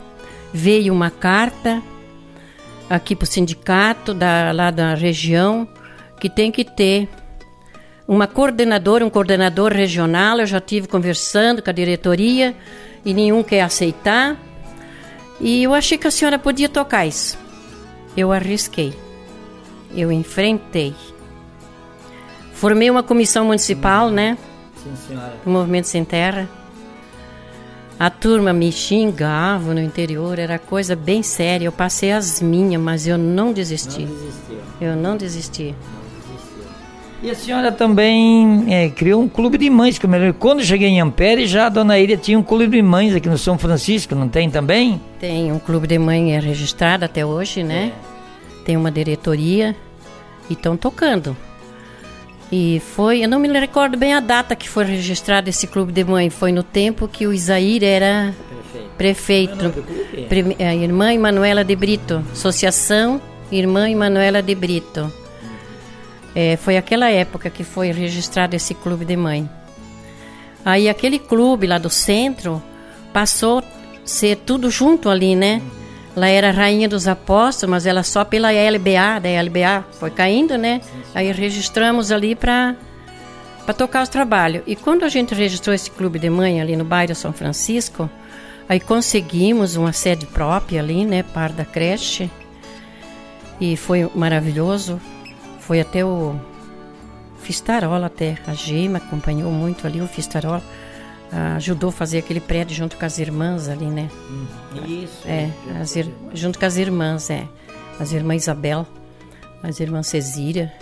Veio 0.54 0.94
uma 0.94 1.10
carta 1.10 1.82
aqui 2.90 3.16
para 3.16 3.24
o 3.24 3.28
sindicato 3.28 4.14
da, 4.14 4.52
lá 4.52 4.72
da 4.72 4.94
região 4.94 5.68
que 6.20 6.30
tem 6.30 6.52
que 6.52 6.66
ter 6.66 7.08
uma 8.10 8.26
coordenadora, 8.26 9.06
um 9.06 9.10
coordenador 9.10 9.72
regional. 9.72 10.40
Eu 10.40 10.48
já 10.48 10.60
tive 10.60 10.88
conversando 10.88 11.62
com 11.62 11.70
a 11.70 11.74
diretoria 11.74 12.56
e 13.06 13.14
nenhum 13.14 13.44
quer 13.44 13.62
aceitar. 13.62 14.36
E 15.40 15.62
eu 15.62 15.76
achei 15.76 15.96
que 15.96 16.08
a 16.08 16.12
senhora 16.12 16.40
podia 16.40 16.68
tocar 16.68 17.06
isso. 17.06 17.38
Eu 18.18 18.32
arrisquei. 18.32 18.96
Eu 19.96 20.12
enfrentei. 20.12 20.96
Formei 22.52 22.90
uma 22.90 23.04
comissão 23.04 23.46
municipal, 23.46 24.10
né? 24.10 24.40
Sim, 24.84 24.94
senhora. 25.08 25.36
Do 25.46 25.52
Movimento 25.52 25.88
Sem 25.88 26.04
Terra. 26.04 26.50
A 28.00 28.10
turma 28.10 28.52
me 28.52 28.72
xingava 28.72 29.74
no 29.74 29.82
interior, 29.82 30.40
era 30.40 30.58
coisa 30.58 30.96
bem 30.96 31.22
séria. 31.22 31.66
Eu 31.68 31.72
passei 31.72 32.12
as 32.12 32.42
minhas, 32.42 32.82
mas 32.82 33.06
eu 33.06 33.20
não 33.20 33.54
desisti. 33.54 34.06
Não 34.06 34.16
desistiu. 34.16 34.58
Eu 34.82 34.96
não 34.96 35.16
desisti. 35.16 35.76
E 37.22 37.30
a 37.30 37.36
senhora 37.36 37.72
também 37.72 38.66
é, 38.74 38.90
criou 38.90 39.22
um 39.22 39.28
clube 39.28 39.58
de 39.58 39.70
mães, 39.70 39.98
que 39.98 40.06
eu. 40.06 40.34
Quando 40.34 40.64
cheguei 40.64 40.88
em 40.88 41.02
Ampere, 41.02 41.46
já 41.46 41.66
a 41.66 41.70
dona 41.70 42.00
Iria 42.00 42.16
tinha 42.16 42.40
um 42.40 42.44
clube 42.44 42.78
de 42.78 42.82
mães 42.82 43.14
aqui 43.14 43.28
no 43.28 43.38
São 43.38 43.58
Francisco, 43.58 44.16
não 44.16 44.30
tem 44.30 44.50
também? 44.50 45.02
Tem, 45.20 45.52
um 45.52 45.60
clube 45.60 45.86
de 45.86 46.00
mães 46.00 46.32
é 46.32 46.40
registrado 46.40 47.04
até 47.04 47.26
hoje, 47.26 47.62
né? 47.62 47.92
É. 47.92 48.64
Tem 48.64 48.78
uma 48.78 48.90
diretoria 48.90 49.76
e 50.50 50.54
estão 50.54 50.78
tocando. 50.78 51.36
E 52.52 52.82
foi, 52.96 53.24
eu 53.24 53.30
não 53.30 53.38
me 53.38 53.48
recordo 53.48 53.98
bem 53.98 54.14
a 54.14 54.20
data 54.20 54.56
que 54.56 54.68
foi 54.68 54.86
registrado 54.86 55.50
esse 55.50 55.68
clube 55.68 55.92
de 55.92 56.04
mãe, 56.04 56.30
foi 56.30 56.52
no 56.52 56.64
tempo 56.64 57.08
que 57.08 57.28
o 57.28 57.34
Isair 57.34 57.84
era 57.84 58.34
prefeito. 58.98 59.70
prefeito. 60.26 60.64
a 60.64 60.74
irmã 60.74 61.14
Emanuela 61.14 61.64
de 61.64 61.76
Brito, 61.76 62.24
Associação 62.32 63.22
Irmã 63.52 63.90
Emanuela 63.90 64.42
de 64.42 64.56
Brito. 64.56 65.19
É, 66.36 66.58
foi 66.58 66.78
aquela 66.78 67.10
época 67.10 67.50
que 67.50 67.64
foi 67.64 67.92
registrado 67.92 68.56
esse 68.56 68.74
clube 68.74 69.06
de 69.06 69.16
mãe. 69.16 69.50
Aí 70.64 70.90
aquele 70.90 71.18
clube 71.18 71.68
lá 71.68 71.78
do 71.78 71.90
centro 71.90 72.62
passou 73.12 73.64
ser 74.06 74.38
tudo 74.38 74.70
junto 74.70 75.10
ali, 75.10 75.36
né? 75.36 75.62
Ela 76.16 76.28
era 76.28 76.52
rainha 76.52 76.90
dos 76.90 77.08
apóstolos, 77.08 77.72
mas 77.72 77.86
ela 77.86 78.04
só 78.04 78.26
pela 78.26 78.52
LBA, 78.52 79.20
da 79.22 79.42
LBA 79.42 79.86
foi 80.00 80.10
caindo, 80.10 80.58
né? 80.58 80.82
Aí 81.14 81.32
registramos 81.32 82.12
ali 82.12 82.36
para 82.36 82.76
para 83.66 83.74
tocar 83.76 84.02
os 84.02 84.10
trabalhos. 84.10 84.64
E 84.66 84.76
quando 84.76 85.06
a 85.06 85.10
gente 85.10 85.36
registrou 85.36 85.76
esse 85.76 85.92
clube 85.92 86.18
de 86.18 86.28
mãe 86.28 86.60
ali 86.60 86.76
no 86.76 86.84
bairro 86.84 87.14
São 87.14 87.32
Francisco, 87.32 88.10
aí 88.68 88.80
conseguimos 88.80 89.76
uma 89.76 89.94
sede 89.94 90.26
própria 90.26 90.82
ali, 90.82 91.06
né, 91.06 91.22
par 91.22 91.52
da 91.52 91.64
creche. 91.64 92.32
E 93.62 93.78
foi 93.78 94.10
maravilhoso. 94.16 95.00
Foi 95.70 95.80
até 95.80 96.04
o 96.04 96.36
Fistarola 97.44 98.08
até, 98.08 98.40
a 98.48 98.56
Gema 98.56 98.98
acompanhou 98.98 99.52
muito 99.52 99.86
ali 99.86 100.02
o 100.02 100.08
Fistarola. 100.08 100.64
ajudou 101.58 101.90
a 101.90 101.94
fazer 101.94 102.18
aquele 102.18 102.40
prédio 102.40 102.76
junto 102.76 102.98
com 102.98 103.06
as 103.06 103.20
irmãs 103.20 103.70
ali, 103.70 103.86
né? 103.86 104.10
Hum, 104.32 104.48
isso. 104.88 105.28
É, 105.28 105.52
as 105.80 105.96
ir, 105.96 106.12
junto 106.34 106.58
com 106.58 106.66
as 106.66 106.76
irmãs, 106.76 107.30
é. 107.30 107.48
As 108.00 108.12
irmãs 108.12 108.42
Isabel, 108.42 108.88
as 109.62 109.80
irmãs 109.80 110.08
Cesíria. 110.08 110.74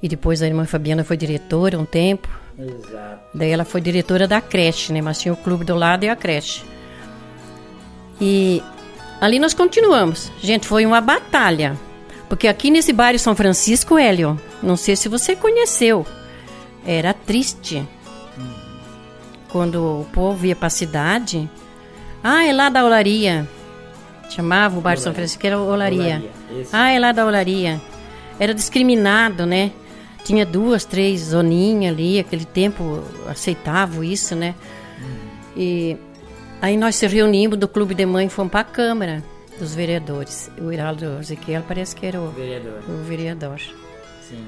E 0.00 0.08
depois 0.08 0.40
a 0.40 0.46
irmã 0.46 0.64
Fabiana 0.64 1.02
foi 1.02 1.16
diretora 1.16 1.80
um 1.80 1.84
tempo. 1.84 2.28
Exato. 2.56 3.24
Daí 3.34 3.50
ela 3.50 3.64
foi 3.64 3.80
diretora 3.80 4.28
da 4.28 4.40
creche, 4.40 4.92
né? 4.92 5.02
Mas 5.02 5.18
tinha 5.18 5.34
o 5.34 5.36
clube 5.36 5.64
do 5.64 5.74
lado 5.74 6.04
e 6.04 6.08
a 6.08 6.14
creche. 6.14 6.62
E 8.20 8.62
ali 9.20 9.40
nós 9.40 9.52
continuamos. 9.52 10.30
Gente, 10.40 10.64
foi 10.64 10.86
uma 10.86 11.00
batalha. 11.00 11.87
Porque 12.28 12.46
aqui 12.46 12.70
nesse 12.70 12.92
bairro 12.92 13.18
São 13.18 13.34
Francisco, 13.34 13.96
Hélio, 13.96 14.38
não 14.62 14.76
sei 14.76 14.94
se 14.94 15.08
você 15.08 15.34
conheceu, 15.34 16.06
era 16.86 17.14
triste. 17.14 17.86
Quando 19.48 20.00
o 20.00 20.06
povo 20.12 20.44
ia 20.44 20.54
para 20.54 20.66
a 20.66 20.70
cidade, 20.70 21.50
ah, 22.22 22.44
é 22.44 22.52
lá 22.52 22.68
da 22.68 22.84
olaria. 22.84 23.48
Chamava 24.28 24.78
o 24.78 24.80
bairro 24.82 25.00
São 25.00 25.14
Francisco, 25.14 25.46
era 25.46 25.58
olaria. 25.58 26.16
olaria 26.16 26.30
ah, 26.70 26.90
é 26.90 26.98
lá 26.98 27.12
da 27.12 27.26
olaria. 27.26 27.80
Era 28.38 28.52
discriminado, 28.52 29.46
né? 29.46 29.72
Tinha 30.22 30.44
duas, 30.44 30.84
três 30.84 31.20
zoninhas 31.20 31.94
ali, 31.94 32.18
aquele 32.18 32.44
tempo 32.44 33.02
aceitava 33.26 34.04
isso, 34.04 34.36
né? 34.36 34.54
Hum. 35.00 35.16
E 35.56 35.96
aí 36.60 36.76
nós 36.76 36.96
se 36.96 37.06
reunimos 37.06 37.58
do 37.58 37.66
clube 37.66 37.94
de 37.94 38.04
mãe 38.04 38.26
e 38.26 38.28
fomos 38.28 38.50
para 38.50 38.60
a 38.60 38.64
Câmara 38.64 39.24
dos 39.58 39.74
vereadores. 39.74 40.50
O 40.60 40.72
Heraldo 40.72 41.18
Ezequiel 41.20 41.62
parece 41.66 41.94
que 41.94 42.06
era 42.06 42.20
o 42.20 42.30
vereador. 42.30 42.82
O 42.88 43.04
vereador. 43.04 43.60
Sim. 44.28 44.46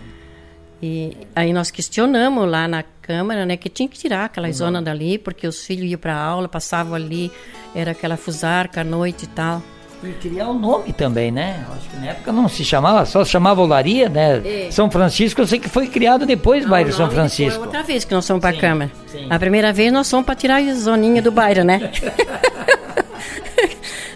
E 0.83 1.17
aí 1.37 1.53
nós 1.53 1.71
questionamos 1.71 2.49
lá 2.49 2.67
na 2.67 2.83
Câmara, 3.03 3.45
né, 3.45 3.57
que 3.57 3.69
tinha 3.69 3.89
que 3.89 3.99
tirar 3.99 4.27
aquela 4.27 4.47
uhum. 4.47 4.53
zona 4.53 4.81
dali, 4.83 5.19
porque 5.19 5.47
os 5.47 5.65
filhos 5.67 5.91
iam 5.91 5.99
para 5.99 6.17
aula, 6.17 6.49
passavam 6.49 6.95
ali, 6.95 7.31
era 7.75 7.91
aquela 7.91 8.17
fusarca 8.17 8.83
à 8.83 8.85
noite 8.85 9.25
e 9.25 9.27
tal. 9.27 9.61
E 10.03 10.13
criar 10.13 10.49
o 10.49 10.53
um 10.53 10.59
nome 10.59 10.93
também, 10.95 11.31
né? 11.31 11.67
Acho 11.77 11.91
que 11.91 11.97
na 11.97 12.07
época 12.07 12.33
não 12.33 12.49
se 12.49 12.65
chamava, 12.65 13.05
só 13.05 13.23
se 13.23 13.31
chamava 13.31 13.61
Olaria, 13.61 14.09
né? 14.09 14.67
É. 14.67 14.71
São 14.71 14.91
Francisco, 14.91 15.43
eu 15.43 15.47
sei 15.47 15.59
que 15.59 15.69
foi 15.69 15.89
criado 15.89 16.25
depois 16.25 16.65
do 16.65 16.71
bairro 16.71 16.91
São 16.93 17.11
Francisco. 17.11 17.59
Foi 17.59 17.67
outra 17.67 17.83
vez 17.83 18.05
que 18.05 18.15
nós 18.15 18.27
fomos 18.27 18.41
para 18.41 18.57
a 18.57 18.59
Câmara. 18.59 18.91
Sim. 19.09 19.27
A 19.29 19.39
primeira 19.39 19.73
vez 19.75 19.93
nós 19.93 20.09
fomos 20.09 20.25
para 20.25 20.35
tirar 20.35 20.63
a 20.63 20.75
zoninha 20.75 21.21
do 21.21 21.31
bairro, 21.31 21.65
né? 21.65 21.91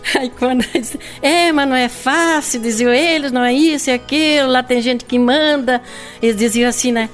Aí 0.18 0.30
quando 0.30 0.64
eles, 0.74 0.96
é, 1.22 1.50
mas 1.52 1.68
não 1.68 1.76
é 1.76 1.88
fácil, 1.88 2.60
diziam 2.60 2.92
eles, 2.92 3.32
não 3.32 3.42
é 3.42 3.52
isso 3.52 3.90
e 3.90 3.92
aquilo, 3.92 4.50
lá 4.50 4.62
tem 4.62 4.80
gente 4.80 5.04
que 5.04 5.18
manda. 5.18 5.80
Eles 6.20 6.36
diziam 6.36 6.68
assim, 6.68 6.92
né? 6.92 7.08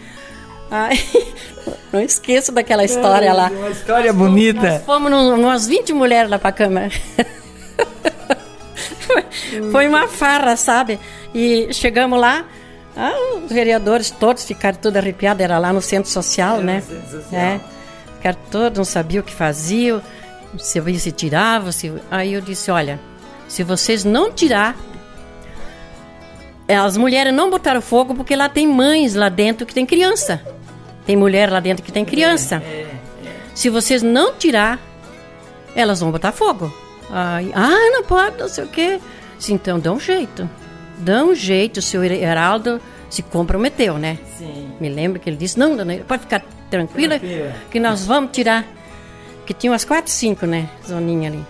Ai, 0.70 0.98
não 1.92 2.00
esqueço 2.00 2.52
daquela 2.52 2.84
história 2.84 3.26
é, 3.26 3.32
lá. 3.32 3.50
Uma 3.50 3.70
história 3.70 4.12
nós 4.12 4.16
bonita. 4.16 4.82
Fomos, 4.84 5.10
nós 5.10 5.28
fomos 5.28 5.44
umas 5.44 5.66
20 5.66 5.92
mulheres 5.92 6.30
lá 6.30 6.38
pra 6.38 6.52
cama. 6.52 6.88
foi, 9.00 9.24
foi 9.70 9.88
uma 9.88 10.08
farra, 10.08 10.56
sabe? 10.56 10.98
E 11.34 11.72
chegamos 11.72 12.18
lá, 12.18 12.44
ah, 12.96 13.14
os 13.44 13.52
vereadores 13.52 14.10
todos 14.10 14.44
ficaram 14.44 14.78
tudo 14.78 14.96
arrepiados, 14.96 15.42
era 15.42 15.58
lá 15.58 15.72
no 15.72 15.80
centro 15.80 16.10
social, 16.10 16.60
é, 16.60 16.62
né? 16.62 16.80
Centro 16.80 17.10
social. 17.22 17.40
É, 17.40 17.60
ficaram 18.16 18.38
todos, 18.50 18.78
não 18.78 18.84
sabiam 18.84 19.22
o 19.22 19.24
que 19.24 19.32
faziam 19.34 20.02
se 20.58 21.12
tirava, 21.12 21.72
se... 21.72 21.92
aí 22.10 22.34
eu 22.34 22.40
disse, 22.40 22.70
olha, 22.70 23.00
se 23.48 23.62
vocês 23.62 24.04
não 24.04 24.32
tirar, 24.32 24.76
as 26.68 26.96
mulheres 26.96 27.32
não 27.34 27.50
botaram 27.50 27.80
fogo 27.80 28.14
porque 28.14 28.36
lá 28.36 28.48
tem 28.48 28.66
mães 28.66 29.14
lá 29.14 29.28
dentro 29.28 29.66
que 29.66 29.74
tem 29.74 29.84
criança, 29.84 30.40
tem 31.06 31.16
mulher 31.16 31.50
lá 31.50 31.60
dentro 31.60 31.84
que 31.84 31.92
tem 31.92 32.04
criança. 32.04 32.62
É, 32.64 32.68
é, 32.68 32.82
é. 32.82 32.90
Se 33.54 33.68
vocês 33.68 34.02
não 34.02 34.34
tirar, 34.34 34.78
elas 35.74 36.00
vão 36.00 36.10
botar 36.10 36.32
fogo. 36.32 36.72
Aí, 37.10 37.50
ah, 37.54 37.90
não 37.92 38.04
pode, 38.04 38.38
não 38.38 38.48
sei 38.48 38.64
o 38.64 38.68
quê. 38.68 39.00
Então 39.48 39.80
dá 39.80 39.92
um 39.92 39.98
jeito, 39.98 40.48
dá 40.98 41.24
um 41.24 41.34
jeito. 41.34 41.78
O 41.78 41.82
senhor 41.82 42.04
Heraldo 42.10 42.80
se 43.08 43.22
comprometeu, 43.22 43.98
né? 43.98 44.18
Sim. 44.38 44.70
Me 44.80 44.88
lembro 44.88 45.18
que 45.18 45.28
ele 45.28 45.36
disse, 45.36 45.58
não, 45.58 45.76
dona, 45.76 45.96
pode 46.06 46.22
ficar 46.22 46.44
tranquila, 46.70 47.18
tranquila. 47.18 47.52
que 47.70 47.80
nós 47.80 48.06
vamos 48.06 48.30
tirar 48.30 48.64
que 49.50 49.54
tinha 49.54 49.72
umas 49.72 49.84
quatro, 49.84 50.12
cinco, 50.12 50.46
né? 50.46 50.68
Zoninha 50.86 51.28
ali. 51.28 51.44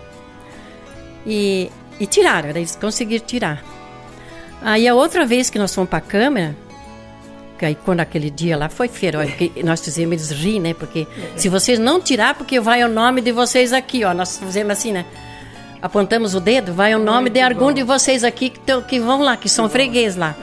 E, 1.26 1.70
e 2.00 2.06
tiraram, 2.06 2.48
eles 2.48 2.74
conseguiram 2.74 3.26
tirar. 3.26 3.62
Aí 4.62 4.88
a 4.88 4.94
outra 4.94 5.26
vez 5.26 5.50
que 5.50 5.58
nós 5.58 5.74
fomos 5.74 5.90
para 5.90 5.98
a 5.98 6.00
câmera, 6.00 6.56
que 7.58 7.66
aí 7.66 7.74
quando 7.74 8.00
aquele 8.00 8.30
dia 8.30 8.56
lá 8.56 8.70
foi 8.70 8.88
feroz, 8.88 9.30
que 9.34 9.62
nós 9.62 9.84
fizemos 9.84 10.14
eles 10.14 10.30
rir, 10.30 10.58
né? 10.60 10.72
Porque 10.72 11.06
se 11.36 11.50
vocês 11.50 11.78
não 11.78 12.00
tirar, 12.00 12.34
porque 12.36 12.58
vai 12.58 12.82
o 12.82 12.88
nome 12.88 13.20
de 13.20 13.32
vocês 13.32 13.70
aqui, 13.70 14.02
ó. 14.02 14.14
Nós 14.14 14.38
fizemos 14.38 14.72
assim, 14.72 14.92
né? 14.92 15.04
Apontamos 15.82 16.34
o 16.34 16.40
dedo, 16.40 16.72
vai 16.72 16.94
o 16.94 16.98
nome 16.98 17.28
de 17.28 17.38
algum 17.42 17.70
de 17.70 17.82
vocês 17.82 18.24
aqui 18.24 18.48
que, 18.48 18.60
tão, 18.60 18.80
que 18.80 18.98
vão 18.98 19.20
lá, 19.20 19.36
que 19.36 19.48
são 19.48 19.68
freguês 19.68 20.16
lá. 20.16 20.34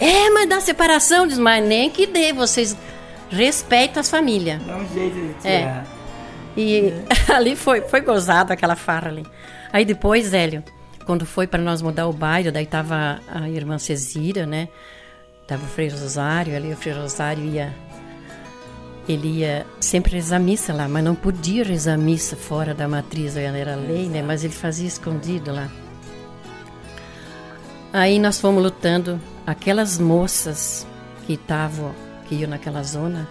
É. 0.00 0.24
é, 0.24 0.30
mas 0.30 0.48
dá 0.48 0.62
separação, 0.62 1.26
diz, 1.26 1.36
mas 1.36 1.62
nem 1.62 1.90
que 1.90 2.06
dê, 2.06 2.32
vocês 2.32 2.74
respeitam 3.28 4.00
as 4.00 4.08
famílias. 4.08 4.62
Dá 4.62 4.76
um 4.78 4.88
jeito 4.94 5.14
de 5.14 5.34
tirar. 5.34 5.52
É. 5.52 5.95
E 6.56 6.88
é. 6.88 7.04
ali 7.32 7.54
foi, 7.54 7.82
foi 7.82 8.00
gozado 8.00 8.52
aquela 8.52 8.76
farra 8.76 9.08
ali. 9.08 9.26
Aí 9.72 9.84
depois, 9.84 10.32
Hélio, 10.32 10.64
quando 11.04 11.26
foi 11.26 11.46
para 11.46 11.62
nós 11.62 11.82
mudar 11.82 12.08
o 12.08 12.12
bairro, 12.12 12.50
daí 12.50 12.66
tava 12.66 13.20
a 13.28 13.48
irmã 13.48 13.78
Cesira, 13.78 14.46
né? 14.46 14.68
Tava 15.46 15.64
o 15.64 15.68
Frei 15.68 15.88
Rosário, 15.88 16.56
ali 16.56 16.72
o 16.72 16.76
Frei 16.76 16.94
Rosário 16.94 17.44
ia. 17.44 17.72
Ele 19.08 19.38
ia 19.38 19.64
sempre 19.78 20.14
rezar 20.14 20.40
missa 20.40 20.72
lá, 20.72 20.88
mas 20.88 21.04
não 21.04 21.14
podia 21.14 21.62
rezar 21.62 21.96
missa 21.96 22.34
fora 22.34 22.74
da 22.74 22.88
matriz, 22.88 23.36
era 23.36 23.76
lei, 23.76 24.08
né? 24.08 24.20
Mas 24.20 24.42
ele 24.42 24.52
fazia 24.52 24.88
escondido 24.88 25.52
lá. 25.52 25.68
Aí 27.92 28.18
nós 28.18 28.40
fomos 28.40 28.60
lutando, 28.60 29.20
aquelas 29.46 29.96
moças 29.96 30.84
que 31.24 31.34
estavam, 31.34 31.94
que 32.26 32.34
iam 32.34 32.50
naquela 32.50 32.82
zona, 32.82 33.28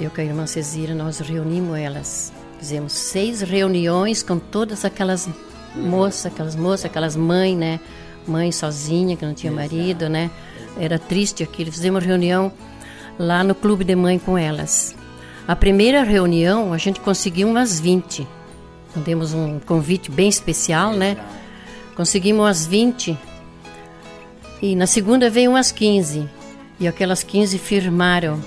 eu 0.00 0.10
com 0.10 0.20
a 0.20 0.24
irmã 0.24 0.46
Cesira, 0.46 0.94
nós 0.94 1.18
reunimos 1.18 1.76
elas. 1.76 2.32
Fizemos 2.58 2.92
seis 2.92 3.40
reuniões 3.40 4.22
com 4.22 4.38
todas 4.38 4.84
aquelas 4.84 5.28
moças, 5.74 6.26
aquelas 6.26 6.54
moças, 6.54 6.84
aquelas 6.84 7.16
mães, 7.16 7.56
né? 7.56 7.80
Mãe 8.26 8.52
sozinha, 8.52 9.16
que 9.16 9.26
não 9.26 9.34
tinha 9.34 9.50
marido, 9.50 10.08
né? 10.08 10.30
Era 10.78 10.98
triste 10.98 11.42
aquilo. 11.42 11.72
Fizemos 11.72 12.04
reunião 12.04 12.52
lá 13.18 13.42
no 13.42 13.54
clube 13.54 13.84
de 13.84 13.96
mãe 13.96 14.18
com 14.18 14.38
elas. 14.38 14.94
A 15.46 15.56
primeira 15.56 16.04
reunião, 16.04 16.72
a 16.72 16.78
gente 16.78 17.00
conseguiu 17.00 17.48
umas 17.48 17.80
20. 17.80 18.26
Demos 18.96 19.34
um 19.34 19.58
convite 19.58 20.10
bem 20.10 20.28
especial, 20.28 20.92
né? 20.92 21.16
Conseguimos 21.96 22.42
umas 22.42 22.66
20. 22.66 23.18
E 24.62 24.76
na 24.76 24.86
segunda 24.86 25.28
veio 25.28 25.50
umas 25.50 25.72
15. 25.72 26.28
E 26.78 26.86
aquelas 26.86 27.24
15 27.24 27.58
firmaram 27.58 28.40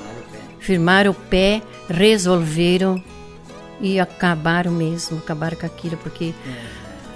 firmaram 0.61 1.11
o 1.11 1.13
pé, 1.13 1.61
resolveram 1.89 3.03
e 3.81 3.99
acabaram 3.99 4.71
mesmo, 4.71 5.17
acabaram 5.17 5.57
com 5.57 5.65
aquilo, 5.65 5.97
porque. 5.97 6.33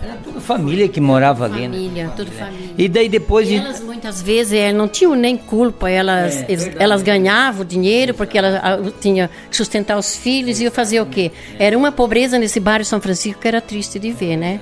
Era 0.03 0.17
tudo 0.17 0.41
família 0.41 0.87
que 0.87 0.99
morava 0.99 1.47
família, 1.47 1.67
ali, 1.67 1.87
né? 1.87 2.11
Tudo 2.15 2.29
família. 2.31 2.75
E 2.77 2.87
daí 2.87 3.07
depois. 3.07 3.49
E 3.49 3.55
elas 3.55 3.79
muitas 3.79 4.21
vezes 4.21 4.53
é, 4.53 4.73
não 4.73 4.87
tinham 4.87 5.15
nem 5.15 5.37
culpa, 5.37 5.89
elas, 5.89 6.35
é, 6.35 6.45
eles, 6.49 6.71
elas 6.77 7.01
ganhavam 7.01 7.63
dinheiro 7.65 8.13
porque 8.13 8.37
elas 8.37 8.61
tinham 8.99 9.29
que 9.49 9.55
sustentar 9.55 9.97
os 9.97 10.15
filhos 10.15 10.59
e 10.59 10.65
ia 10.65 10.71
fazer 10.71 10.99
o 10.99 11.05
quê? 11.05 11.31
Era 11.57 11.77
uma 11.77 11.91
pobreza 11.91 12.37
nesse 12.37 12.59
bairro 12.59 12.83
São 12.83 12.99
Francisco 12.99 13.39
que 13.39 13.47
era 13.47 13.61
triste 13.61 13.97
de 13.97 14.11
ver, 14.11 14.37
né? 14.37 14.59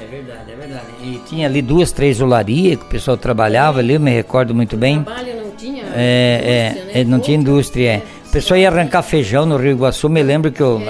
É 0.00 0.06
verdade, 0.06 0.52
é 0.52 0.56
verdade. 0.56 0.86
E 1.02 1.20
tinha 1.28 1.46
ali 1.46 1.62
duas, 1.62 1.92
três 1.92 2.20
olarias 2.20 2.78
que 2.78 2.84
o 2.84 2.88
pessoal 2.88 3.16
trabalhava 3.16 3.78
ali, 3.80 3.94
eu 3.94 4.00
me 4.00 4.10
recordo 4.10 4.54
muito 4.54 4.76
bem. 4.76 5.02
Trabalho 5.02 5.43
é, 5.94 6.84
é, 6.94 7.00
é, 7.00 7.04
não 7.04 7.20
tinha 7.20 7.36
indústria, 7.36 7.88
é. 7.94 8.02
O 8.26 8.30
pessoal 8.30 8.58
ia 8.58 8.68
arrancar 8.68 9.02
feijão 9.02 9.46
no 9.46 9.56
Rio 9.56 9.72
Iguaçu, 9.72 10.08
me 10.08 10.22
lembro 10.22 10.50
que 10.50 10.60
eu... 10.60 10.82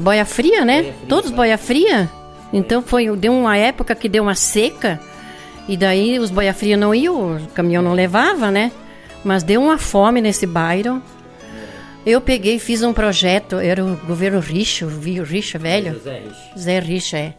Boia 0.00 0.24
fria, 0.24 0.64
né? 0.64 0.82
Boia 0.82 0.92
fria, 0.92 1.06
Todos 1.08 1.30
boia 1.30 1.56
fria. 1.56 2.10
Então 2.52 2.82
foi, 2.82 3.14
deu 3.16 3.32
uma 3.32 3.56
época 3.56 3.94
que 3.94 4.08
deu 4.08 4.22
uma 4.22 4.34
seca 4.34 5.00
e 5.68 5.76
daí 5.76 6.18
os 6.18 6.30
boia 6.30 6.54
fria 6.54 6.76
não 6.76 6.94
iam, 6.94 7.36
o 7.36 7.46
caminhão 7.48 7.82
não 7.82 7.92
levava, 7.92 8.50
né? 8.50 8.72
Mas 9.22 9.42
deu 9.42 9.62
uma 9.62 9.78
fome 9.78 10.20
nesse 10.20 10.46
bairro. 10.46 11.02
Eu 12.06 12.20
peguei 12.20 12.56
e 12.56 12.58
fiz 12.58 12.82
um 12.82 12.92
projeto, 12.92 13.56
era 13.56 13.84
o 13.84 13.96
governo 14.06 14.40
Richa, 14.40 14.86
o 14.86 15.22
Richa 15.22 15.58
velho. 15.58 15.92
José 15.92 16.20
Richa. 16.20 16.58
Zé 16.58 16.78
Richa, 16.78 17.18
é. 17.18 17.34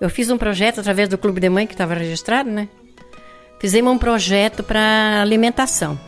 Eu 0.00 0.08
fiz 0.08 0.30
um 0.30 0.38
projeto 0.38 0.80
através 0.80 1.08
do 1.08 1.18
Clube 1.18 1.40
de 1.40 1.48
Mãe, 1.50 1.66
que 1.66 1.74
estava 1.74 1.92
registrado, 1.92 2.48
né? 2.48 2.68
Fizemos 3.60 3.92
um 3.92 3.98
projeto 3.98 4.62
para 4.62 5.20
alimentação. 5.20 5.98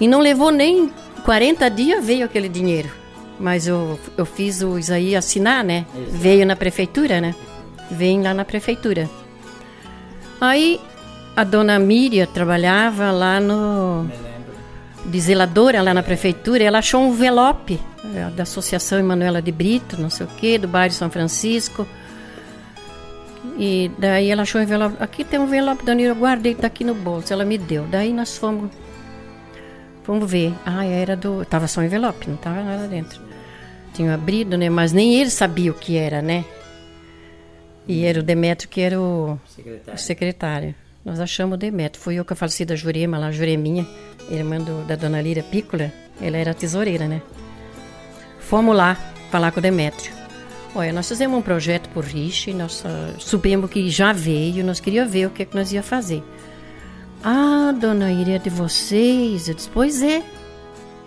E 0.00 0.06
não 0.06 0.20
levou 0.20 0.50
nem 0.50 0.90
40 1.24 1.68
dias, 1.70 2.04
veio 2.04 2.24
aquele 2.24 2.48
dinheiro. 2.48 2.90
Mas 3.38 3.66
eu, 3.66 3.98
eu 4.16 4.24
fiz 4.24 4.62
o 4.62 4.78
Isaí 4.78 5.14
assinar, 5.14 5.62
né? 5.62 5.86
Veio 6.10 6.46
na 6.46 6.56
prefeitura, 6.56 7.20
né? 7.20 7.34
Vem 7.90 8.22
lá 8.22 8.32
na 8.32 8.44
prefeitura. 8.44 9.08
Aí 10.40 10.80
a 11.36 11.44
dona 11.44 11.78
Miriam 11.78 12.26
trabalhava 12.26 13.10
lá 13.10 13.40
no. 13.40 14.08
De 15.04 15.20
zeladora 15.20 15.82
lá 15.82 15.94
na 15.94 16.02
prefeitura, 16.02 16.64
ela 16.64 16.78
achou 16.78 17.00
um 17.00 17.10
envelope 17.10 17.80
é, 18.12 18.28
da 18.30 18.42
Associação 18.42 18.98
Emanuela 18.98 19.40
de 19.40 19.52
Brito, 19.52 20.00
não 20.00 20.10
sei 20.10 20.26
o 20.26 20.28
quê, 20.36 20.58
do 20.58 20.66
bairro 20.66 20.92
São 20.92 21.08
Francisco. 21.08 21.86
E 23.56 23.90
daí 23.98 24.30
ela 24.30 24.42
achou 24.42 24.60
um 24.60 24.64
envelope. 24.64 24.96
Aqui 24.98 25.22
tem 25.22 25.38
um 25.38 25.44
envelope, 25.44 25.84
Dona 25.84 26.00
eu 26.00 26.14
guardei, 26.14 26.54
tá 26.54 26.66
aqui 26.66 26.82
no 26.82 26.94
bolso. 26.94 27.32
Ela 27.32 27.44
me 27.44 27.56
deu. 27.56 27.84
Daí 27.84 28.12
nós 28.12 28.36
fomos. 28.36 28.70
Fomos 30.06 30.30
ver. 30.30 30.54
Ah, 30.64 30.84
era 30.84 31.16
do. 31.16 31.44
Tava 31.44 31.66
só 31.66 31.80
um 31.80 31.84
envelope, 31.84 32.30
não 32.30 32.36
tava 32.36 32.62
nada 32.62 32.86
dentro. 32.86 33.20
Tinha 33.92 34.14
abrido, 34.14 34.56
né? 34.56 34.70
Mas 34.70 34.92
nem 34.92 35.20
ele 35.20 35.30
sabia 35.30 35.72
o 35.72 35.74
que 35.74 35.96
era, 35.96 36.22
né? 36.22 36.44
E 37.88 38.04
era 38.04 38.20
o 38.20 38.22
Demetrio 38.22 38.70
que 38.70 38.80
era 38.80 39.00
o 39.00 39.36
secretário. 39.48 39.94
O 39.94 39.98
secretário. 39.98 40.74
Nós 41.04 41.18
achamos 41.18 41.56
o 41.56 41.58
Demetrio. 41.58 42.00
Foi 42.00 42.14
eu 42.14 42.24
com 42.24 42.34
a 42.34 42.36
falecida 42.36 42.76
Jurema 42.76 43.18
lá, 43.18 43.32
Jureminha, 43.32 43.84
irmã 44.30 44.58
do, 44.58 44.86
da 44.86 44.94
dona 44.94 45.20
Lira 45.20 45.42
Pícola. 45.42 45.92
Ela 46.20 46.36
era 46.36 46.54
tesoureira, 46.54 47.08
né? 47.08 47.20
Fomos 48.38 48.76
lá 48.76 48.94
falar 49.32 49.50
com 49.50 49.58
o 49.58 49.62
Demetrio. 49.62 50.12
Olha, 50.72 50.92
nós 50.92 51.08
fizemos 51.08 51.36
um 51.36 51.42
projeto 51.42 51.88
por 51.88 52.04
Rich, 52.04 52.52
nós 52.52 52.84
uh, 52.84 53.18
soubemos 53.18 53.68
que 53.68 53.90
já 53.90 54.12
veio, 54.12 54.64
nós 54.64 54.78
queríamos 54.78 55.10
ver 55.10 55.26
o 55.26 55.30
que, 55.30 55.42
é 55.42 55.46
que 55.46 55.56
nós 55.56 55.72
ia 55.72 55.82
fazer. 55.82 56.22
Ah, 57.22 57.72
dona 57.78 58.12
Ira, 58.12 58.32
é 58.32 58.38
de 58.38 58.50
vocês? 58.50 59.48
Eu 59.48 59.54
disse, 59.54 59.68
pois 59.68 60.02
é. 60.02 60.22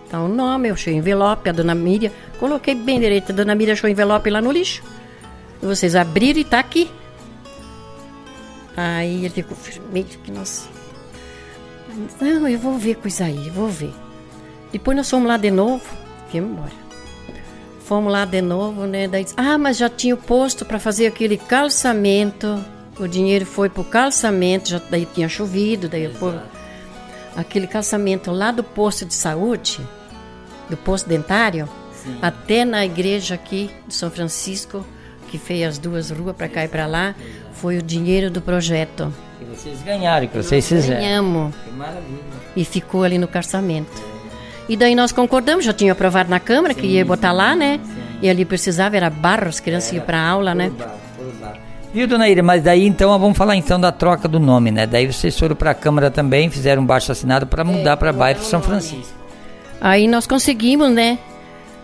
Tá 0.09 0.19
o 0.21 0.27
nome, 0.27 0.69
eu 0.69 0.73
achei 0.73 0.95
envelope, 0.95 1.49
a 1.49 1.51
dona 1.51 1.75
Miriam. 1.75 2.11
Coloquei 2.39 2.73
bem 2.73 2.99
direito, 2.99 3.31
a 3.31 3.35
dona 3.35 3.53
Miriam 3.55 3.73
achou 3.73 3.89
envelope 3.89 4.29
lá 4.29 4.41
no 4.41 4.51
lixo. 4.51 4.83
Vocês 5.61 5.95
abriram 5.95 6.39
e 6.39 6.43
tá 6.43 6.59
aqui. 6.59 6.89
Aí 8.75 9.25
ele 9.25 9.29
ficou 9.29 9.57
meio 9.91 10.05
que 10.05 10.31
nós. 10.31 10.67
Não, 12.19 12.47
eu 12.47 12.57
vou 12.57 12.77
ver 12.77 12.95
coisa 12.95 13.25
aí, 13.25 13.49
vou 13.49 13.67
ver. 13.67 13.93
Depois 14.71 14.95
nós 14.95 15.09
fomos 15.09 15.27
lá 15.27 15.37
de 15.37 15.51
novo, 15.51 15.83
viemos 16.31 16.51
embora. 16.51 16.89
Fomos 17.85 18.11
lá 18.11 18.23
de 18.23 18.41
novo, 18.41 18.85
né? 18.85 19.07
Daí, 19.07 19.25
ah, 19.35 19.57
mas 19.57 19.77
já 19.77 19.89
tinha 19.89 20.13
o 20.13 20.17
posto 20.17 20.63
para 20.63 20.79
fazer 20.79 21.07
aquele 21.07 21.37
calçamento. 21.37 22.63
O 22.99 23.07
dinheiro 23.07 23.45
foi 23.45 23.69
pro 23.69 23.83
calçamento, 23.83 24.69
já 24.69 24.81
daí 24.89 25.05
tinha 25.05 25.29
chovido, 25.29 25.87
daí 25.87 26.09
por 26.09 26.39
aquele 27.35 27.65
calçamento 27.65 28.31
lá 28.31 28.51
do 28.51 28.63
posto 28.63 29.05
de 29.05 29.13
saúde, 29.13 29.79
do 30.69 30.75
posto 30.75 31.07
dentário, 31.07 31.69
Sim. 31.93 32.17
até 32.21 32.65
na 32.65 32.85
igreja 32.85 33.35
aqui 33.35 33.71
de 33.87 33.93
São 33.93 34.11
Francisco 34.11 34.85
que 35.29 35.37
fez 35.37 35.67
as 35.67 35.77
duas 35.77 36.09
ruas 36.09 36.35
para 36.35 36.49
cá 36.49 36.65
e 36.65 36.67
para 36.67 36.87
lá, 36.87 37.15
foi 37.53 37.77
o 37.77 37.81
dinheiro 37.81 38.29
do 38.29 38.41
projeto. 38.41 39.13
Que 39.37 39.45
vocês 39.45 39.81
ganharam, 39.83 40.27
que 40.27 40.35
vocês 40.35 40.67
fizeram. 40.67 40.99
Ganhamos. 40.99 41.55
Que 41.55 41.71
maravilha. 41.71 42.19
E 42.55 42.65
ficou 42.65 43.03
ali 43.03 43.17
no 43.17 43.27
carçamento. 43.27 44.01
E 44.67 44.75
daí 44.75 44.95
nós 44.95 45.11
concordamos, 45.11 45.65
já 45.65 45.73
tinha 45.73 45.91
aprovado 45.91 46.29
na 46.29 46.39
Câmara 46.39 46.73
sim, 46.73 46.81
que 46.81 46.87
ia 46.87 47.05
botar 47.05 47.31
lá, 47.31 47.55
né? 47.55 47.79
Sim. 47.83 48.19
E 48.21 48.29
ali 48.29 48.43
precisava, 48.43 48.97
era 48.97 49.09
barro, 49.09 49.47
as 49.47 49.59
crianças 49.59 49.93
iam 49.93 50.03
para 50.03 50.21
aula, 50.21 50.53
né? 50.53 50.69
Barro, 50.69 50.91
Viu, 51.93 52.07
dona 52.07 52.29
Ira? 52.29 52.43
Mas 52.43 52.63
daí 52.63 52.85
então 52.85 53.17
vamos 53.17 53.37
falar 53.37 53.55
então 53.55 53.79
da 53.79 53.91
troca 53.91 54.27
do 54.27 54.39
nome, 54.39 54.69
né? 54.71 54.85
Daí 54.85 55.11
vocês 55.11 55.37
foram 55.37 55.55
para 55.55 55.71
a 55.71 55.73
Câmara 55.73 56.11
também, 56.11 56.49
fizeram 56.49 56.83
um 56.83 56.85
baixo 56.85 57.11
assinado 57.11 57.47
para 57.47 57.63
mudar 57.63 57.93
é, 57.93 57.95
para 57.95 58.13
bairro 58.13 58.43
São 58.43 58.61
Francisco. 58.61 59.13
Aí 59.81 60.07
nós 60.07 60.27
conseguimos, 60.27 60.91
né? 60.91 61.17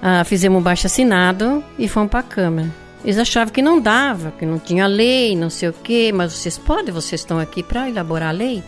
Ah, 0.02 0.24
fizemos 0.24 0.60
um 0.60 0.62
baixo 0.62 0.86
assinado 0.86 1.64
e 1.80 1.88
fomos 1.88 2.12
para 2.12 2.20
a 2.20 2.24
Câmara. 2.24 2.70
Eles 3.04 3.18
achavam 3.18 3.54
que 3.54 3.62
não 3.62 3.80
dava, 3.80 4.32
que 4.32 4.46
não 4.46 4.60
tinha 4.60 4.86
lei, 4.86 5.36
não 5.36 5.50
sei 5.50 5.70
o 5.70 5.74
quê, 5.74 6.12
mas 6.14 6.34
vocês 6.34 6.58
podem, 6.58 6.94
vocês 6.94 7.22
estão 7.22 7.40
aqui 7.40 7.64
para 7.64 7.90
elaborar 7.90 8.30
a 8.30 8.32
lei. 8.32 8.64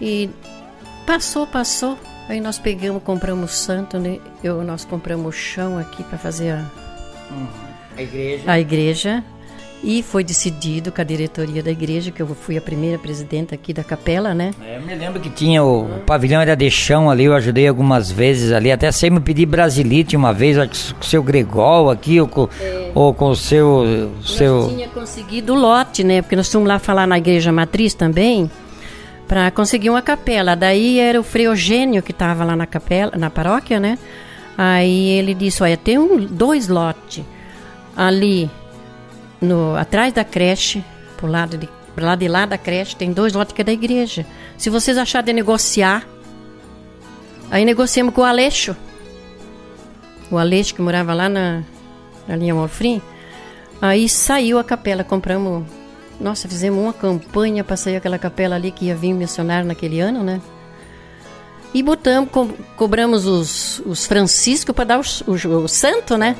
E 0.00 0.30
passou, 1.06 1.46
passou. 1.46 1.98
Aí 2.28 2.40
nós 2.40 2.58
pegamos, 2.58 3.02
compramos 3.02 3.52
santo, 3.52 3.98
né? 3.98 4.18
Eu, 4.42 4.62
nós 4.62 4.84
compramos 4.84 5.34
chão 5.34 5.78
aqui 5.78 6.02
para 6.04 6.16
fazer 6.16 6.52
a, 6.52 6.70
uhum. 7.30 7.46
a 7.96 8.02
igreja. 8.02 8.42
A 8.46 8.60
igreja. 8.60 9.24
E 9.82 10.02
foi 10.02 10.22
decidido 10.22 10.92
com 10.92 11.00
a 11.00 11.04
diretoria 11.04 11.62
da 11.62 11.70
igreja, 11.70 12.10
que 12.10 12.20
eu 12.20 12.26
fui 12.26 12.58
a 12.58 12.60
primeira 12.60 12.98
presidenta 12.98 13.54
aqui 13.54 13.72
da 13.72 13.82
capela, 13.82 14.34
né? 14.34 14.50
É, 14.62 14.76
eu 14.76 14.82
me 14.82 14.94
lembro 14.94 15.18
que 15.20 15.30
tinha 15.30 15.64
o, 15.64 15.84
o 15.84 16.00
pavilhão 16.00 16.42
era 16.42 16.54
de 16.54 16.70
chão 16.70 17.10
ali, 17.10 17.24
eu 17.24 17.34
ajudei 17.34 17.66
algumas 17.66 18.10
vezes 18.10 18.52
ali, 18.52 18.70
até 18.70 18.92
sei 18.92 19.08
me 19.08 19.20
pedir 19.20 19.46
brasilite 19.46 20.14
uma 20.14 20.34
vez, 20.34 20.58
com 20.92 21.00
o 21.00 21.04
seu 21.04 21.22
Gregol 21.22 21.88
aqui, 21.88 22.20
ou 22.20 22.28
com, 22.28 22.46
é. 22.60 22.90
ou 22.94 23.14
com 23.14 23.30
o 23.30 23.36
seu... 23.36 24.10
seu... 24.22 24.68
tinha 24.68 24.88
conseguido 24.88 25.54
o 25.54 25.58
lote, 25.58 26.04
né? 26.04 26.20
Porque 26.20 26.36
nós 26.36 26.52
fomos 26.52 26.68
lá 26.68 26.78
falar 26.78 27.06
na 27.06 27.16
igreja 27.16 27.50
matriz 27.50 27.94
também, 27.94 28.50
para 29.26 29.50
conseguir 29.50 29.88
uma 29.88 30.02
capela. 30.02 30.54
Daí 30.54 30.98
era 30.98 31.18
o 31.18 31.22
Frei 31.22 31.46
Eugênio 31.46 32.02
que 32.02 32.12
estava 32.12 32.44
lá 32.44 32.54
na 32.54 32.66
capela, 32.66 33.12
na 33.16 33.30
paróquia, 33.30 33.80
né? 33.80 33.98
Aí 34.58 35.08
ele 35.08 35.32
disse, 35.32 35.62
olha, 35.62 35.76
tem 35.78 35.96
um, 35.96 36.26
dois 36.26 36.68
lotes 36.68 37.24
ali 37.96 38.50
no, 39.40 39.74
atrás 39.76 40.12
da 40.12 40.24
creche, 40.24 40.84
pro 41.16 41.26
lado 41.26 41.56
de, 41.56 41.68
lado 41.96 42.18
de 42.18 42.28
lá 42.28 42.46
da 42.46 42.58
creche, 42.58 42.96
tem 42.96 43.12
dois 43.12 43.32
lotes 43.32 43.54
que 43.54 43.62
é 43.62 43.64
da 43.64 43.72
igreja. 43.72 44.26
Se 44.58 44.70
vocês 44.70 44.98
acharem 44.98 45.26
de 45.26 45.32
negociar, 45.32 46.06
aí 47.50 47.64
negociamos 47.64 48.14
com 48.14 48.20
o 48.20 48.24
Aleixo. 48.24 48.76
O 50.30 50.38
Aleixo 50.38 50.74
que 50.74 50.82
morava 50.82 51.14
lá 51.14 51.28
na, 51.28 51.62
na 52.26 52.36
linha 52.36 52.54
Morfrim. 52.54 53.02
Aí 53.80 54.08
saiu 54.08 54.58
a 54.58 54.64
capela, 54.64 55.02
compramos. 55.02 55.64
Nossa, 56.20 56.46
fizemos 56.46 56.82
uma 56.82 56.92
campanha 56.92 57.64
para 57.64 57.76
sair 57.76 57.96
aquela 57.96 58.18
capela 58.18 58.56
ali 58.56 58.70
que 58.70 58.86
ia 58.86 58.94
vir 58.94 59.14
missionário 59.14 59.66
naquele 59.66 60.00
ano, 60.00 60.22
né? 60.22 60.40
E 61.72 61.82
botamos, 61.82 62.30
co 62.30 62.48
cobramos 62.76 63.26
os, 63.26 63.80
os 63.86 64.04
franciscos 64.04 64.74
para 64.74 64.84
dar 64.84 65.00
o 65.00 65.68
santo, 65.68 66.18
né? 66.18 66.36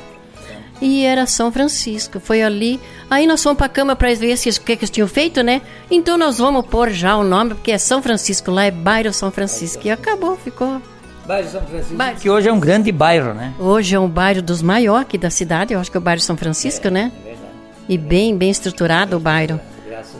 E 0.81 1.05
era 1.05 1.27
São 1.27 1.51
Francisco. 1.51 2.19
Foi 2.19 2.41
ali. 2.41 2.79
Aí 3.09 3.27
nós 3.27 3.43
fomos 3.43 3.57
para 3.57 3.67
a 3.67 3.69
cama 3.69 3.95
para 3.95 4.13
ver 4.15 4.35
se, 4.35 4.49
o 4.49 4.53
que, 4.61 4.75
que 4.75 4.83
eles 4.83 4.89
tinham 4.89 5.07
feito, 5.07 5.43
né? 5.43 5.61
Então 5.89 6.17
nós 6.17 6.39
vamos 6.39 6.65
pôr 6.65 6.89
já 6.89 7.15
o 7.15 7.23
nome, 7.23 7.53
porque 7.53 7.71
é 7.71 7.77
São 7.77 8.01
Francisco, 8.01 8.49
lá 8.49 8.65
é 8.65 8.71
bairro 8.71 9.13
São 9.13 9.29
Francisco. 9.29 9.85
E 9.85 9.91
acabou, 9.91 10.35
ficou. 10.35 10.81
Bairro 11.25 11.49
São 11.49 11.61
Francisco. 11.61 11.95
Bairro. 11.95 12.19
Que 12.19 12.29
hoje 12.29 12.49
é 12.49 12.53
um 12.53 12.59
grande 12.59 12.91
bairro, 12.91 13.33
né? 13.33 13.53
Hoje 13.59 13.95
é 13.95 13.99
um 13.99 14.09
bairro 14.09 14.41
dos 14.41 14.61
maiores 14.61 15.03
aqui 15.03 15.17
da 15.17 15.29
cidade, 15.29 15.73
eu 15.73 15.79
acho 15.79 15.91
que 15.91 15.97
é 15.97 15.99
o 15.99 16.03
bairro 16.03 16.21
São 16.21 16.35
Francisco, 16.35 16.87
é, 16.87 16.91
né? 16.91 17.11
É 17.21 17.27
verdade. 17.27 17.51
E 17.87 17.97
bem, 17.97 18.35
bem 18.35 18.49
estruturado 18.49 19.17
o 19.17 19.19
bairro. 19.19 19.59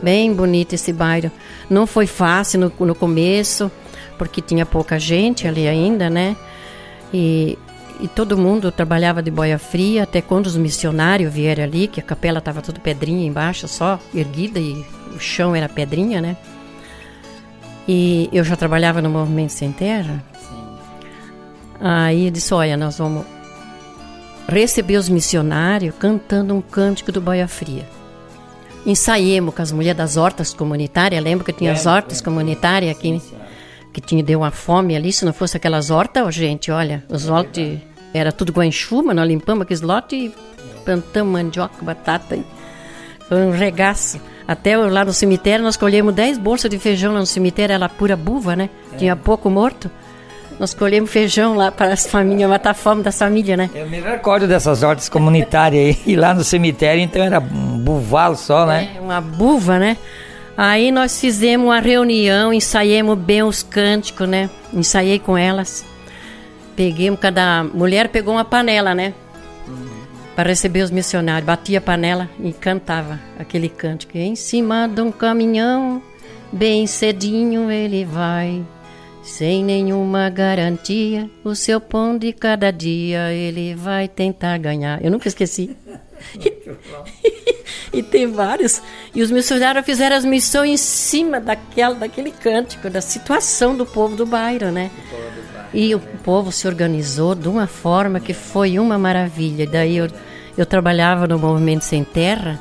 Bem 0.01 0.33
bonito 0.33 0.73
esse 0.73 0.93
bairro. 0.93 1.31
Não 1.69 1.87
foi 1.87 2.05
fácil 2.05 2.59
no, 2.59 2.85
no 2.85 2.93
começo, 2.93 3.71
porque 4.17 4.41
tinha 4.41 4.65
pouca 4.65 4.99
gente 4.99 5.47
ali 5.47 5.67
ainda, 5.67 6.09
né? 6.09 6.35
E 7.13 7.57
e 8.01 8.07
todo 8.07 8.37
mundo 8.37 8.71
trabalhava 8.71 9.21
de 9.21 9.29
boia 9.29 9.59
fria, 9.59 10.03
até 10.03 10.21
quando 10.21 10.47
os 10.47 10.57
missionários 10.57 11.31
vieram 11.31 11.63
ali, 11.63 11.87
que 11.87 11.99
a 11.99 12.03
capela 12.03 12.39
estava 12.39 12.61
tudo 12.61 12.79
pedrinha 12.79 13.25
embaixo, 13.25 13.67
só 13.67 13.99
erguida 14.13 14.59
e 14.59 14.83
o 15.13 15.19
chão 15.19 15.55
era 15.55 15.69
pedrinha, 15.69 16.19
né? 16.19 16.35
E 17.87 18.27
eu 18.33 18.43
já 18.43 18.55
trabalhava 18.55 19.01
no 19.01 19.09
Movimento 19.09 19.51
Sem 19.51 19.71
Terra. 19.71 20.23
Sim. 20.33 20.77
Aí 21.79 22.25
eu 22.25 22.31
disse: 22.31 22.53
Olha, 22.53 22.75
nós 22.75 22.97
vamos 22.97 23.25
receber 24.47 24.97
os 24.97 25.07
missionários 25.07 25.93
cantando 25.99 26.55
um 26.55 26.61
cântico 26.61 27.11
do 27.11 27.21
Boia 27.21 27.47
Fria. 27.47 27.87
Ensaiemos 28.85 29.53
com 29.53 29.61
as 29.61 29.71
mulheres 29.71 29.97
das 29.97 30.17
hortas 30.17 30.53
comunitárias. 30.53 31.23
Lembra 31.23 31.45
que 31.45 31.53
tinha 31.53 31.69
é, 31.69 31.73
as 31.73 31.85
hortas 31.85 32.19
é, 32.19 32.23
comunitárias 32.23 32.95
aqui? 32.95 33.19
Sim, 33.19 33.35
que 33.93 34.01
tinha 34.01 34.23
deu 34.23 34.39
uma 34.39 34.51
fome 34.51 34.95
ali, 34.95 35.11
se 35.11 35.25
não 35.25 35.33
fosse 35.33 35.57
aquelas 35.57 35.89
hortas, 35.89 36.33
gente, 36.33 36.71
olha, 36.71 37.03
os 37.09 37.27
hortos 37.27 37.77
era 38.13 38.31
tudo 38.31 38.51
guanchuma, 38.51 39.13
nós 39.13 39.27
limpamos 39.27 39.63
aqueles 39.63 39.81
lotes 39.81 40.19
e 40.19 40.33
plantamos 40.83 41.31
mandioca, 41.31 41.83
batata. 41.83 42.37
Foi 43.27 43.37
um 43.43 43.51
regaço. 43.51 44.19
Até 44.47 44.75
lá 44.75 45.05
no 45.05 45.13
cemitério 45.13 45.63
nós 45.63 45.77
colhemos 45.77 46.13
10 46.13 46.37
bolsas 46.37 46.69
de 46.69 46.77
feijão 46.77 47.13
lá 47.13 47.19
no 47.19 47.25
cemitério, 47.25 47.73
era 47.73 47.87
pura 47.87 48.17
buva, 48.17 48.55
né? 48.55 48.69
É. 48.93 48.97
Tinha 48.97 49.15
pouco 49.15 49.49
morto. 49.49 49.89
Nós 50.59 50.73
colhemos 50.73 51.09
feijão 51.09 51.55
lá 51.55 51.71
para 51.71 51.93
as 51.93 52.05
famílias, 52.05 52.49
matar 52.49 52.71
a 52.71 52.73
fome 52.73 53.01
das 53.01 53.17
famílias, 53.17 53.57
né? 53.57 53.69
Eu 53.73 53.89
me 53.89 53.99
recordo 53.99 54.47
dessas 54.47 54.83
hortas 54.83 55.09
comunitárias 55.09 55.95
aí, 55.95 56.01
e 56.13 56.15
lá 56.15 56.33
no 56.33 56.43
cemitério, 56.43 57.01
então 57.01 57.23
era 57.23 57.39
um 57.39 57.79
buvalo 57.79 58.35
só, 58.35 58.65
né? 58.65 58.89
É, 58.95 58.99
uma 58.99 59.21
buva, 59.21 59.79
né? 59.79 59.97
Aí 60.55 60.91
nós 60.91 61.19
fizemos 61.19 61.65
uma 61.65 61.79
reunião, 61.79 62.53
ensaiemos 62.53 63.17
bem 63.17 63.41
os 63.41 63.63
cânticos, 63.63 64.27
né? 64.27 64.49
Ensaiei 64.73 65.17
com 65.17 65.37
elas. 65.37 65.85
Peguemos, 66.75 67.19
cada 67.19 67.63
mulher 67.63 68.09
pegou 68.09 68.35
uma 68.35 68.45
panela, 68.45 68.95
né? 68.95 69.13
Para 70.35 70.49
receber 70.49 70.81
os 70.81 70.91
missionários. 70.91 71.45
Batia 71.45 71.79
a 71.79 71.81
panela 71.81 72.29
e 72.39 72.53
cantava 72.53 73.19
aquele 73.37 73.69
cântico. 73.69 74.17
Em 74.17 74.35
cima 74.35 74.87
de 74.87 75.01
um 75.01 75.11
caminhão, 75.11 76.01
bem 76.51 76.87
cedinho 76.87 77.69
ele 77.69 78.05
vai. 78.05 78.63
Sem 79.23 79.63
nenhuma 79.63 80.29
garantia, 80.29 81.29
o 81.43 81.53
seu 81.53 81.79
pão 81.79 82.17
de 82.17 82.33
cada 82.33 82.71
dia 82.71 83.31
ele 83.31 83.75
vai 83.75 84.07
tentar 84.07 84.57
ganhar. 84.57 85.03
Eu 85.03 85.11
nunca 85.11 85.27
esqueci. 85.27 85.75
e 87.93 88.03
tem 88.03 88.27
vários. 88.27 88.81
E 89.13 89.21
os 89.21 89.31
missionários 89.31 89.85
fizeram 89.85 90.15
as 90.15 90.25
missões 90.25 90.71
em 90.71 90.77
cima 90.77 91.39
daquela, 91.39 91.95
daquele 91.95 92.31
cântico, 92.31 92.89
da 92.89 93.01
situação 93.01 93.75
do 93.75 93.85
povo 93.85 94.15
do 94.15 94.25
bairro, 94.25 94.71
né? 94.71 94.91
E 95.73 95.95
o 95.95 95.99
povo 95.99 96.51
se 96.51 96.67
organizou 96.67 97.33
de 97.33 97.47
uma 97.47 97.67
forma 97.67 98.19
que 98.19 98.33
foi 98.33 98.77
uma 98.77 98.97
maravilha. 98.97 99.65
Daí 99.65 99.97
eu, 99.97 100.07
eu 100.57 100.65
trabalhava 100.65 101.27
no 101.27 101.39
Movimento 101.39 101.83
Sem 101.83 102.03
Terra, 102.03 102.59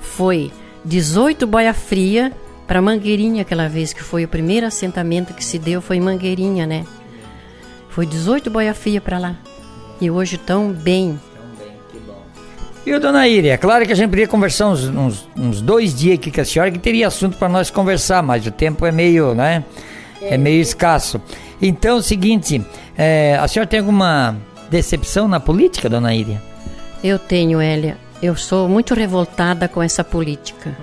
foi 0.00 0.50
18 0.84 1.46
boia 1.46 1.72
fria 1.72 2.32
para 2.66 2.80
Mangueirinha 2.80 3.42
aquela 3.42 3.68
vez, 3.68 3.92
que 3.92 4.02
foi 4.02 4.24
o 4.24 4.28
primeiro 4.28 4.66
assentamento 4.66 5.34
que 5.34 5.44
se 5.44 5.58
deu, 5.58 5.80
foi 5.80 5.96
em 5.96 6.00
Mangueirinha, 6.00 6.66
né? 6.66 6.84
Foi 7.88 8.06
18 8.06 8.50
boia 8.50 8.72
fria 8.72 9.00
para 9.00 9.18
lá. 9.18 9.36
E 10.00 10.10
hoje 10.10 10.38
tão 10.38 10.72
bem. 10.72 11.18
E 12.86 12.94
o 12.94 12.98
dona 12.98 13.28
Iria, 13.28 13.54
é 13.54 13.56
claro 13.56 13.84
que 13.84 13.92
a 13.92 13.94
gente 13.94 14.06
poderia 14.06 14.26
conversar 14.26 14.68
uns, 14.68 14.84
uns, 14.84 15.28
uns, 15.36 15.60
dois 15.60 15.94
dias 15.94 16.14
aqui 16.14 16.30
com 16.30 16.40
a 16.40 16.44
senhora, 16.44 16.70
que 16.70 16.78
teria 16.78 17.08
assunto 17.08 17.36
para 17.36 17.48
nós 17.48 17.70
conversar, 17.70 18.22
mas 18.22 18.46
o 18.46 18.50
tempo 18.50 18.86
é 18.86 18.92
meio, 18.92 19.34
né? 19.34 19.64
É, 20.22 20.34
é 20.34 20.38
meio 20.38 20.62
escasso. 20.62 21.20
Então, 21.62 21.96
é 21.96 21.98
o 21.98 22.02
seguinte, 22.02 22.64
é, 22.96 23.36
a 23.36 23.46
senhora 23.46 23.68
tem 23.68 23.80
alguma 23.80 24.36
decepção 24.70 25.28
na 25.28 25.38
política, 25.38 25.88
dona 25.88 26.14
Iria? 26.14 26.42
Eu 27.02 27.18
tenho, 27.18 27.60
Elia. 27.60 27.98
Eu 28.22 28.36
sou 28.36 28.68
muito 28.68 28.94
revoltada 28.94 29.68
com 29.68 29.82
essa 29.82 30.04
política. 30.04 30.76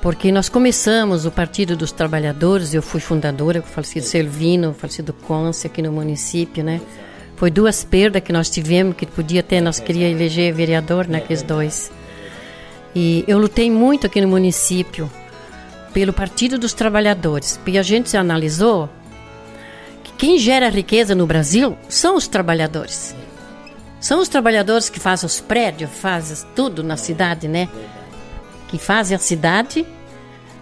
Porque 0.00 0.32
nós 0.32 0.48
começamos 0.48 1.26
o 1.26 1.30
Partido 1.30 1.76
dos 1.76 1.92
Trabalhadores, 1.92 2.72
eu 2.72 2.82
fui 2.82 3.00
fundadora 3.00 3.60
o 3.60 3.62
falecido 3.62 4.06
Selvino, 4.06 4.70
o 4.70 4.74
falecido 4.74 5.12
Conce 5.12 5.66
aqui 5.66 5.82
no 5.82 5.92
município, 5.92 6.64
né? 6.64 6.80
Foi 7.36 7.50
duas 7.50 7.84
perdas 7.84 8.22
que 8.22 8.32
nós 8.32 8.48
tivemos, 8.50 8.96
que 8.96 9.06
podia 9.06 9.42
ter, 9.42 9.60
nós 9.60 9.80
queríamos 9.80 10.18
eleger 10.18 10.52
vereador 10.54 11.06
naqueles 11.06 11.42
dois. 11.42 11.90
E 12.94 13.24
eu 13.26 13.38
lutei 13.38 13.70
muito 13.70 14.06
aqui 14.06 14.20
no 14.20 14.28
município 14.28 15.10
pelo 15.92 16.12
Partido 16.12 16.58
dos 16.58 16.72
Trabalhadores, 16.72 17.58
porque 17.58 17.78
a 17.78 17.82
gente 17.82 18.14
analisou 18.16 18.88
quem 20.20 20.36
gera 20.36 20.68
riqueza 20.68 21.14
no 21.14 21.26
Brasil 21.26 21.78
são 21.88 22.14
os 22.14 22.28
trabalhadores. 22.28 23.16
São 23.98 24.20
os 24.20 24.28
trabalhadores 24.28 24.90
que 24.90 25.00
fazem 25.00 25.26
os 25.26 25.40
prédios, 25.40 25.90
fazem 25.90 26.46
tudo 26.54 26.82
na 26.82 26.98
cidade, 26.98 27.48
né? 27.48 27.70
que 28.68 28.76
fazem 28.76 29.16
a 29.16 29.18
cidade, 29.18 29.86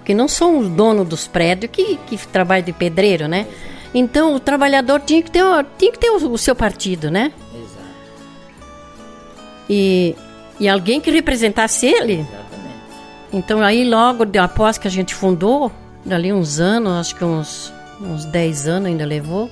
que 0.04 0.14
não 0.14 0.28
são 0.28 0.60
os 0.60 0.68
donos 0.68 1.08
dos 1.08 1.26
prédios 1.26 1.72
que, 1.72 1.96
que 2.06 2.16
trabalham 2.28 2.66
de 2.66 2.72
pedreiro, 2.72 3.26
né? 3.26 3.48
Então 3.92 4.32
o 4.32 4.38
trabalhador 4.38 5.00
tinha 5.00 5.20
que 5.20 5.30
ter, 5.30 5.42
tinha 5.76 5.90
que 5.90 5.98
ter 5.98 6.10
o, 6.10 6.30
o 6.30 6.38
seu 6.38 6.54
partido, 6.54 7.10
né? 7.10 7.32
Exato. 7.52 7.84
E, 9.68 10.14
e 10.60 10.68
alguém 10.68 11.00
que 11.00 11.10
representasse 11.10 11.84
ele. 11.84 12.20
Exatamente. 12.20 12.38
Então 13.32 13.60
aí 13.60 13.84
logo 13.84 14.24
após 14.40 14.78
que 14.78 14.86
a 14.86 14.90
gente 14.90 15.16
fundou, 15.16 15.72
dali 16.04 16.32
uns 16.32 16.60
anos, 16.60 16.92
acho 16.92 17.16
que 17.16 17.24
uns, 17.24 17.72
uns 18.00 18.24
10 18.24 18.68
anos 18.68 18.88
ainda 18.88 19.04
levou, 19.04 19.50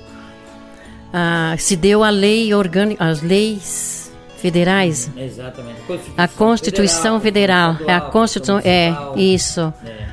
ah, 1.13 1.55
se 1.57 1.75
deu 1.75 2.03
a 2.03 2.09
lei 2.09 2.53
orgânica, 2.53 3.03
as 3.03 3.21
leis 3.21 4.11
federais. 4.37 5.09
Exatamente. 5.17 5.77
A 6.17 6.27
Constituição 6.27 7.19
Federal, 7.19 7.73
Federal. 7.73 7.89
é 7.89 7.97
a 7.97 8.01
Constituição, 8.01 8.61
é 8.63 8.93
isso. 9.15 9.73
É. 9.85 10.07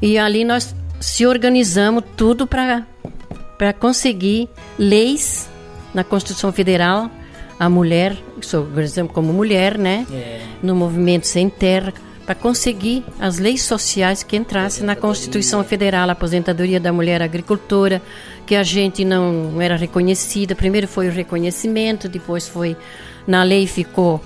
E 0.00 0.18
ali 0.18 0.44
nós 0.44 0.74
se 1.00 1.26
organizamos 1.26 2.04
tudo 2.16 2.46
para 2.46 2.86
para 3.58 3.72
conseguir 3.72 4.48
leis 4.76 5.48
na 5.94 6.02
Constituição 6.02 6.50
Federal 6.50 7.08
a 7.60 7.68
mulher, 7.68 8.16
organizamos 8.52 9.12
como 9.12 9.32
mulher, 9.32 9.78
né? 9.78 10.04
É. 10.12 10.40
No 10.60 10.74
movimento 10.74 11.28
sem 11.28 11.48
terra 11.48 11.92
para 12.24 12.34
conseguir 12.34 13.04
as 13.18 13.38
leis 13.38 13.62
sociais 13.62 14.22
que 14.22 14.36
entrassem 14.36 14.84
na 14.84 14.94
Constituição 14.94 15.62
Federal, 15.64 16.08
a 16.08 16.12
aposentadoria 16.12 16.78
da 16.78 16.92
mulher 16.92 17.20
agricultora, 17.20 18.00
que 18.46 18.54
a 18.54 18.62
gente 18.62 19.04
não 19.04 19.60
era 19.60 19.76
reconhecida. 19.76 20.54
Primeiro 20.54 20.86
foi 20.86 21.08
o 21.08 21.12
reconhecimento, 21.12 22.08
depois 22.08 22.48
foi 22.48 22.76
na 23.26 23.42
lei 23.42 23.66
ficou 23.66 24.20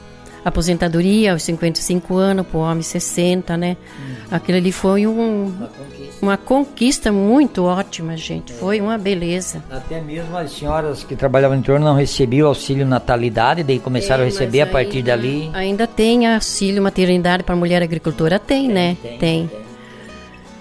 aposentadoria 0.47 1.33
aos 1.33 1.43
55 1.43 2.15
anos, 2.17 2.47
para 2.47 2.57
o 2.57 2.61
homem 2.61 2.81
60, 2.81 3.57
né? 3.57 3.77
Hum. 3.99 4.15
Aquilo 4.31 4.59
ali 4.59 4.71
foi 4.71 5.05
um, 5.05 5.47
uma, 5.47 5.67
conquista. 5.67 6.19
uma, 6.23 6.37
conquista. 6.37 7.13
muito 7.13 7.65
ótima, 7.65 8.17
gente. 8.17 8.53
É. 8.53 8.57
Foi 8.57 8.81
uma 8.81 8.97
beleza. 8.97 9.61
Até 9.69 10.01
mesmo 10.01 10.37
as 10.37 10.53
senhoras 10.53 11.03
que 11.03 11.17
trabalhavam 11.17 11.59
em 11.59 11.63
torno 11.63 11.85
não 11.85 11.97
recebiam 11.97 12.47
auxílio 12.47 12.87
natalidade, 12.87 13.65
daí 13.65 13.81
começaram 13.81 14.23
é, 14.23 14.27
a 14.29 14.31
receber 14.31 14.61
a 14.61 14.67
partir 14.69 14.99
ainda, 14.99 15.17
dali. 15.17 15.51
Ainda 15.53 15.85
tem 15.85 16.33
auxílio 16.33 16.81
maternidade 16.81 17.43
para 17.43 17.57
mulher 17.57 17.83
agricultora? 17.83 18.39
Tem, 18.39 18.67
tem 18.67 18.73
né? 18.73 18.97
Tem, 19.03 19.19
tem. 19.19 19.47
tem. 19.49 19.67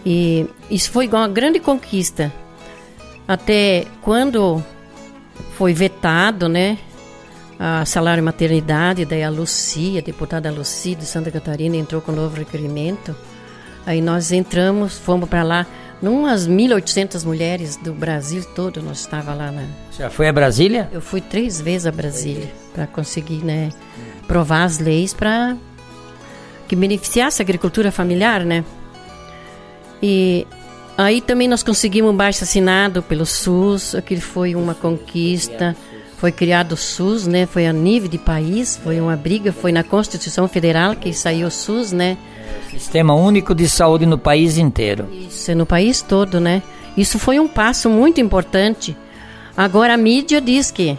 E 0.03 0.47
isso 0.71 0.89
foi 0.89 1.07
uma 1.07 1.27
grande 1.27 1.59
conquista. 1.59 2.33
Até 3.27 3.85
quando 4.01 4.63
foi 5.51 5.73
vetado, 5.73 6.49
né? 6.49 6.75
A 7.59 7.85
salário 7.85 8.23
maternidade, 8.23 9.05
daí 9.05 9.23
a 9.23 9.29
Lucia, 9.29 9.99
a 9.99 10.03
deputada 10.03 10.51
Lucia 10.51 10.95
de 10.95 11.05
Santa 11.05 11.31
Catarina 11.31 11.77
entrou 11.77 12.01
com 12.01 12.11
um 12.11 12.15
novo 12.15 12.35
requerimento. 12.35 13.15
Aí 13.85 14.01
nós 14.01 14.31
entramos, 14.31 14.97
fomos 14.97 15.29
para 15.29 15.43
lá, 15.43 15.67
umas 16.01 16.47
1.800 16.47 17.25
mulheres 17.25 17.77
do 17.77 17.93
Brasil 17.93 18.43
todo, 18.55 18.81
nós 18.81 18.99
estava 18.99 19.33
lá 19.33 19.51
na... 19.51 19.63
Já 19.97 20.09
foi 20.09 20.27
a 20.27 20.33
Brasília? 20.33 20.89
Eu 20.91 21.01
fui 21.01 21.21
três 21.21 21.61
vezes 21.61 21.87
a 21.87 21.91
Brasília 21.91 22.51
para 22.73 22.87
conseguir, 22.87 23.43
né, 23.43 23.69
provar 24.27 24.63
as 24.63 24.79
leis 24.79 25.13
para 25.13 25.55
que 26.67 26.75
beneficiasse 26.75 27.41
a 27.41 27.43
agricultura 27.43 27.91
familiar, 27.91 28.43
né? 28.43 28.65
E 30.01 30.47
aí 30.97 31.21
também 31.21 31.47
nós 31.47 31.63
conseguimos 31.63 32.11
um 32.11 32.17
baixo 32.17 32.43
assinado 32.43 33.01
pelo 33.03 33.25
SUS, 33.25 33.95
aquilo 33.95 34.21
foi 34.21 34.55
uma 34.55 34.73
conquista 34.73 35.75
foi 36.17 36.31
criado 36.31 36.73
o 36.73 36.77
SUS, 36.77 37.27
né? 37.27 37.45
Foi 37.45 37.67
a 37.67 37.73
nível 37.73 38.09
de 38.09 38.17
país, 38.17 38.79
foi 38.81 38.99
uma 38.99 39.15
briga, 39.15 39.51
foi 39.51 39.71
na 39.71 39.83
Constituição 39.83 40.47
Federal 40.47 40.95
que 40.95 41.13
saiu 41.13 41.47
o 41.47 41.51
SUS, 41.51 41.91
né? 41.91 42.17
Sistema 42.69 43.13
único 43.13 43.53
de 43.53 43.67
saúde 43.67 44.05
no 44.05 44.17
país 44.17 44.57
inteiro. 44.57 45.07
Isso, 45.11 45.53
no 45.55 45.65
país 45.65 46.01
todo, 46.01 46.39
né? 46.39 46.61
Isso 46.97 47.19
foi 47.19 47.39
um 47.39 47.47
passo 47.47 47.89
muito 47.89 48.21
importante. 48.21 48.95
Agora 49.55 49.93
a 49.93 49.97
mídia 49.97 50.39
diz 50.39 50.71
que 50.71 50.97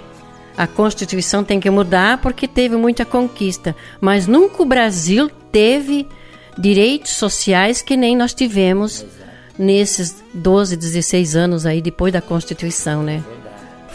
a 0.56 0.66
Constituição 0.66 1.44
tem 1.44 1.60
que 1.60 1.68
mudar 1.70 2.18
porque 2.18 2.46
teve 2.46 2.76
muita 2.76 3.04
conquista, 3.04 3.74
mas 4.00 4.26
nunca 4.26 4.62
o 4.62 4.66
Brasil 4.66 5.30
teve 5.50 6.06
direitos 6.58 7.12
sociais 7.12 7.82
que 7.82 7.96
nem 7.96 8.16
nós 8.16 8.32
tivemos 8.32 9.04
nesses 9.58 10.22
12, 10.32 10.76
16 10.76 11.36
anos 11.36 11.66
aí 11.66 11.80
depois 11.82 12.12
da 12.12 12.20
Constituição, 12.20 13.02
né? 13.02 13.22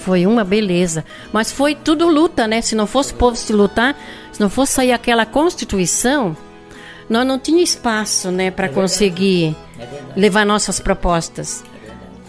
Foi 0.04 0.26
uma 0.26 0.43
beleza. 0.43 1.06
Mas 1.32 1.52
foi 1.52 1.76
tudo 1.76 2.08
luta, 2.08 2.47
né? 2.47 2.62
Se 2.62 2.76
não 2.76 2.88
fosse 2.88 3.14
o 3.14 3.16
povo 3.16 3.36
se 3.36 3.54
lutar, 3.54 3.95
se 4.32 4.39
não 4.39 4.49
fosse 4.49 4.74
sair 4.74 4.91
aquela 4.91 5.26
Constituição, 5.26 6.36
nós 7.10 7.28
não 7.28 7.38
tinha 7.38 7.62
espaço, 7.62 8.32
né, 8.32 8.49
para 8.49 8.68
é 8.68 8.70
conseguir 8.70 9.56
é 9.78 9.88
levar 10.16 10.45
nossas 10.45 10.80
propostas. 10.80 11.64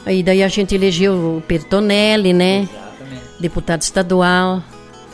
É 0.05 0.15
e 0.15 0.23
daí 0.23 0.43
a 0.43 0.49
gente 0.49 0.75
elegeu 0.75 1.37
o 1.39 1.41
Pertonelli, 1.47 2.33
né? 2.33 2.63
Exatamente. 2.63 3.23
Deputado 3.41 3.83
estadual. 3.83 4.63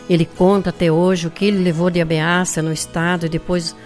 Ele 0.09 0.25
conta 0.25 0.71
até 0.71 0.91
hoje 0.91 1.27
o 1.27 1.31
que 1.31 1.45
ele 1.45 1.63
levou 1.63 1.91
de 1.91 2.01
ameaça 2.01 2.63
no 2.63 2.73
estado 2.73 3.27
e 3.27 3.29
depois 3.29 3.77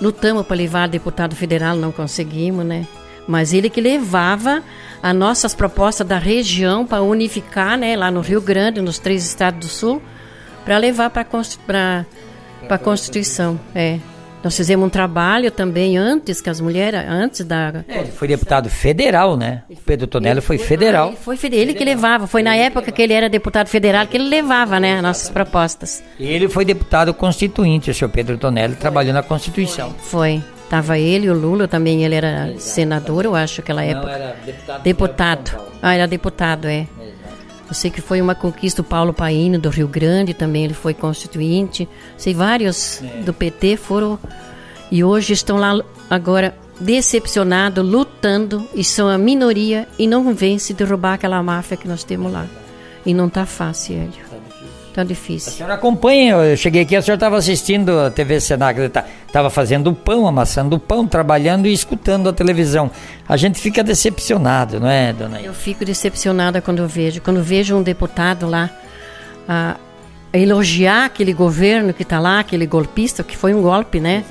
lutamos 0.00 0.44
para 0.44 0.56
levar 0.56 0.88
deputado 0.88 1.36
federal, 1.36 1.76
não 1.76 1.92
conseguimos, 1.92 2.66
né? 2.66 2.84
Mas 3.26 3.52
ele 3.52 3.70
que 3.70 3.80
levava 3.80 4.62
as 5.02 5.14
nossas 5.14 5.54
propostas 5.54 6.06
da 6.06 6.18
região 6.18 6.86
para 6.86 7.02
unificar, 7.02 7.76
né, 7.78 7.96
lá 7.96 8.10
no 8.10 8.20
Rio 8.20 8.40
Grande, 8.40 8.80
nos 8.80 8.98
três 8.98 9.24
estados 9.24 9.60
do 9.60 9.72
Sul, 9.72 10.02
para 10.64 10.78
levar 10.78 11.10
para 11.10 12.06
a 12.68 12.78
Constituição. 12.78 13.60
É. 13.74 13.98
Nós 14.44 14.54
fizemos 14.54 14.86
um 14.86 14.90
trabalho 14.90 15.50
também 15.50 15.96
antes 15.96 16.38
que 16.38 16.50
as 16.50 16.60
mulheres, 16.60 17.00
antes 17.08 17.46
da. 17.46 17.82
É, 17.88 18.00
ele 18.00 18.12
foi 18.12 18.28
deputado 18.28 18.68
federal, 18.68 19.38
né? 19.38 19.62
O 19.70 19.76
Pedro 19.76 20.06
Tonello 20.06 20.42
foi, 20.42 20.58
foi 20.58 20.66
federal. 20.66 21.08
Ele 21.08 21.16
foi 21.16 21.38
ele 21.50 21.72
que 21.72 21.82
levava. 21.82 22.26
Foi 22.26 22.42
na 22.42 22.54
época 22.54 22.92
que 22.92 23.00
ele 23.00 23.14
era 23.14 23.26
deputado 23.26 23.68
federal 23.68 24.06
que 24.06 24.18
ele 24.18 24.28
levava, 24.28 24.78
né, 24.78 25.00
nossas 25.00 25.30
propostas. 25.30 26.04
Ele 26.20 26.46
foi 26.46 26.66
deputado 26.66 27.14
constituinte, 27.14 27.90
o 27.90 27.94
senhor 27.94 28.10
Pedro 28.10 28.36
Tonello 28.36 28.76
trabalhou 28.76 29.14
na 29.14 29.22
Constituição. 29.22 29.94
Foi. 30.02 30.42
Tava 30.68 30.98
ele, 30.98 31.28
o 31.28 31.34
Lula 31.34 31.68
também, 31.68 32.04
ele 32.04 32.14
era 32.14 32.48
Exato. 32.48 32.60
senador, 32.60 33.24
eu 33.24 33.34
acho, 33.34 33.60
aquela 33.60 33.82
época. 33.84 34.06
Não, 34.06 34.14
era 34.14 34.36
deputado. 34.44 34.82
Deputado. 34.82 35.60
Ah, 35.82 35.94
era 35.94 36.06
deputado, 36.06 36.66
é. 36.66 36.86
Eu 37.68 37.74
sei 37.74 37.90
que 37.90 38.00
foi 38.00 38.20
uma 38.20 38.34
conquista 38.34 38.82
do 38.82 38.88
Paulo 38.88 39.12
Paino 39.12 39.58
do 39.58 39.68
Rio 39.68 39.88
Grande, 39.88 40.34
também 40.34 40.64
ele 40.64 40.74
foi 40.74 40.94
constituinte. 40.94 41.88
Sei 42.16 42.34
vários 42.34 43.02
é. 43.02 43.22
do 43.22 43.32
PT 43.32 43.76
foram 43.76 44.18
e 44.90 45.02
hoje 45.02 45.32
estão 45.32 45.56
lá 45.56 45.80
agora 46.08 46.54
decepcionados, 46.78 47.84
lutando 47.84 48.68
e 48.74 48.84
são 48.84 49.08
a 49.08 49.16
minoria 49.16 49.88
e 49.98 50.06
não 50.06 50.34
vence 50.34 50.74
derrubar 50.74 51.14
aquela 51.14 51.42
máfia 51.42 51.76
que 51.76 51.88
nós 51.88 52.04
temos 52.04 52.32
lá. 52.32 52.46
E 53.06 53.12
não 53.12 53.28
tá 53.28 53.46
fácil, 53.46 53.96
Hélio. 53.96 54.33
Tá 54.94 55.02
difícil. 55.02 55.52
A 55.52 55.56
senhora 55.56 55.74
acompanha, 55.74 56.36
eu 56.36 56.56
cheguei 56.56 56.82
aqui, 56.82 56.94
a 56.94 57.02
senhora 57.02 57.16
estava 57.16 57.36
assistindo 57.36 57.98
a 57.98 58.12
TV 58.12 58.40
Senac, 58.40 58.78
estava 58.78 59.08
tá, 59.32 59.50
fazendo 59.50 59.92
pão, 59.92 60.24
amassando 60.24 60.78
pão, 60.78 61.04
trabalhando 61.04 61.66
e 61.66 61.72
escutando 61.72 62.28
a 62.28 62.32
televisão. 62.32 62.88
A 63.28 63.36
gente 63.36 63.60
fica 63.60 63.82
decepcionado, 63.82 64.78
não 64.78 64.88
é, 64.88 65.12
dona 65.12 65.40
Eu 65.40 65.52
fico 65.52 65.84
decepcionada 65.84 66.60
quando 66.60 66.78
eu 66.78 66.86
vejo. 66.86 67.20
Quando 67.20 67.42
vejo 67.42 67.74
um 67.74 67.82
deputado 67.82 68.48
lá 68.48 68.70
a, 69.48 69.74
a 70.32 70.38
elogiar 70.38 71.06
aquele 71.06 71.32
governo 71.32 71.92
que 71.92 72.04
está 72.04 72.20
lá, 72.20 72.38
aquele 72.38 72.64
golpista, 72.64 73.24
que 73.24 73.36
foi 73.36 73.52
um 73.52 73.62
golpe, 73.62 73.98
né? 73.98 74.22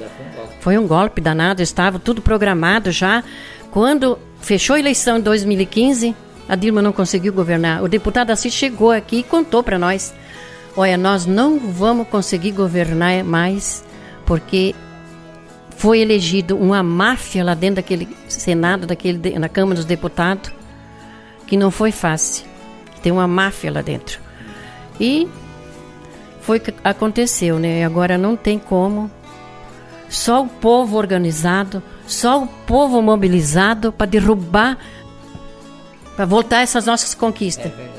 Foi 0.61 0.77
um 0.77 0.87
golpe 0.87 1.19
danado, 1.19 1.61
estava 1.61 1.99
tudo 1.99 2.21
programado 2.21 2.89
já. 2.89 3.21
Quando 3.69 4.17
fechou 4.39 4.77
a 4.77 4.79
eleição 4.79 5.17
em 5.17 5.21
2015, 5.21 6.15
a 6.47 6.55
Dilma 6.55 6.81
não 6.81 6.93
conseguiu 6.93 7.33
governar. 7.33 7.83
O 7.83 7.89
deputado 7.89 8.31
Assis 8.31 8.53
chegou 8.53 8.91
aqui 8.91 9.17
e 9.17 9.23
contou 9.23 9.61
para 9.61 9.77
nós 9.77 10.13
Olha, 10.75 10.97
nós 10.97 11.25
não 11.25 11.59
vamos 11.59 12.07
conseguir 12.07 12.51
governar 12.51 13.23
mais 13.23 13.83
porque 14.25 14.73
foi 15.77 15.99
elegido 15.99 16.57
uma 16.57 16.81
máfia 16.81 17.43
lá 17.43 17.53
dentro 17.53 17.75
daquele 17.75 18.07
Senado, 18.27 18.87
daquele, 18.87 19.37
na 19.37 19.49
Câmara 19.49 19.75
dos 19.75 19.85
Deputados, 19.85 20.51
que 21.45 21.57
não 21.57 21.69
foi 21.69 21.91
fácil. 21.91 22.45
Tem 23.01 23.11
uma 23.11 23.27
máfia 23.27 23.71
lá 23.71 23.81
dentro. 23.81 24.19
E 24.99 25.27
foi 26.41 26.59
que 26.59 26.73
aconteceu, 26.83 27.59
né? 27.59 27.85
Agora 27.85 28.17
não 28.17 28.35
tem 28.35 28.57
como. 28.57 29.11
Só 30.09 30.43
o 30.43 30.47
povo 30.47 30.97
organizado, 30.97 31.83
só 32.07 32.43
o 32.43 32.47
povo 32.47 33.01
mobilizado 33.01 33.91
para 33.91 34.05
derrubar, 34.05 34.77
para 36.15 36.25
voltar 36.25 36.61
essas 36.61 36.85
nossas 36.85 37.13
conquistas. 37.13 37.71
É 37.71 37.92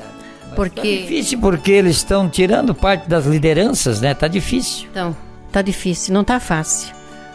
porque... 0.55 0.81
Tá 0.81 1.01
difícil 1.01 1.39
porque 1.39 1.71
eles 1.71 1.97
estão 1.97 2.29
tirando 2.29 2.73
parte 2.73 3.07
das 3.07 3.25
lideranças, 3.25 4.01
né? 4.01 4.13
Tá 4.13 4.27
difícil. 4.27 4.87
Então, 4.91 5.15
tá 5.51 5.61
difícil, 5.61 6.13
não 6.13 6.23
tá 6.23 6.39
fácil. 6.39 6.93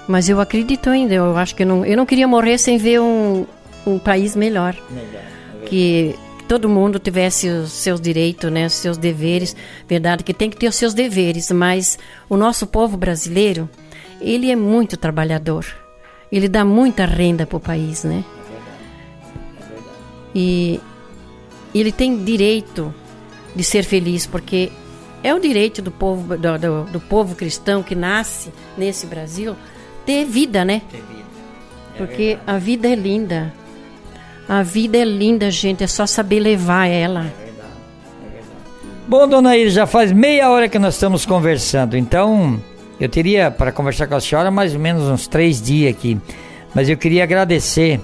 Mas 0.08 0.28
eu 0.28 0.40
acredito 0.40 0.90
ainda, 0.90 1.14
eu 1.14 1.36
acho 1.36 1.54
que 1.54 1.62
eu 1.62 1.66
não, 1.66 1.84
eu 1.84 1.96
não 1.96 2.04
queria 2.04 2.26
morrer 2.26 2.58
sem 2.58 2.78
ver 2.78 3.00
um, 3.00 3.46
um 3.86 3.98
país 3.98 4.34
melhor. 4.34 4.74
melhor 4.90 5.22
é 5.62 5.66
que 5.66 6.14
todo 6.48 6.68
mundo 6.68 6.98
tivesse 6.98 7.48
os 7.48 7.70
seus 7.70 8.00
direitos, 8.00 8.50
né, 8.50 8.66
os 8.66 8.72
seus 8.72 8.98
deveres. 8.98 9.54
Verdade 9.86 10.24
que 10.24 10.34
tem 10.34 10.50
que 10.50 10.56
ter 10.56 10.66
os 10.66 10.74
seus 10.74 10.92
deveres, 10.92 11.50
mas 11.52 11.96
o 12.28 12.36
nosso 12.36 12.66
povo 12.66 12.96
brasileiro, 12.96 13.70
ele 14.20 14.50
é 14.50 14.56
muito 14.56 14.96
trabalhador. 14.96 15.64
Ele 16.32 16.48
dá 16.48 16.64
muita 16.64 17.06
renda 17.06 17.46
para 17.46 17.56
o 17.56 17.60
país, 17.60 18.02
né? 18.02 18.24
É 18.24 18.52
verdade. 18.52 18.78
É 19.60 19.74
verdade. 19.74 19.96
E 20.34 20.80
ele 21.72 21.92
tem 21.92 22.24
direito 22.24 22.92
de 23.54 23.64
ser 23.64 23.82
feliz, 23.82 24.26
porque 24.26 24.70
é 25.22 25.34
o 25.34 25.38
direito 25.38 25.82
do 25.82 25.90
povo, 25.90 26.36
do, 26.36 26.58
do, 26.58 26.84
do 26.84 27.00
povo 27.00 27.34
cristão 27.34 27.82
que 27.82 27.94
nasce 27.94 28.50
nesse 28.76 29.06
Brasil 29.06 29.56
ter 30.06 30.24
vida, 30.24 30.64
né? 30.64 30.82
Ter 30.90 30.98
vida. 30.98 31.20
É 31.94 31.98
porque 31.98 32.26
verdade. 32.26 32.42
a 32.46 32.58
vida 32.58 32.88
é 32.88 32.94
linda. 32.94 33.54
A 34.48 34.62
vida 34.62 34.98
é 34.98 35.04
linda, 35.04 35.50
gente, 35.50 35.84
é 35.84 35.86
só 35.86 36.06
saber 36.06 36.40
levar 36.40 36.86
ela. 36.86 37.20
É 37.20 37.44
verdade. 37.44 37.72
É 38.26 38.30
verdade. 38.30 38.54
Bom, 39.06 39.28
dona 39.28 39.56
Iris, 39.56 39.74
já 39.74 39.86
faz 39.86 40.10
meia 40.10 40.50
hora 40.50 40.68
que 40.68 40.78
nós 40.78 40.94
estamos 40.94 41.24
conversando, 41.24 41.96
então 41.96 42.60
eu 42.98 43.08
teria 43.08 43.50
para 43.50 43.70
conversar 43.70 44.06
com 44.06 44.14
a 44.14 44.20
senhora 44.20 44.50
mais 44.50 44.74
ou 44.74 44.80
menos 44.80 45.04
uns 45.04 45.26
três 45.26 45.60
dias 45.60 45.94
aqui. 45.94 46.18
Mas 46.74 46.88
eu 46.88 46.96
queria 46.96 47.24
agradecer 47.24 48.00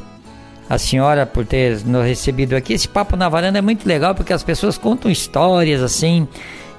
a 0.69 0.79
senhora 0.79 1.25
por 1.25 1.45
ter 1.45 1.81
nos 1.85 2.05
recebido 2.05 2.57
aqui. 2.57 2.73
Esse 2.73 2.89
papo 2.89 3.17
na 3.17 3.29
varanda 3.29 3.59
é 3.59 3.63
muito 3.63 3.87
legal 3.87 4.15
porque 4.15 4.33
as 4.33 4.43
pessoas 4.43 4.77
contam 4.77 5.11
histórias 5.11 5.83
assim 5.83 6.27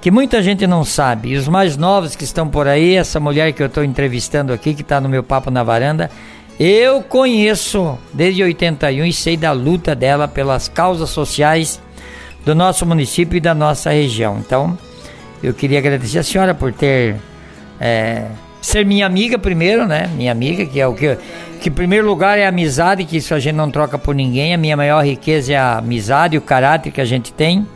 que 0.02 0.12
muita 0.12 0.42
gente 0.42 0.68
não 0.68 0.84
sabe. 0.84 1.30
E 1.30 1.36
os 1.36 1.48
mais 1.48 1.76
novos 1.76 2.16
que 2.16 2.24
estão 2.24 2.48
por 2.48 2.68
aí, 2.68 2.96
essa 2.96 3.20
mulher 3.20 3.52
que 3.54 3.62
eu 3.62 3.68
estou 3.68 3.84
entrevistando 3.84 4.54
aqui, 4.54 4.74
que 4.74 4.82
está 4.82 5.02
no 5.02 5.10
meu 5.10 5.24
papo 5.24 5.50
na 5.50 5.64
varanda, 5.64 6.10
eu 6.60 7.02
conheço 7.02 7.98
desde 8.14 8.44
81 8.44 9.06
e 9.06 9.14
sei 9.14 9.38
da 9.38 9.52
luta 9.52 9.96
dela 9.96 10.28
pelas 10.28 10.68
causas 10.68 11.10
sociais 11.10 11.82
do 12.46 12.56
nosso 12.56 12.86
município 12.86 13.38
e 13.38 13.42
da 13.42 13.54
nossa 13.54 13.92
região. 13.92 14.38
Então, 14.40 14.78
eu 15.44 15.54
queria 15.54 15.80
agradecer 15.80 16.20
a 16.20 16.24
senhora 16.24 16.54
por 16.54 16.74
ter 16.74 17.16
é, 17.80 18.26
ser 18.62 18.86
minha 18.86 19.06
amiga 19.06 19.38
primeiro, 19.38 19.86
né? 19.86 20.10
Minha 20.16 20.32
amiga, 20.32 20.66
que 20.66 20.80
é 20.80 20.88
o 20.88 20.94
que 20.94 21.18
que 21.58 21.70
em 21.70 21.72
primeiro 21.72 22.08
lugar 22.08 22.38
é 22.40 22.46
a 22.46 22.50
amizade, 22.50 23.04
que 23.04 23.18
isso 23.18 23.34
a 23.34 23.40
gente 23.40 23.56
não 23.56 23.70
troca 23.70 23.98
por 23.98 24.16
ninguém. 24.16 24.54
A 24.54 24.58
minha 24.58 24.78
maior 24.78 25.04
riqueza 25.04 25.54
é 25.54 25.58
a 25.58 25.78
amizade, 25.78 26.36
e 26.36 26.38
o 26.38 26.42
caráter 26.42 26.92
que 26.92 27.02
a 27.02 27.06
gente 27.06 27.34
tem. 27.34 27.68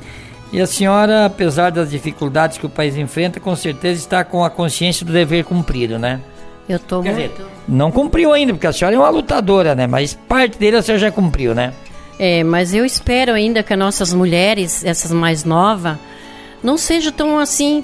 E 0.53 0.59
a 0.59 0.67
senhora, 0.67 1.25
apesar 1.25 1.69
das 1.69 1.89
dificuldades 1.89 2.57
que 2.57 2.65
o 2.65 2.69
país 2.69 2.97
enfrenta, 2.97 3.39
com 3.39 3.55
certeza 3.55 3.99
está 3.99 4.23
com 4.23 4.43
a 4.43 4.49
consciência 4.49 5.05
do 5.05 5.13
dever 5.13 5.45
cumprido, 5.45 5.97
né? 5.97 6.19
Eu 6.67 6.79
Quer 6.79 6.95
muito. 6.95 7.09
Dizer, 7.11 7.31
não 7.67 7.91
cumpriu 7.91 8.31
ainda, 8.31 8.53
porque 8.53 8.67
a 8.67 8.73
senhora 8.73 8.95
é 8.95 8.99
uma 8.99 9.09
lutadora, 9.09 9.75
né? 9.75 9.87
Mas 9.87 10.13
parte 10.13 10.57
dele 10.57 10.77
a 10.77 10.81
senhora 10.81 10.99
já 10.99 11.11
cumpriu, 11.11 11.55
né? 11.55 11.73
É, 12.19 12.43
mas 12.43 12.73
eu 12.73 12.85
espero 12.85 13.33
ainda 13.33 13.63
que 13.63 13.73
as 13.73 13.79
nossas 13.79 14.13
mulheres, 14.13 14.85
essas 14.85 15.11
mais 15.11 15.43
novas, 15.43 15.97
não 16.63 16.77
sejam 16.77 17.11
tão 17.11 17.39
assim 17.39 17.83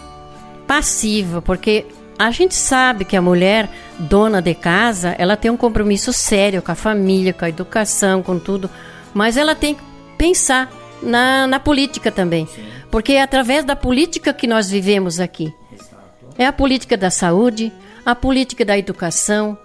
passivas, 0.68 1.44
porque 1.44 1.86
a 2.18 2.32
gente 2.32 2.56
sabe 2.56 3.06
que 3.06 3.16
a 3.16 3.22
mulher 3.22 3.70
dona 4.00 4.42
de 4.42 4.56
casa, 4.56 5.16
ela 5.18 5.38
tem 5.38 5.52
um 5.52 5.58
compromisso 5.58 6.12
sério 6.12 6.62
com 6.62 6.72
a 6.72 6.76
família, 6.76 7.34
com 7.34 7.46
a 7.46 7.50
educação, 7.50 8.24
com 8.24 8.40
tudo, 8.40 8.70
mas 9.14 9.38
ela 9.38 9.54
tem 9.54 9.76
que 9.76 9.82
pensar 10.18 10.72
na, 11.02 11.46
na 11.46 11.60
política 11.60 12.12
também, 12.12 12.48
Sim. 12.48 12.66
porque 12.90 13.14
é 13.14 13.22
através 13.22 13.64
da 13.64 13.76
política 13.76 14.34
que 14.34 14.48
nós 14.48 14.70
vivemos 14.70 15.20
aqui. 15.20 15.54
Exato. 15.72 16.04
É 16.38 16.46
a 16.46 16.54
política 16.54 16.98
da 16.98 17.10
saúde, 17.10 17.72
a 18.06 18.16
política 18.16 18.66
da 18.66 18.78
educação, 18.78 19.58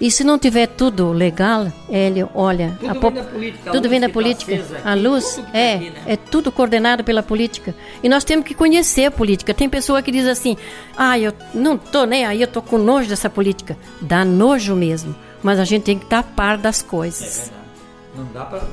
e 0.00 0.10
se 0.10 0.24
não 0.24 0.38
tiver 0.38 0.66
tudo 0.66 1.12
legal, 1.12 1.70
ele 1.88 2.26
olha, 2.34 2.78
tudo 2.80 3.00
vem 3.00 3.12
da 3.12 3.22
política, 3.24 3.70
tudo 3.70 3.88
vem 3.88 4.00
da 4.00 4.08
política, 4.08 4.64
a 4.82 4.94
luz 4.94 5.42
é 5.52 5.74
aqui, 5.74 5.90
né? 5.90 6.02
é 6.06 6.16
tudo 6.16 6.50
coordenado 6.50 7.04
pela 7.04 7.22
política. 7.22 7.74
E 8.02 8.08
nós 8.08 8.24
temos 8.24 8.46
que 8.46 8.54
conhecer 8.54 9.04
a 9.04 9.10
política. 9.10 9.52
Tem 9.52 9.68
pessoa 9.68 10.00
que 10.00 10.10
diz 10.10 10.26
assim: 10.26 10.56
"Ah, 10.96 11.18
eu 11.18 11.34
não 11.52 11.76
tô 11.76 12.06
nem 12.06 12.24
aí, 12.24 12.40
eu 12.40 12.48
tô 12.48 12.62
com 12.62 12.78
nojo 12.78 13.10
dessa 13.10 13.28
política". 13.28 13.76
Dá 14.00 14.24
nojo 14.24 14.74
mesmo, 14.74 15.14
mas 15.42 15.60
a 15.60 15.64
gente 15.64 15.82
tem 15.82 15.98
que 15.98 16.04
estar 16.04 16.20
a 16.20 16.22
par 16.22 16.56
das 16.56 16.80
coisas. 16.80 17.50
É 17.54 17.60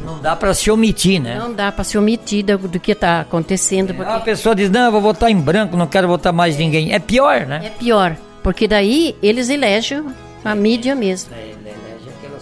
não 0.03 0.19
dá 0.19 0.35
para 0.35 0.53
se 0.53 0.71
omitir, 0.71 1.21
né? 1.21 1.37
Não 1.37 1.53
dá 1.53 1.71
para 1.71 1.83
se 1.83 1.97
omitir 1.97 2.43
do, 2.43 2.57
do 2.57 2.79
que 2.79 2.91
está 2.91 3.21
acontecendo. 3.21 3.91
É, 3.91 3.93
porque... 3.93 4.11
A 4.11 4.19
pessoa 4.19 4.55
diz, 4.55 4.69
não, 4.69 4.85
eu 4.85 4.91
vou 4.91 5.01
votar 5.01 5.29
em 5.29 5.39
branco, 5.39 5.77
não 5.77 5.87
quero 5.87 6.07
votar 6.07 6.33
mais 6.33 6.57
ninguém. 6.57 6.91
É 6.91 6.99
pior, 6.99 7.45
né? 7.45 7.61
É 7.63 7.69
pior, 7.69 8.17
porque 8.41 8.67
daí 8.67 9.15
eles 9.21 9.49
elegem 9.49 10.03
a 10.43 10.55
mídia 10.55 10.95
mesmo. 10.95 11.31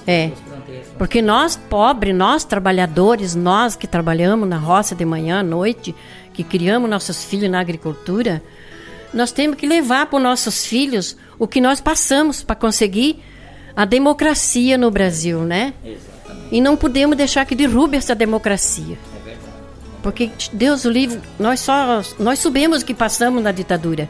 É. 0.07 0.31
Porque 0.97 1.21
nós, 1.21 1.55
pobres, 1.55 2.15
nós 2.15 2.45
trabalhadores, 2.45 3.35
nós 3.35 3.75
que 3.75 3.87
trabalhamos 3.87 4.47
na 4.47 4.57
roça 4.57 4.95
de 4.95 5.03
manhã 5.03 5.39
à 5.39 5.43
noite, 5.43 5.93
que 6.33 6.43
criamos 6.43 6.89
nossos 6.89 7.23
filhos 7.23 7.49
na 7.49 7.59
agricultura, 7.59 8.41
nós 9.13 9.31
temos 9.31 9.57
que 9.57 9.67
levar 9.67 10.05
para 10.05 10.17
os 10.17 10.23
nossos 10.23 10.65
filhos 10.65 11.17
o 11.37 11.47
que 11.47 11.59
nós 11.59 11.81
passamos 11.81 12.43
para 12.43 12.55
conseguir 12.55 13.23
a 13.75 13.85
democracia 13.85 14.77
no 14.77 14.89
Brasil, 14.89 15.41
né? 15.41 15.73
Exatamente. 15.83 16.47
E 16.51 16.61
não 16.61 16.77
podemos 16.77 17.17
deixar 17.17 17.45
que 17.45 17.55
derrube 17.55 17.97
essa 17.97 18.15
democracia. 18.15 18.97
É 19.15 19.25
verdade. 19.25 19.53
Porque 20.01 20.31
Deus 20.53 20.85
o 20.85 20.89
livre, 20.89 21.19
nós 21.37 21.59
só 21.59 22.01
nós 22.19 22.39
sabemos 22.39 22.81
o 22.81 22.85
que 22.85 22.93
passamos 22.93 23.43
na 23.43 23.51
ditadura. 23.51 24.09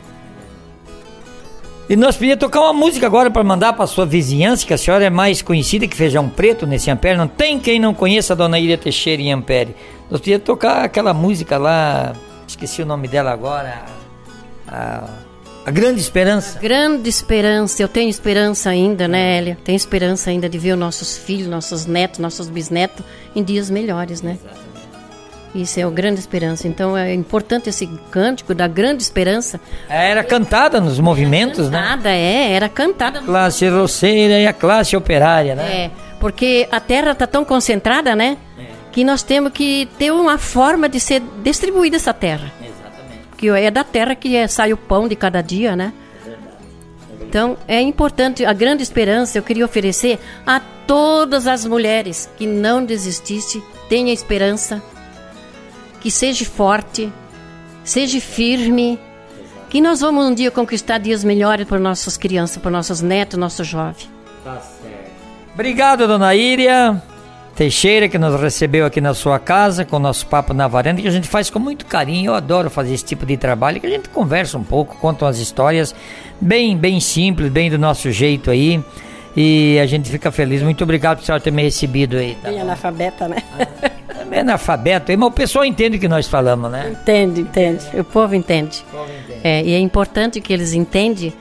E 1.88 1.96
nós 1.96 2.16
podíamos 2.18 2.40
tocar 2.40 2.62
uma 2.62 2.74
música 2.74 3.06
agora 3.06 3.30
para 3.30 3.44
mandar 3.44 3.74
para 3.74 3.86
sua 3.86 4.08
vizinhança, 4.08 4.66
que 4.66 4.74
a 4.74 4.78
senhora 4.78 5.06
é 5.06 5.10
mais 5.10 5.44
conhecida 5.44 5.88
que 5.88 5.96
Feijão 5.96 6.28
Preto 6.28 6.66
nesse 6.66 6.90
Ampere. 6.90 7.16
Não 7.18 7.28
tem 7.28 7.60
quem 7.60 7.80
não 7.80 7.94
conheça 7.94 8.34
a 8.34 8.36
dona 8.36 8.58
Ilha 8.58 8.78
Teixeira 8.78 9.22
em 9.22 9.32
Ampere. 9.32 9.76
Nós 10.10 10.20
podíamos 10.20 10.46
tocar 10.46 10.84
aquela 10.84 11.14
música 11.14 11.58
lá, 11.58 12.14
esqueci 12.48 12.82
o 12.82 12.86
nome 12.88 13.08
dela 13.08 13.32
agora. 13.32 13.86
A, 14.68 15.04
A 15.64 15.70
grande 15.72 16.00
esperança. 16.00 16.60
Grande 16.60 17.08
esperança. 17.08 17.82
Eu 17.82 17.88
tenho 17.88 18.10
esperança 18.10 18.72
ainda, 18.72 19.08
né, 19.08 19.38
Elia? 19.38 19.58
Tenho 19.64 19.76
esperança 19.76 20.32
ainda 20.32 20.50
de 20.50 20.58
ver 20.58 20.74
os 20.74 20.80
nossos 20.80 21.18
filhos, 21.18 21.48
nossos 21.48 21.86
netos, 21.86 22.20
nossos 22.20 22.50
bisnetos 22.50 23.06
em 23.36 23.44
dias 23.44 23.70
melhores, 23.70 24.24
né? 24.24 24.38
Isso 25.56 25.80
é 25.80 25.84
a 25.84 25.90
grande 25.90 26.20
esperança. 26.20 26.68
Então 26.68 26.98
é 26.98 27.14
importante 27.14 27.70
esse 27.70 27.88
cântico 28.12 28.54
da 28.54 28.68
grande 28.68 29.02
esperança. 29.02 29.60
Era 29.88 30.22
cantada 30.22 30.82
nos 30.82 31.00
movimentos, 31.00 31.70
né? 31.70 31.80
Nada 31.80 32.10
é, 32.10 32.52
era 32.52 32.68
cantada. 32.68 33.22
Classe 33.22 33.68
roceira 33.70 34.38
e 34.38 34.46
a 34.46 34.52
classe 34.52 34.98
operária, 34.98 35.56
né? 35.56 35.86
É, 35.86 35.92
porque 36.20 36.68
a 36.70 36.82
terra 36.82 37.12
está 37.12 37.26
tão 37.26 37.46
concentrada, 37.46 38.14
né? 38.18 38.38
É. 38.60 38.64
Que 38.92 39.06
nós 39.06 39.24
temos 39.24 39.54
que 39.54 39.88
ter 39.98 40.12
uma 40.12 40.38
forma 40.38 40.90
de 40.90 41.00
ser 41.00 41.24
distribuída 41.42 41.96
essa 41.96 42.14
terra. 42.14 42.52
Exatamente. 42.60 43.22
Porque 43.30 43.48
é 43.48 43.72
da 43.72 43.86
terra 43.86 44.14
que 44.14 44.36
é, 44.36 44.48
sai 44.50 44.74
o 44.74 44.78
pão 44.78 45.08
de 45.08 45.16
cada 45.16 45.42
dia, 45.42 45.74
né? 45.74 45.94
É. 46.28 47.24
Então, 47.24 47.58
é 47.66 47.80
importante, 47.80 48.46
a 48.46 48.52
grande 48.52 48.84
esperança 48.84 49.38
eu 49.38 49.44
queria 49.44 49.64
oferecer 49.64 50.20
a 50.46 50.60
todas 50.86 51.48
as 51.48 51.66
mulheres 51.66 52.30
que 52.38 52.46
não 52.46 52.84
desistisse, 52.84 53.64
tenha 53.88 54.12
esperança, 54.14 54.82
que 56.00 56.12
seja 56.12 56.46
forte, 56.46 57.12
seja 57.84 58.20
firme, 58.20 59.00
que 59.70 59.82
nós 59.82 60.02
vamos 60.02 60.26
um 60.26 60.34
dia 60.34 60.52
conquistar 60.52 60.98
dias 60.98 61.24
melhores 61.24 61.68
para 61.68 61.80
nossas 61.80 62.18
crianças, 62.18 62.58
para 62.58 62.72
nossos 62.72 63.02
netos, 63.02 63.38
nossos 63.38 63.68
jovens. 63.68 64.10
Tá 64.44 64.60
certo. 64.60 65.12
Obrigado, 65.54 66.08
dona 66.08 66.36
Íria 66.36 67.02
Teixeira, 67.56 68.10
que 68.10 68.18
nos 68.18 68.40
recebeu 68.40 68.86
aqui 68.86 69.00
na 69.00 69.14
sua 69.14 69.40
casa, 69.40 69.86
com 69.86 69.96
o 69.96 70.00
nosso 70.00 70.28
papo 70.28 70.54
na 70.54 70.68
varanda, 70.68 71.02
que 71.02 71.08
a 71.08 71.12
gente 71.12 71.28
faz 71.28 71.50
com 71.50 71.58
muito 71.58 71.86
carinho. 71.86 72.32
Eu 72.32 72.36
adoro 72.36 72.70
fazer 72.70 72.94
esse 72.94 73.06
tipo 73.06 73.26
de 73.26 73.38
trabalho, 73.38 73.80
que 73.80 73.88
a 73.88 73.90
gente 73.90 74.10
conversa 74.10 74.58
um 74.58 74.64
pouco, 74.64 74.98
conta 74.98 75.24
umas 75.24 75.40
histórias 75.40 75.96
bem, 76.40 76.78
bem 76.78 77.00
simples, 77.00 77.50
bem 77.50 77.70
do 77.70 77.78
nosso 77.78 78.12
jeito 78.12 78.52
aí. 78.52 78.84
E 79.38 79.80
a 79.80 79.86
gente 79.86 80.10
fica 80.10 80.32
feliz. 80.32 80.62
Muito 80.62 80.84
obrigado 80.84 81.20
por 81.20 81.26
senhora 81.26 81.42
ter 81.42 81.52
me 81.52 81.64
recebido 81.64 82.18
aí. 82.18 82.36
Tá? 82.42 82.50
Bem 82.50 82.60
analfabeta, 82.60 83.28
né? 83.28 83.38
É 84.32 84.40
analfabeto, 84.40 85.12
mas 85.18 85.30
o 85.30 85.32
pessoal 85.32 85.66
entende 85.66 85.98
o 85.98 86.00
que 86.00 86.08
nós 86.08 86.28
falamos, 86.28 86.72
né? 86.72 86.96
Entende, 87.02 87.42
entende. 87.42 87.86
O 87.94 88.04
povo 88.04 88.36
entende. 88.36 88.84
O 88.88 88.92
povo 88.92 89.12
entende. 89.12 89.42
É, 89.44 89.64
e 89.64 89.74
é 89.74 89.80
importante 89.80 90.42
que 90.42 90.52
eles 90.52 90.74
entendam, 90.74 91.32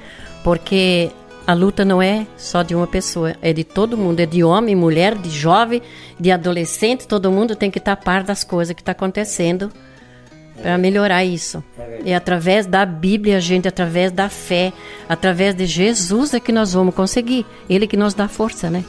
porque 0.43 1.11
a 1.47 1.53
luta 1.53 1.85
não 1.85 2.01
é 2.01 2.27
só 2.37 2.63
de 2.63 2.75
uma 2.75 2.87
pessoa, 2.87 3.35
é 3.43 3.53
de 3.53 3.65
todo 3.65 3.97
mundo, 3.97 4.21
é 4.21 4.27
de 4.27 4.43
homem, 4.43 4.75
mulher, 4.75 5.15
de 5.15 5.31
jovem, 5.31 5.83
de 6.19 6.31
adolescente, 6.31 7.07
todo 7.07 7.31
mundo 7.31 7.55
tem 7.55 7.71
que 7.71 7.79
estar 7.79 7.93
a 7.93 7.97
par 7.97 8.23
das 8.23 8.43
coisas 8.45 8.75
que 8.75 8.81
está 8.81 8.93
acontecendo 8.93 9.71
para 10.61 10.79
melhorar 10.79 11.25
isso. 11.25 11.63
É 11.79 12.01
e 12.07 12.15
através 12.15 12.67
da 12.67 12.87
Bíblia, 12.87 13.41
gente, 13.41 13.69
através 13.69 14.11
da 14.13 14.29
fé, 14.29 14.73
através 15.09 15.55
de 15.55 15.67
Jesus 15.67 16.33
é 16.33 16.41
que 16.41 16.53
nós 16.53 16.73
vamos 16.73 16.95
conseguir. 16.95 17.45
Ele 17.69 17.87
que 17.87 17.97
nos 17.97 18.15
dá 18.15 18.29
força, 18.29 18.71
né? 18.71 18.85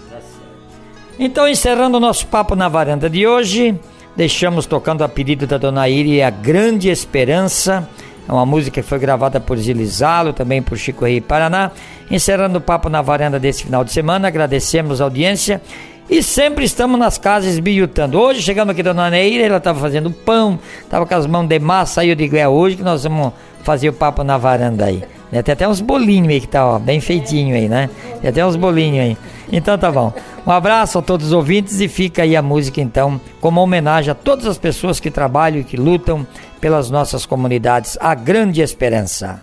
Então, 1.18 1.48
encerrando 1.48 1.96
o 1.96 2.00
nosso 2.00 2.28
papo 2.28 2.56
na 2.56 2.68
varanda 2.68 3.10
de 3.10 3.26
hoje, 3.26 3.80
deixamos 4.18 4.66
tocando 4.66 5.02
a 5.02 5.08
pedido 5.08 5.48
da 5.48 5.58
Dona 5.58 5.88
Iri 5.88 6.22
a 6.22 6.30
Grande 6.30 6.90
Esperança. 6.90 7.88
É 8.28 8.32
uma 8.32 8.46
música 8.46 8.82
que 8.82 8.88
foi 8.88 9.00
gravada 9.00 9.40
por 9.40 9.58
Zilizalo, 9.58 10.34
também 10.34 10.62
por 10.62 10.78
Chico 10.78 11.06
Rei 11.06 11.22
Paraná. 11.22 11.72
Encerrando 12.12 12.58
o 12.58 12.62
papo 12.62 12.90
na 12.90 13.02
varanda 13.02 13.40
desse 13.40 13.64
final 13.64 13.86
de 13.86 13.94
semana, 13.94 14.28
agradecemos 14.28 15.00
a 15.00 15.06
audiência 15.06 15.62
e 16.10 16.22
sempre 16.22 16.66
estamos 16.66 17.00
nas 17.00 17.18
casas 17.18 17.60
biutando. 17.60 18.20
Hoje 18.20 18.42
chegamos 18.42 18.74
aqui 18.74 18.84
da 18.84 18.92
Dona 18.92 19.10
Neira, 19.10 19.46
ela 19.46 19.58
estava 19.58 19.80
fazendo 19.80 20.12
pão, 20.12 20.60
estava 20.82 21.06
com 21.06 21.16
as 21.16 21.26
mãos 21.26 21.48
de 21.48 21.60
massa, 21.60 22.02
aí 22.02 22.10
eu 22.10 22.16
digo, 22.16 22.36
é 22.36 22.48
hoje 22.48 22.76
que 22.76 22.84
nós 22.84 23.04
vamos 23.04 23.32
fazer 23.64 23.88
o 23.88 23.94
papo 23.94 24.22
na 24.22 24.38
varanda 24.38 24.86
aí. 24.86 25.02
Tem 25.44 25.54
até 25.54 25.68
uns 25.68 25.82
bolinhos 25.82 26.30
aí 26.30 26.40
que 26.40 26.48
tá, 26.48 26.66
ó, 26.66 26.80
bem 26.80 27.02
feitinho 27.02 27.56
aí, 27.56 27.68
né? 27.68 27.90
Tem 28.22 28.30
até 28.30 28.46
uns 28.46 28.56
bolinhos 28.56 29.00
aí. 29.00 29.18
Então 29.52 29.78
tá 29.78 29.92
bom. 29.92 30.14
Um 30.46 30.52
abraço 30.52 31.00
a 31.00 31.02
todos 31.02 31.28
os 31.28 31.34
ouvintes 31.34 31.80
e 31.80 31.88
fica 31.88 32.22
aí 32.22 32.36
a 32.36 32.42
música 32.42 32.80
então, 32.80 33.20
como 33.42 33.62
homenagem 33.62 34.12
a 34.12 34.16
todas 34.16 34.46
as 34.46 34.58
pessoas 34.58 35.00
que 35.00 35.10
trabalham 35.10 35.60
e 35.62 35.64
que 35.64 35.76
lutam 35.76 36.26
pelas 36.62 36.92
nossas 36.92 37.26
comunidades. 37.26 37.98
A 38.00 38.14
grande 38.14 38.62
esperança. 38.62 39.42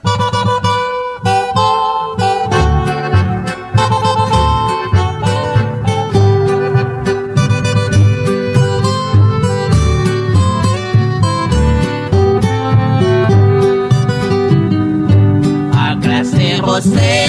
roceira 16.73 17.22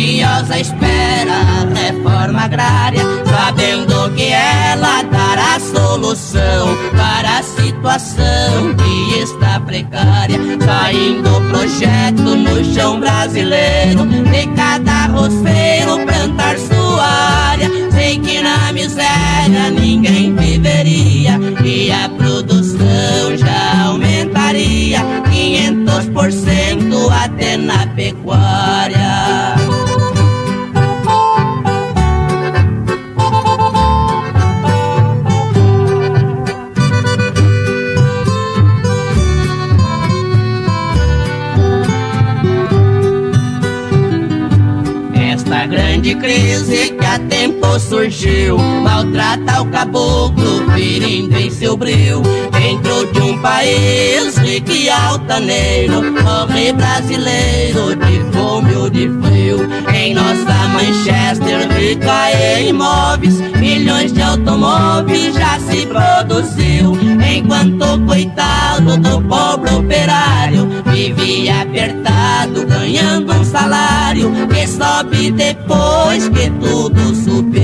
ansiosa 0.00 0.58
espera 0.58 1.68
reforma 1.74 2.44
agrária, 2.44 3.02
sabendo 3.26 4.10
que 4.14 4.32
ela 4.32 5.02
dará 5.02 5.60
solução 5.60 6.76
para 6.96 7.38
a 7.38 7.42
situação 7.42 8.74
que 8.76 9.18
está 9.18 9.60
precária, 9.60 10.38
saindo 10.64 11.40
projeto 11.50 12.22
no 12.22 12.64
chão 12.74 12.98
brasileiro, 12.98 14.06
de 14.06 14.46
cada 14.56 15.06
roceiro 15.06 16.06
plantar 16.06 16.56
sua 16.58 17.04
área, 17.50 17.68
sei 17.92 18.18
que 18.18 18.40
na 18.40 18.72
miséria 18.72 19.70
ninguém 19.70 20.34
viveria 20.34 21.38
e 21.62 21.92
a 21.92 22.08
produção 22.08 23.36
já 23.36 23.84
aumentaria 23.84 25.00
500% 25.30 27.10
até 27.22 27.56
na 27.58 27.86
pecuária. 27.88 28.99
Grande 46.10 46.14
crise 46.16 46.90
que 46.90 47.06
há 47.06 47.18
tempo 47.20 47.78
surgiu. 47.78 48.58
Maltrata 48.58 49.62
o 49.62 49.66
caboclo, 49.66 50.68
ferindo 50.72 51.36
em 51.36 51.50
seu 51.50 51.76
bril. 51.76 52.22
Dentro 52.50 53.06
de 53.12 53.20
um 53.20 53.40
país 53.40 54.36
rico 54.38 54.72
e 54.72 54.90
altaneiro 54.90 56.02
Morre 56.02 56.72
brasileiro 56.72 57.94
de 57.94 58.32
fome 58.32 58.74
ou 58.74 58.90
de 58.90 59.08
frio 59.08 59.69
Em 60.00 60.14
nossa 60.14 60.68
Manchester 60.72 61.70
rica 61.76 62.30
em 62.32 62.70
imóveis. 62.70 63.38
Milhões 63.58 64.14
de 64.14 64.22
automóveis 64.22 65.34
já 65.34 65.60
se 65.60 65.84
produziu. 65.84 66.96
Enquanto 67.22 68.00
coitado 68.06 68.96
do 68.96 69.20
pobre 69.28 69.74
operário 69.74 70.68
Vive 70.86 71.50
apertado 71.50 72.66
ganhando 72.66 73.32
um 73.32 73.44
salário 73.44 74.32
Que 74.48 74.66
sobe 74.66 75.30
depois 75.30 76.28
que 76.30 76.50
tudo 76.50 77.14
subiu 77.14 77.59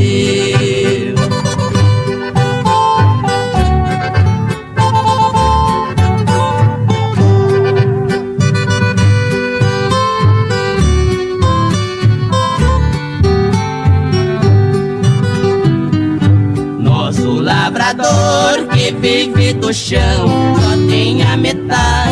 que 18.73 18.93
vive 18.93 19.53
do 19.55 19.73
chão 19.73 20.29
só 20.61 20.77
tem 20.89 21.23
a 21.23 21.37
metade 21.37 22.06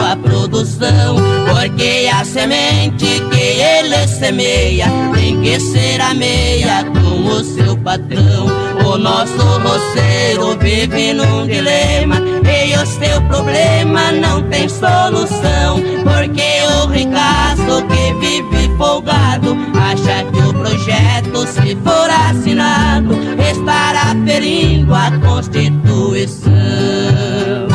sua 0.00 0.16
produção, 0.16 1.16
porque 1.46 2.08
a 2.10 2.24
semente 2.24 3.22
que 3.30 3.60
ele 3.60 4.08
semeia 4.08 4.86
tem 5.14 5.38
que 5.42 5.60
ser 5.60 6.00
a 6.00 6.14
meia 6.14 6.84
com 6.84 7.26
o 7.26 7.44
seu 7.44 7.76
patrão. 7.76 8.46
O 8.86 8.96
nosso 8.96 9.36
roceiro 9.36 10.56
vive 10.58 11.12
num 11.12 11.46
dilema 11.46 12.16
e 12.16 12.74
o 12.76 12.86
seu 12.86 13.20
problema 13.28 14.10
não 14.12 14.42
tem 14.44 14.70
solução, 14.70 15.82
porque 16.02 16.62
o 16.82 16.86
ricaço 16.86 17.84
que 17.88 18.14
vive 18.14 18.74
folgado 18.78 19.54
acha 19.78 20.24
que 20.32 20.38
o 20.38 20.54
projeto, 20.54 21.46
se 21.46 21.76
for 21.84 22.08
assinado, 22.10 23.18
estará 23.50 24.16
ferindo 24.24 24.94
a 24.94 25.10
Constituição. 25.20 27.69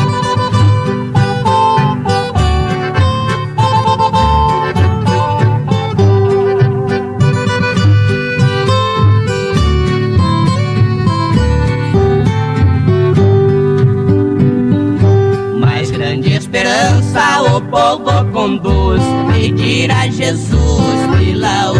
O 17.42 17.60
povo 17.60 18.24
conduz. 18.32 19.02
Pedir 19.32 19.90
a 19.90 20.08
Jesus 20.08 20.96
pela 21.18 21.72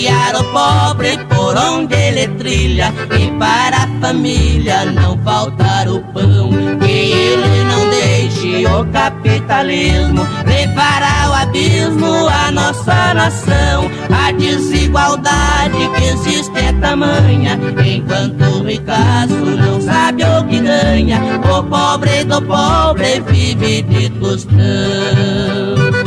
guiar 0.00 0.34
o 0.36 0.44
pobre 0.44 1.18
por 1.28 1.56
onde 1.56 1.94
ele 1.94 2.26
trilha. 2.38 2.92
E 3.18 3.30
para 3.38 3.84
a 3.84 4.00
família 4.00 4.86
não 4.86 5.18
faltar 5.18 5.88
o 5.88 6.00
pão. 6.12 6.50
Que 6.80 7.12
ele 7.12 7.64
não 7.64 7.90
deixe 7.90 8.66
o 8.66 8.84
capitalismo 8.86 10.26
levar 10.46 11.02
ao 11.02 11.34
abismo 11.34 12.28
a 12.28 12.50
nossa 12.50 13.14
nação. 13.14 13.90
A 14.10 14.32
desigualdade 14.32 15.88
que 15.96 16.04
existe 16.04 16.58
é 16.58 16.72
tamanha, 16.80 17.58
enquanto 17.84 18.42
o 18.42 18.64
ricaço 18.64 19.34
não 19.34 19.80
sabe 19.80 20.22
o 20.24 20.44
que 20.44 20.60
ganha. 20.60 21.20
O 21.44 21.62
pobre 21.64 22.24
do 22.24 22.40
pobre 22.42 23.20
vive 23.20 23.82
de 23.82 24.08
tostão. 24.10 25.99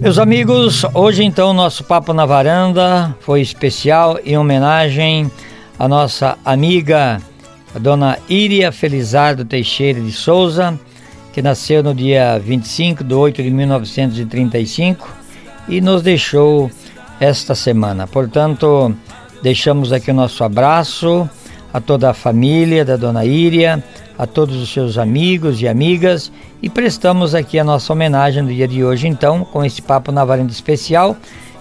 Meus 0.00 0.16
amigos, 0.16 0.84
hoje 0.94 1.24
então 1.24 1.52
nosso 1.52 1.82
Papo 1.82 2.12
na 2.12 2.24
Varanda 2.24 3.16
foi 3.20 3.40
especial 3.40 4.16
em 4.24 4.38
homenagem 4.38 5.28
à 5.76 5.88
nossa 5.88 6.38
amiga, 6.44 7.20
a 7.74 7.78
dona 7.80 8.16
Iria 8.28 8.70
Felizardo 8.70 9.44
Teixeira 9.44 10.00
de 10.00 10.12
Souza, 10.12 10.78
que 11.32 11.42
nasceu 11.42 11.82
no 11.82 11.92
dia 11.92 12.38
25 12.38 13.02
de 13.02 13.12
8 13.12 13.42
de 13.42 13.50
1935 13.50 15.08
e 15.68 15.80
nos 15.80 16.00
deixou 16.00 16.70
esta 17.18 17.56
semana. 17.56 18.06
Portanto, 18.06 18.94
deixamos 19.42 19.92
aqui 19.92 20.12
o 20.12 20.14
nosso 20.14 20.44
abraço 20.44 21.28
a 21.72 21.80
toda 21.80 22.10
a 22.10 22.14
família 22.14 22.84
da 22.84 22.96
dona 22.96 23.24
Iria, 23.24 23.82
a 24.16 24.26
todos 24.26 24.56
os 24.56 24.72
seus 24.72 24.98
amigos 24.98 25.60
e 25.60 25.68
amigas 25.68 26.32
e 26.62 26.68
prestamos 26.68 27.34
aqui 27.34 27.58
a 27.58 27.64
nossa 27.64 27.92
homenagem 27.92 28.42
no 28.42 28.52
dia 28.52 28.66
de 28.66 28.82
hoje, 28.82 29.06
então, 29.06 29.44
com 29.44 29.64
esse 29.64 29.80
Papo 29.80 30.10
na 30.10 30.24
Varanda 30.24 30.50
especial 30.50 31.16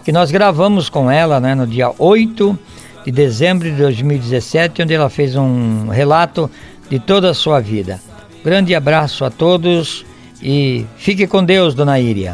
que 0.08 0.12
nós 0.12 0.32
gravamos 0.32 0.90
com 0.90 1.12
ela 1.12 1.40
né, 1.40 1.54
no 1.54 1.68
dia 1.68 1.92
8 2.00 2.58
de 3.06 3.12
dezembro 3.12 3.70
de 3.70 3.76
2017, 3.76 4.82
onde 4.82 4.94
ela 4.94 5.10
fez 5.10 5.36
um 5.36 5.90
relato 5.90 6.50
de 6.90 6.98
toda 6.98 7.30
a 7.30 7.34
sua 7.34 7.60
vida. 7.60 8.00
Grande 8.44 8.74
abraço 8.74 9.26
a 9.26 9.30
todos 9.30 10.06
e 10.42 10.86
fique 10.96 11.28
com 11.28 11.44
Deus, 11.44 11.76
dona 11.76 12.00
Iria. 12.00 12.34